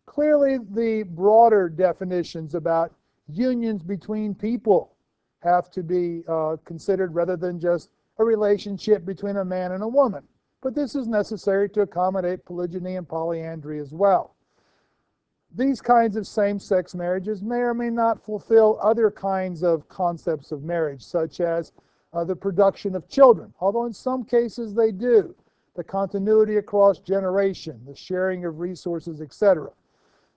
Clearly, 0.07 0.57
the 0.57 1.03
broader 1.03 1.69
definitions 1.69 2.55
about 2.55 2.95
unions 3.27 3.83
between 3.83 4.33
people 4.33 4.95
have 5.43 5.69
to 5.69 5.83
be 5.83 6.23
uh, 6.27 6.57
considered 6.65 7.13
rather 7.13 7.37
than 7.37 7.59
just 7.59 7.91
a 8.17 8.25
relationship 8.25 9.05
between 9.05 9.37
a 9.37 9.45
man 9.45 9.73
and 9.73 9.83
a 9.83 9.87
woman. 9.87 10.23
But 10.61 10.73
this 10.73 10.95
is 10.95 11.07
necessary 11.07 11.69
to 11.69 11.81
accommodate 11.81 12.43
polygyny 12.43 12.95
and 12.95 13.07
polyandry 13.07 13.79
as 13.79 13.93
well. 13.93 14.33
These 15.55 15.81
kinds 15.81 16.15
of 16.15 16.27
same 16.27 16.59
sex 16.59 16.93
marriages 16.93 17.41
may 17.41 17.57
or 17.57 17.73
may 17.73 17.89
not 17.89 18.23
fulfill 18.23 18.77
other 18.81 19.09
kinds 19.09 19.63
of 19.63 19.89
concepts 19.89 20.51
of 20.51 20.63
marriage, 20.63 21.03
such 21.03 21.41
as 21.41 21.71
uh, 22.13 22.23
the 22.23 22.35
production 22.35 22.95
of 22.95 23.07
children, 23.07 23.53
although 23.59 23.85
in 23.85 23.93
some 23.93 24.23
cases 24.23 24.73
they 24.73 24.91
do, 24.91 25.35
the 25.75 25.83
continuity 25.83 26.57
across 26.57 26.99
generation, 26.99 27.81
the 27.85 27.95
sharing 27.95 28.45
of 28.45 28.59
resources, 28.59 29.21
etc. 29.21 29.71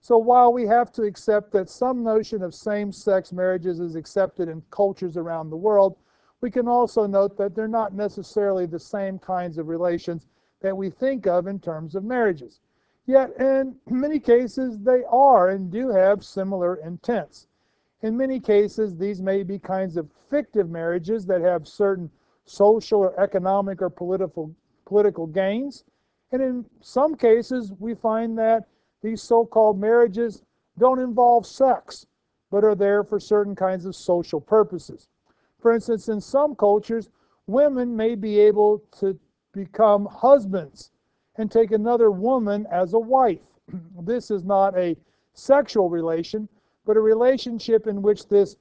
So 0.00 0.16
while 0.16 0.52
we 0.52 0.66
have 0.66 0.90
to 0.92 1.02
accept 1.02 1.52
that 1.52 1.68
some 1.68 2.02
notion 2.02 2.42
of 2.42 2.54
same-sex 2.54 3.32
marriages 3.32 3.80
is 3.80 3.94
accepted 3.94 4.48
in 4.48 4.62
cultures 4.70 5.16
around 5.16 5.50
the 5.50 5.56
world, 5.56 5.96
we 6.40 6.50
can 6.50 6.66
also 6.66 7.06
note 7.06 7.36
that 7.36 7.54
they're 7.54 7.68
not 7.68 7.94
necessarily 7.94 8.66
the 8.66 8.80
same 8.80 9.18
kinds 9.18 9.58
of 9.58 9.68
relations 9.68 10.26
that 10.60 10.76
we 10.76 10.90
think 10.90 11.26
of 11.26 11.46
in 11.46 11.60
terms 11.60 11.94
of 11.94 12.02
marriages. 12.02 12.60
Yet 13.12 13.38
in 13.38 13.76
many 13.90 14.18
cases 14.18 14.78
they 14.78 15.04
are 15.04 15.50
and 15.50 15.70
do 15.70 15.90
have 15.90 16.24
similar 16.24 16.76
intents. 16.76 17.46
In 18.00 18.16
many 18.16 18.40
cases, 18.40 18.96
these 18.96 19.20
may 19.20 19.42
be 19.42 19.58
kinds 19.58 19.98
of 19.98 20.10
fictive 20.30 20.70
marriages 20.70 21.26
that 21.26 21.42
have 21.42 21.68
certain 21.68 22.10
social 22.46 23.00
or 23.00 23.20
economic 23.20 23.82
or 23.82 23.90
political, 23.90 24.54
political 24.86 25.26
gains. 25.26 25.84
And 26.30 26.40
in 26.40 26.64
some 26.80 27.14
cases, 27.14 27.70
we 27.78 27.94
find 27.94 28.38
that 28.38 28.64
these 29.02 29.20
so 29.20 29.44
called 29.44 29.78
marriages 29.78 30.42
don't 30.78 30.98
involve 30.98 31.44
sex, 31.44 32.06
but 32.50 32.64
are 32.64 32.74
there 32.74 33.04
for 33.04 33.20
certain 33.20 33.54
kinds 33.54 33.84
of 33.84 33.94
social 33.94 34.40
purposes. 34.40 35.10
For 35.58 35.74
instance, 35.74 36.08
in 36.08 36.22
some 36.22 36.54
cultures, 36.54 37.10
women 37.46 37.94
may 37.94 38.14
be 38.14 38.40
able 38.40 38.82
to 39.00 39.20
become 39.52 40.06
husbands 40.06 40.92
and 41.36 41.50
take 41.50 41.72
another 41.72 42.10
woman 42.10 42.66
as 42.70 42.92
a 42.92 42.98
wife. 42.98 43.40
this 44.02 44.30
is 44.30 44.44
not 44.44 44.76
a 44.76 44.96
sexual 45.34 45.88
relation, 45.88 46.48
but 46.84 46.96
a 46.96 47.00
relationship 47.00 47.86
in 47.86 48.02
which 48.02 48.28
this 48.28 48.56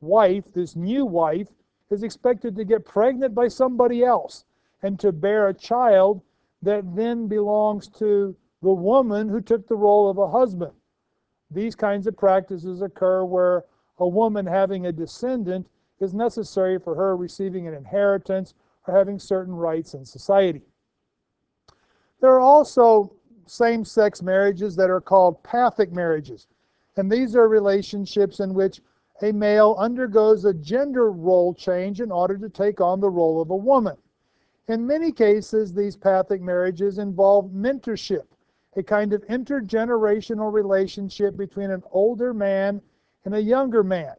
wife, 0.00 0.44
this 0.52 0.76
new 0.76 1.04
wife, 1.04 1.48
is 1.90 2.02
expected 2.02 2.56
to 2.56 2.64
get 2.64 2.84
pregnant 2.84 3.34
by 3.34 3.48
somebody 3.48 4.04
else 4.04 4.44
and 4.82 4.98
to 4.98 5.12
bear 5.12 5.48
a 5.48 5.54
child 5.54 6.20
that 6.62 6.84
then 6.96 7.28
belongs 7.28 7.88
to 7.88 8.34
the 8.62 8.72
woman 8.72 9.28
who 9.28 9.40
took 9.40 9.66
the 9.66 9.76
role 9.76 10.10
of 10.10 10.18
a 10.18 10.28
husband. 10.28 10.72
These 11.50 11.76
kinds 11.76 12.06
of 12.06 12.16
practices 12.16 12.82
occur 12.82 13.24
where 13.24 13.64
a 13.98 14.08
woman 14.08 14.46
having 14.46 14.86
a 14.86 14.92
descendant 14.92 15.68
is 16.00 16.12
necessary 16.12 16.78
for 16.78 16.94
her 16.94 17.16
receiving 17.16 17.68
an 17.68 17.74
inheritance 17.74 18.54
or 18.86 18.94
having 18.94 19.18
certain 19.18 19.54
rights 19.54 19.94
in 19.94 20.04
society. 20.04 20.62
There 22.20 22.32
are 22.32 22.40
also 22.40 23.12
same 23.46 23.84
sex 23.84 24.22
marriages 24.22 24.74
that 24.76 24.90
are 24.90 25.00
called 25.00 25.42
pathic 25.42 25.92
marriages. 25.92 26.46
And 26.96 27.10
these 27.10 27.36
are 27.36 27.48
relationships 27.48 28.40
in 28.40 28.54
which 28.54 28.80
a 29.22 29.32
male 29.32 29.76
undergoes 29.78 30.44
a 30.44 30.54
gender 30.54 31.10
role 31.10 31.54
change 31.54 32.00
in 32.00 32.10
order 32.10 32.36
to 32.38 32.48
take 32.48 32.80
on 32.80 33.00
the 33.00 33.10
role 33.10 33.40
of 33.40 33.50
a 33.50 33.56
woman. 33.56 33.96
In 34.68 34.86
many 34.86 35.12
cases, 35.12 35.72
these 35.72 35.96
pathic 35.96 36.42
marriages 36.42 36.98
involve 36.98 37.50
mentorship, 37.52 38.26
a 38.76 38.82
kind 38.82 39.12
of 39.12 39.24
intergenerational 39.26 40.52
relationship 40.52 41.36
between 41.36 41.70
an 41.70 41.82
older 41.92 42.34
man 42.34 42.82
and 43.24 43.34
a 43.34 43.42
younger 43.42 43.84
man. 43.84 44.14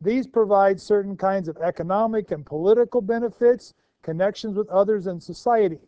These 0.00 0.26
provide 0.26 0.80
certain 0.80 1.16
kinds 1.16 1.48
of 1.48 1.56
economic 1.58 2.30
and 2.32 2.44
political 2.44 3.00
benefits, 3.00 3.74
connections 4.02 4.56
with 4.56 4.68
others 4.68 5.06
in 5.06 5.20
society. 5.20 5.80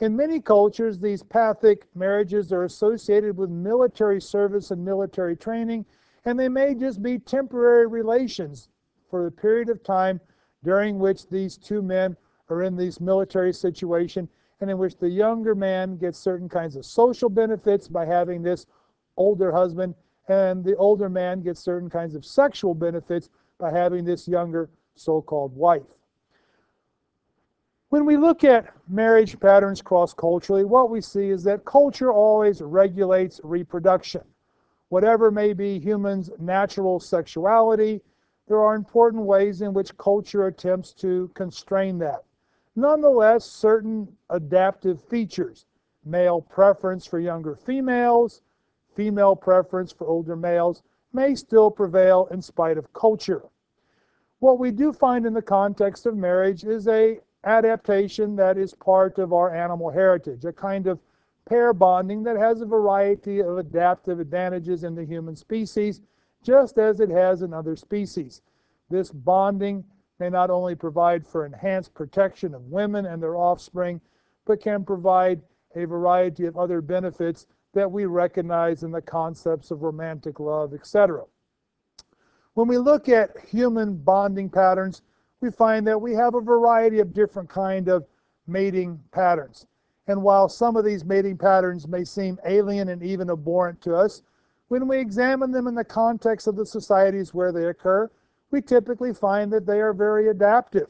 In 0.00 0.14
many 0.14 0.40
cultures, 0.40 0.98
these 0.98 1.24
pathic 1.24 1.88
marriages 1.94 2.52
are 2.52 2.64
associated 2.64 3.36
with 3.36 3.50
military 3.50 4.20
service 4.20 4.70
and 4.70 4.84
military 4.84 5.36
training, 5.36 5.84
and 6.24 6.38
they 6.38 6.48
may 6.48 6.74
just 6.74 7.02
be 7.02 7.18
temporary 7.18 7.86
relations 7.86 8.68
for 9.10 9.26
a 9.26 9.32
period 9.32 9.68
of 9.68 9.82
time 9.82 10.20
during 10.62 10.98
which 10.98 11.26
these 11.28 11.56
two 11.56 11.82
men 11.82 12.16
are 12.48 12.62
in 12.62 12.76
this 12.76 13.00
military 13.00 13.52
situation 13.52 14.28
and 14.60 14.70
in 14.70 14.78
which 14.78 14.96
the 14.98 15.08
younger 15.08 15.54
man 15.54 15.96
gets 15.96 16.18
certain 16.18 16.48
kinds 16.48 16.76
of 16.76 16.84
social 16.84 17.28
benefits 17.28 17.88
by 17.88 18.04
having 18.04 18.42
this 18.42 18.66
older 19.16 19.52
husband 19.52 19.94
and 20.28 20.64
the 20.64 20.76
older 20.76 21.08
man 21.08 21.40
gets 21.42 21.60
certain 21.60 21.88
kinds 21.88 22.14
of 22.14 22.24
sexual 22.24 22.74
benefits 22.74 23.30
by 23.58 23.70
having 23.70 24.04
this 24.04 24.28
younger 24.28 24.68
so-called 24.94 25.54
wife. 25.56 25.97
When 27.90 28.04
we 28.04 28.18
look 28.18 28.44
at 28.44 28.74
marriage 28.86 29.40
patterns 29.40 29.80
cross 29.80 30.12
culturally, 30.12 30.66
what 30.66 30.90
we 30.90 31.00
see 31.00 31.30
is 31.30 31.42
that 31.44 31.64
culture 31.64 32.12
always 32.12 32.60
regulates 32.60 33.40
reproduction. 33.42 34.20
Whatever 34.90 35.30
may 35.30 35.54
be 35.54 35.78
humans' 35.78 36.30
natural 36.38 37.00
sexuality, 37.00 38.02
there 38.46 38.60
are 38.60 38.74
important 38.74 39.24
ways 39.24 39.62
in 39.62 39.72
which 39.72 39.96
culture 39.96 40.48
attempts 40.48 40.92
to 40.94 41.30
constrain 41.32 41.96
that. 41.98 42.24
Nonetheless, 42.76 43.46
certain 43.46 44.06
adaptive 44.28 45.02
features, 45.04 45.64
male 46.04 46.42
preference 46.42 47.06
for 47.06 47.18
younger 47.18 47.56
females, 47.56 48.42
female 48.94 49.34
preference 49.34 49.92
for 49.92 50.06
older 50.06 50.36
males, 50.36 50.82
may 51.14 51.34
still 51.34 51.70
prevail 51.70 52.28
in 52.30 52.42
spite 52.42 52.76
of 52.76 52.92
culture. 52.92 53.44
What 54.40 54.58
we 54.58 54.72
do 54.72 54.92
find 54.92 55.24
in 55.24 55.32
the 55.32 55.40
context 55.40 56.04
of 56.04 56.16
marriage 56.16 56.64
is 56.64 56.86
a 56.86 57.18
adaptation 57.44 58.36
that 58.36 58.58
is 58.58 58.74
part 58.74 59.18
of 59.18 59.32
our 59.32 59.54
animal 59.54 59.90
heritage, 59.90 60.44
a 60.44 60.52
kind 60.52 60.86
of 60.86 60.98
pair 61.48 61.72
bonding 61.72 62.22
that 62.22 62.36
has 62.36 62.60
a 62.60 62.66
variety 62.66 63.40
of 63.40 63.58
adaptive 63.58 64.20
advantages 64.20 64.84
in 64.84 64.94
the 64.94 65.04
human 65.04 65.34
species, 65.34 66.02
just 66.42 66.78
as 66.78 67.00
it 67.00 67.10
has 67.10 67.42
in 67.42 67.52
other 67.52 67.76
species. 67.76 68.42
This 68.90 69.10
bonding 69.10 69.84
may 70.18 70.28
not 70.28 70.50
only 70.50 70.74
provide 70.74 71.26
for 71.26 71.46
enhanced 71.46 71.94
protection 71.94 72.54
of 72.54 72.70
women 72.70 73.06
and 73.06 73.22
their 73.22 73.36
offspring, 73.36 74.00
but 74.44 74.60
can 74.60 74.84
provide 74.84 75.40
a 75.74 75.84
variety 75.84 76.46
of 76.46 76.56
other 76.56 76.80
benefits 76.80 77.46
that 77.74 77.90
we 77.90 78.06
recognize 78.06 78.82
in 78.82 78.90
the 78.90 79.02
concepts 79.02 79.70
of 79.70 79.82
romantic 79.82 80.40
love, 80.40 80.74
etc. 80.74 81.24
When 82.54 82.66
we 82.66 82.78
look 82.78 83.08
at 83.08 83.38
human 83.40 83.96
bonding 83.96 84.50
patterns, 84.50 85.02
we 85.40 85.50
find 85.50 85.86
that 85.86 86.00
we 86.00 86.12
have 86.14 86.34
a 86.34 86.40
variety 86.40 86.98
of 86.98 87.14
different 87.14 87.48
kind 87.48 87.88
of 87.88 88.06
mating 88.46 89.00
patterns. 89.12 89.66
And 90.06 90.22
while 90.22 90.48
some 90.48 90.76
of 90.76 90.84
these 90.84 91.04
mating 91.04 91.36
patterns 91.36 91.86
may 91.86 92.04
seem 92.04 92.38
alien 92.46 92.88
and 92.88 93.02
even 93.02 93.30
abhorrent 93.30 93.80
to 93.82 93.94
us, 93.94 94.22
when 94.68 94.88
we 94.88 94.98
examine 94.98 95.52
them 95.52 95.66
in 95.66 95.74
the 95.74 95.84
context 95.84 96.46
of 96.46 96.56
the 96.56 96.66
societies 96.66 97.34
where 97.34 97.52
they 97.52 97.66
occur, 97.66 98.10
we 98.50 98.62
typically 98.62 99.12
find 99.12 99.52
that 99.52 99.66
they 99.66 99.80
are 99.80 99.92
very 99.92 100.28
adaptive. 100.28 100.88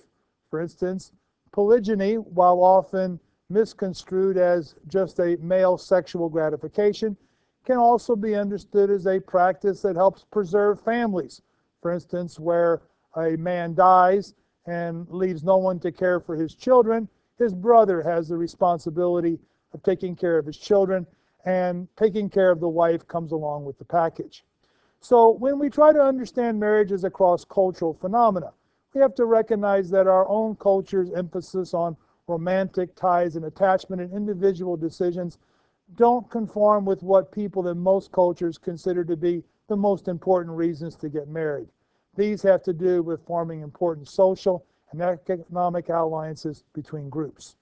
For 0.51 0.61
instance, 0.61 1.13
polygyny, 1.53 2.15
while 2.15 2.63
often 2.63 3.21
misconstrued 3.51 4.37
as 4.37 4.77
just 4.87 5.19
a 5.19 5.37
male 5.41 5.77
sexual 5.79 6.29
gratification, 6.29 7.17
can 7.65 7.77
also 7.77 8.17
be 8.17 8.35
understood 8.35 8.91
as 8.91 9.07
a 9.07 9.21
practice 9.21 9.83
that 9.83 9.97
helps 9.97 10.25
preserve 10.25 10.81
families. 10.81 11.43
For 11.83 11.93
instance, 11.93 12.39
where 12.39 12.83
a 13.17 13.37
man 13.37 13.75
dies 13.75 14.35
and 14.69 15.09
leaves 15.09 15.43
no 15.43 15.57
one 15.57 15.81
to 15.81 15.91
care 15.91 16.21
for 16.21 16.37
his 16.37 16.55
children, 16.55 17.09
his 17.39 17.55
brother 17.55 18.03
has 18.03 18.29
the 18.29 18.37
responsibility 18.37 19.39
of 19.73 19.83
taking 19.83 20.15
care 20.15 20.39
of 20.39 20.47
his 20.47 20.59
children, 20.59 21.07
and 21.45 21.89
taking 21.97 22.29
care 22.29 22.51
of 22.51 22.61
the 22.61 22.69
wife 22.69 23.07
comes 23.07 23.33
along 23.33 23.65
with 23.65 23.79
the 23.79 23.85
package. 23.85 24.45
So 25.01 25.31
when 25.31 25.59
we 25.59 25.71
try 25.71 25.93
to 25.93 26.03
understand 26.03 26.59
marriage 26.59 26.93
as 26.93 27.05
a 27.05 27.11
cross-cultural 27.11 27.95
phenomena, 27.95 28.53
we 28.93 29.01
have 29.01 29.15
to 29.15 29.25
recognize 29.25 29.89
that 29.91 30.07
our 30.07 30.29
own 30.29 30.57
culture's 30.57 31.13
emphasis 31.13 31.73
on 31.73 31.97
romantic 32.27 32.95
ties 32.95 33.37
and 33.37 33.45
attachment 33.45 34.03
and 34.03 34.13
individual 34.13 34.77
decisions 34.77 35.39
don't 35.97 36.29
conform 36.29 36.85
with 36.85 37.03
what 37.03 37.33
people 37.33 37.69
in 37.69 37.79
most 37.79 38.13
cultures 38.13 38.59
consider 38.59 39.05
to 39.05 39.17
be 39.17 39.43
the 39.69 39.77
most 39.77 40.09
important 40.09 40.55
reasons 40.55 40.97
to 40.97 41.09
get 41.09 41.29
married. 41.29 41.69
These 42.19 42.43
have 42.43 42.65
to 42.65 42.73
do 42.73 43.01
with 43.01 43.25
forming 43.25 43.61
important 43.61 44.09
social 44.09 44.67
and 44.91 45.01
economic 45.01 45.89
alliances 45.89 46.65
between 46.75 47.09
groups. 47.09 47.55